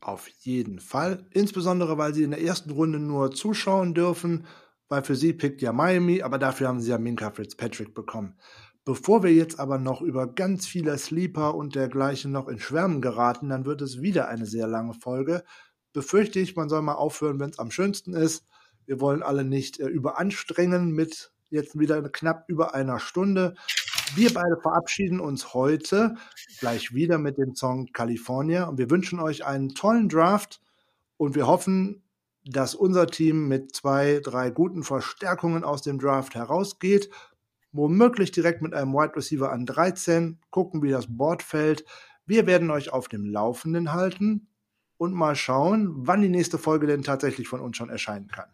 Auf 0.00 0.28
jeden 0.28 0.80
Fall. 0.80 1.26
Insbesondere, 1.32 1.98
weil 1.98 2.14
sie 2.14 2.24
in 2.24 2.30
der 2.30 2.42
ersten 2.42 2.70
Runde 2.70 2.98
nur 2.98 3.32
zuschauen 3.32 3.94
dürfen 3.94 4.46
weil 4.88 5.02
für 5.02 5.16
sie 5.16 5.32
pickt 5.32 5.62
ja 5.62 5.72
Miami, 5.72 6.22
aber 6.22 6.38
dafür 6.38 6.68
haben 6.68 6.80
sie 6.80 6.90
ja 6.90 6.98
Minka 6.98 7.30
Fitzpatrick 7.30 7.94
bekommen. 7.94 8.38
Bevor 8.84 9.24
wir 9.24 9.32
jetzt 9.32 9.58
aber 9.58 9.78
noch 9.78 10.00
über 10.00 10.32
ganz 10.32 10.66
viele 10.66 10.96
Sleeper 10.96 11.56
und 11.56 11.74
dergleichen 11.74 12.30
noch 12.30 12.46
in 12.46 12.60
Schwärmen 12.60 13.00
geraten, 13.00 13.48
dann 13.48 13.66
wird 13.66 13.82
es 13.82 14.00
wieder 14.00 14.28
eine 14.28 14.46
sehr 14.46 14.68
lange 14.68 14.94
Folge. 14.94 15.42
Befürchte 15.96 16.40
ich, 16.40 16.54
man 16.56 16.68
soll 16.68 16.82
mal 16.82 16.96
aufhören, 16.96 17.40
wenn 17.40 17.48
es 17.48 17.58
am 17.58 17.70
schönsten 17.70 18.12
ist. 18.12 18.44
Wir 18.84 19.00
wollen 19.00 19.22
alle 19.22 19.44
nicht 19.44 19.80
äh, 19.80 19.86
überanstrengen 19.86 20.90
mit 20.90 21.32
jetzt 21.48 21.78
wieder 21.78 22.06
knapp 22.10 22.44
über 22.48 22.74
einer 22.74 23.00
Stunde. 23.00 23.54
Wir 24.14 24.34
beide 24.34 24.58
verabschieden 24.60 25.20
uns 25.20 25.54
heute 25.54 26.16
gleich 26.60 26.92
wieder 26.92 27.16
mit 27.16 27.38
dem 27.38 27.54
Song 27.54 27.86
California 27.94 28.64
und 28.64 28.76
wir 28.76 28.90
wünschen 28.90 29.20
euch 29.20 29.46
einen 29.46 29.70
tollen 29.70 30.10
Draft 30.10 30.60
und 31.16 31.34
wir 31.34 31.46
hoffen, 31.46 32.02
dass 32.44 32.74
unser 32.74 33.06
Team 33.06 33.48
mit 33.48 33.74
zwei, 33.74 34.20
drei 34.22 34.50
guten 34.50 34.82
Verstärkungen 34.82 35.64
aus 35.64 35.80
dem 35.80 35.98
Draft 35.98 36.34
herausgeht. 36.34 37.08
Womöglich 37.72 38.32
direkt 38.32 38.60
mit 38.60 38.74
einem 38.74 38.92
Wide 38.92 39.16
Receiver 39.16 39.50
an 39.50 39.64
13. 39.64 40.40
Gucken, 40.50 40.82
wie 40.82 40.90
das 40.90 41.06
Board 41.08 41.42
fällt. 41.42 41.86
Wir 42.26 42.46
werden 42.46 42.70
euch 42.70 42.92
auf 42.92 43.08
dem 43.08 43.24
Laufenden 43.24 43.94
halten 43.94 44.48
und 44.98 45.12
mal 45.12 45.36
schauen, 45.36 45.92
wann 46.06 46.22
die 46.22 46.28
nächste 46.28 46.58
Folge 46.58 46.86
denn 46.86 47.02
tatsächlich 47.02 47.48
von 47.48 47.60
uns 47.60 47.76
schon 47.76 47.90
erscheinen 47.90 48.28
kann. 48.28 48.48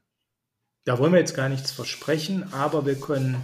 Da 0.84 0.98
wollen 0.98 1.12
wir 1.12 1.20
jetzt 1.20 1.36
gar 1.36 1.48
nichts 1.48 1.70
versprechen, 1.70 2.52
aber 2.52 2.86
wir 2.86 2.98
können, 2.98 3.36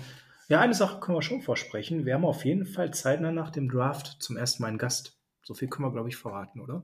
ja, 0.49 0.61
eine 0.61 0.74
Sache 0.74 0.99
können 0.99 1.16
wir 1.16 1.22
schon 1.22 1.42
versprechen. 1.42 2.05
Wir 2.05 2.14
haben 2.14 2.24
auf 2.24 2.44
jeden 2.44 2.66
Fall 2.66 2.92
zeitnah 2.92 3.30
nach 3.30 3.51
dem 3.51 3.68
Draft 3.68 4.16
zum 4.20 4.36
ersten 4.36 4.62
Mal 4.62 4.68
einen 4.68 4.78
Gast. 4.78 5.16
So 5.44 5.55
viel 5.55 5.68
können 5.68 5.86
wir, 5.86 5.92
glaube 5.92 6.09
ich, 6.09 6.16
verraten, 6.16 6.61
oder? 6.61 6.82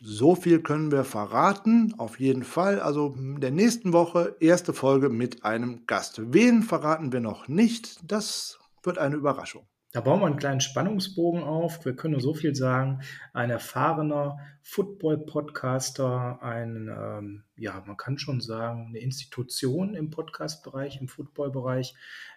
So 0.00 0.36
viel 0.36 0.62
können 0.62 0.92
wir 0.92 1.02
verraten, 1.02 1.94
auf 1.98 2.20
jeden 2.20 2.44
Fall. 2.44 2.78
Also 2.78 3.14
in 3.16 3.40
der 3.40 3.50
nächsten 3.50 3.92
Woche 3.92 4.36
erste 4.38 4.72
Folge 4.72 5.08
mit 5.08 5.44
einem 5.44 5.86
Gast. 5.86 6.20
Wen 6.32 6.62
verraten 6.62 7.10
wir 7.10 7.20
noch 7.20 7.48
nicht? 7.48 7.98
Das 8.08 8.58
wird 8.84 8.98
eine 8.98 9.16
Überraschung. 9.16 9.66
Da 9.90 10.02
bauen 10.02 10.20
wir 10.20 10.26
einen 10.26 10.36
kleinen 10.36 10.60
Spannungsbogen 10.60 11.42
auf. 11.42 11.82
Wir 11.86 11.96
können 11.96 12.12
nur 12.12 12.20
so 12.20 12.34
viel 12.34 12.54
sagen. 12.54 13.00
Ein 13.32 13.48
erfahrener 13.48 14.38
Football-Podcaster, 14.60 16.42
ein, 16.42 16.90
ähm, 16.94 17.44
ja, 17.56 17.82
man 17.86 17.96
kann 17.96 18.18
schon 18.18 18.42
sagen, 18.42 18.88
eine 18.88 18.98
Institution 18.98 19.94
im 19.94 20.10
Podcast-Bereich, 20.10 21.00
im 21.00 21.08
Football-Bereich, 21.08 21.94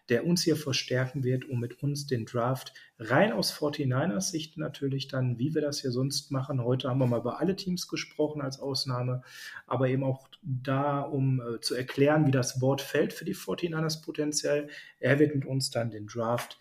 der 0.08 0.26
uns 0.26 0.44
hier 0.44 0.56
verstärken 0.56 1.26
wird, 1.26 1.44
um 1.50 1.60
mit 1.60 1.84
uns 1.84 2.08
den 2.08 2.26
Draft 2.26 2.74
rein 3.00 3.34
aus 3.34 3.54
49ers 3.54 4.32
Sicht 4.32 4.58
natürlich 4.58 5.10
dann, 5.10 5.38
wie 5.38 5.54
wir 5.54 5.62
das 5.62 5.82
hier 5.82 5.92
sonst 5.92 6.32
machen. 6.32 6.64
Heute 6.64 6.88
haben 6.88 7.00
wir 7.00 7.08
mal 7.08 7.20
über 7.20 7.42
alle 7.42 7.58
Teams 7.58 7.90
gesprochen 7.90 8.42
als 8.42 8.62
Ausnahme, 8.62 9.24
aber 9.68 9.90
eben 9.90 10.06
auch 10.06 10.30
da, 10.42 11.02
um 11.02 11.42
äh, 11.42 11.60
zu 11.60 11.76
erklären, 11.76 12.26
wie 12.28 12.32
das 12.32 12.62
Wort 12.62 12.80
fällt 12.80 13.12
für 13.12 13.26
die 13.26 13.36
49ers 13.36 14.06
potenziell. 14.06 14.70
Er 15.02 15.20
wird 15.20 15.36
mit 15.36 15.46
uns 15.46 15.70
dann 15.70 15.92
den 15.92 16.08
Draft 16.08 16.58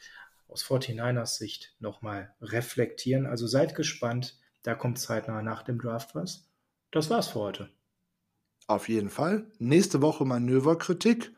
aus 0.50 0.64
49ers 0.64 1.36
Sicht 1.38 1.76
nochmal 1.78 2.34
reflektieren. 2.40 3.26
Also 3.26 3.46
seid 3.46 3.74
gespannt, 3.74 4.38
da 4.62 4.74
kommt 4.74 4.98
zeitnah 4.98 5.42
nach 5.42 5.62
dem 5.62 5.78
Draft 5.78 6.14
was. 6.14 6.48
Das 6.90 7.10
war's 7.10 7.28
für 7.28 7.40
heute. 7.40 7.70
Auf 8.66 8.88
jeden 8.88 9.10
Fall. 9.10 9.46
Nächste 9.58 10.02
Woche 10.02 10.24
Manöverkritik. 10.24 11.32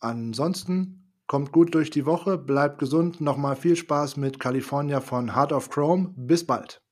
Ansonsten 0.00 1.12
kommt 1.26 1.52
gut 1.52 1.74
durch 1.74 1.90
die 1.90 2.06
Woche, 2.06 2.38
bleibt 2.38 2.78
gesund. 2.78 3.20
Nochmal 3.20 3.56
viel 3.56 3.76
Spaß 3.76 4.16
mit 4.16 4.38
California 4.38 5.00
von 5.00 5.34
Heart 5.34 5.52
of 5.52 5.70
Chrome. 5.70 6.12
Bis 6.16 6.46
bald. 6.46 6.83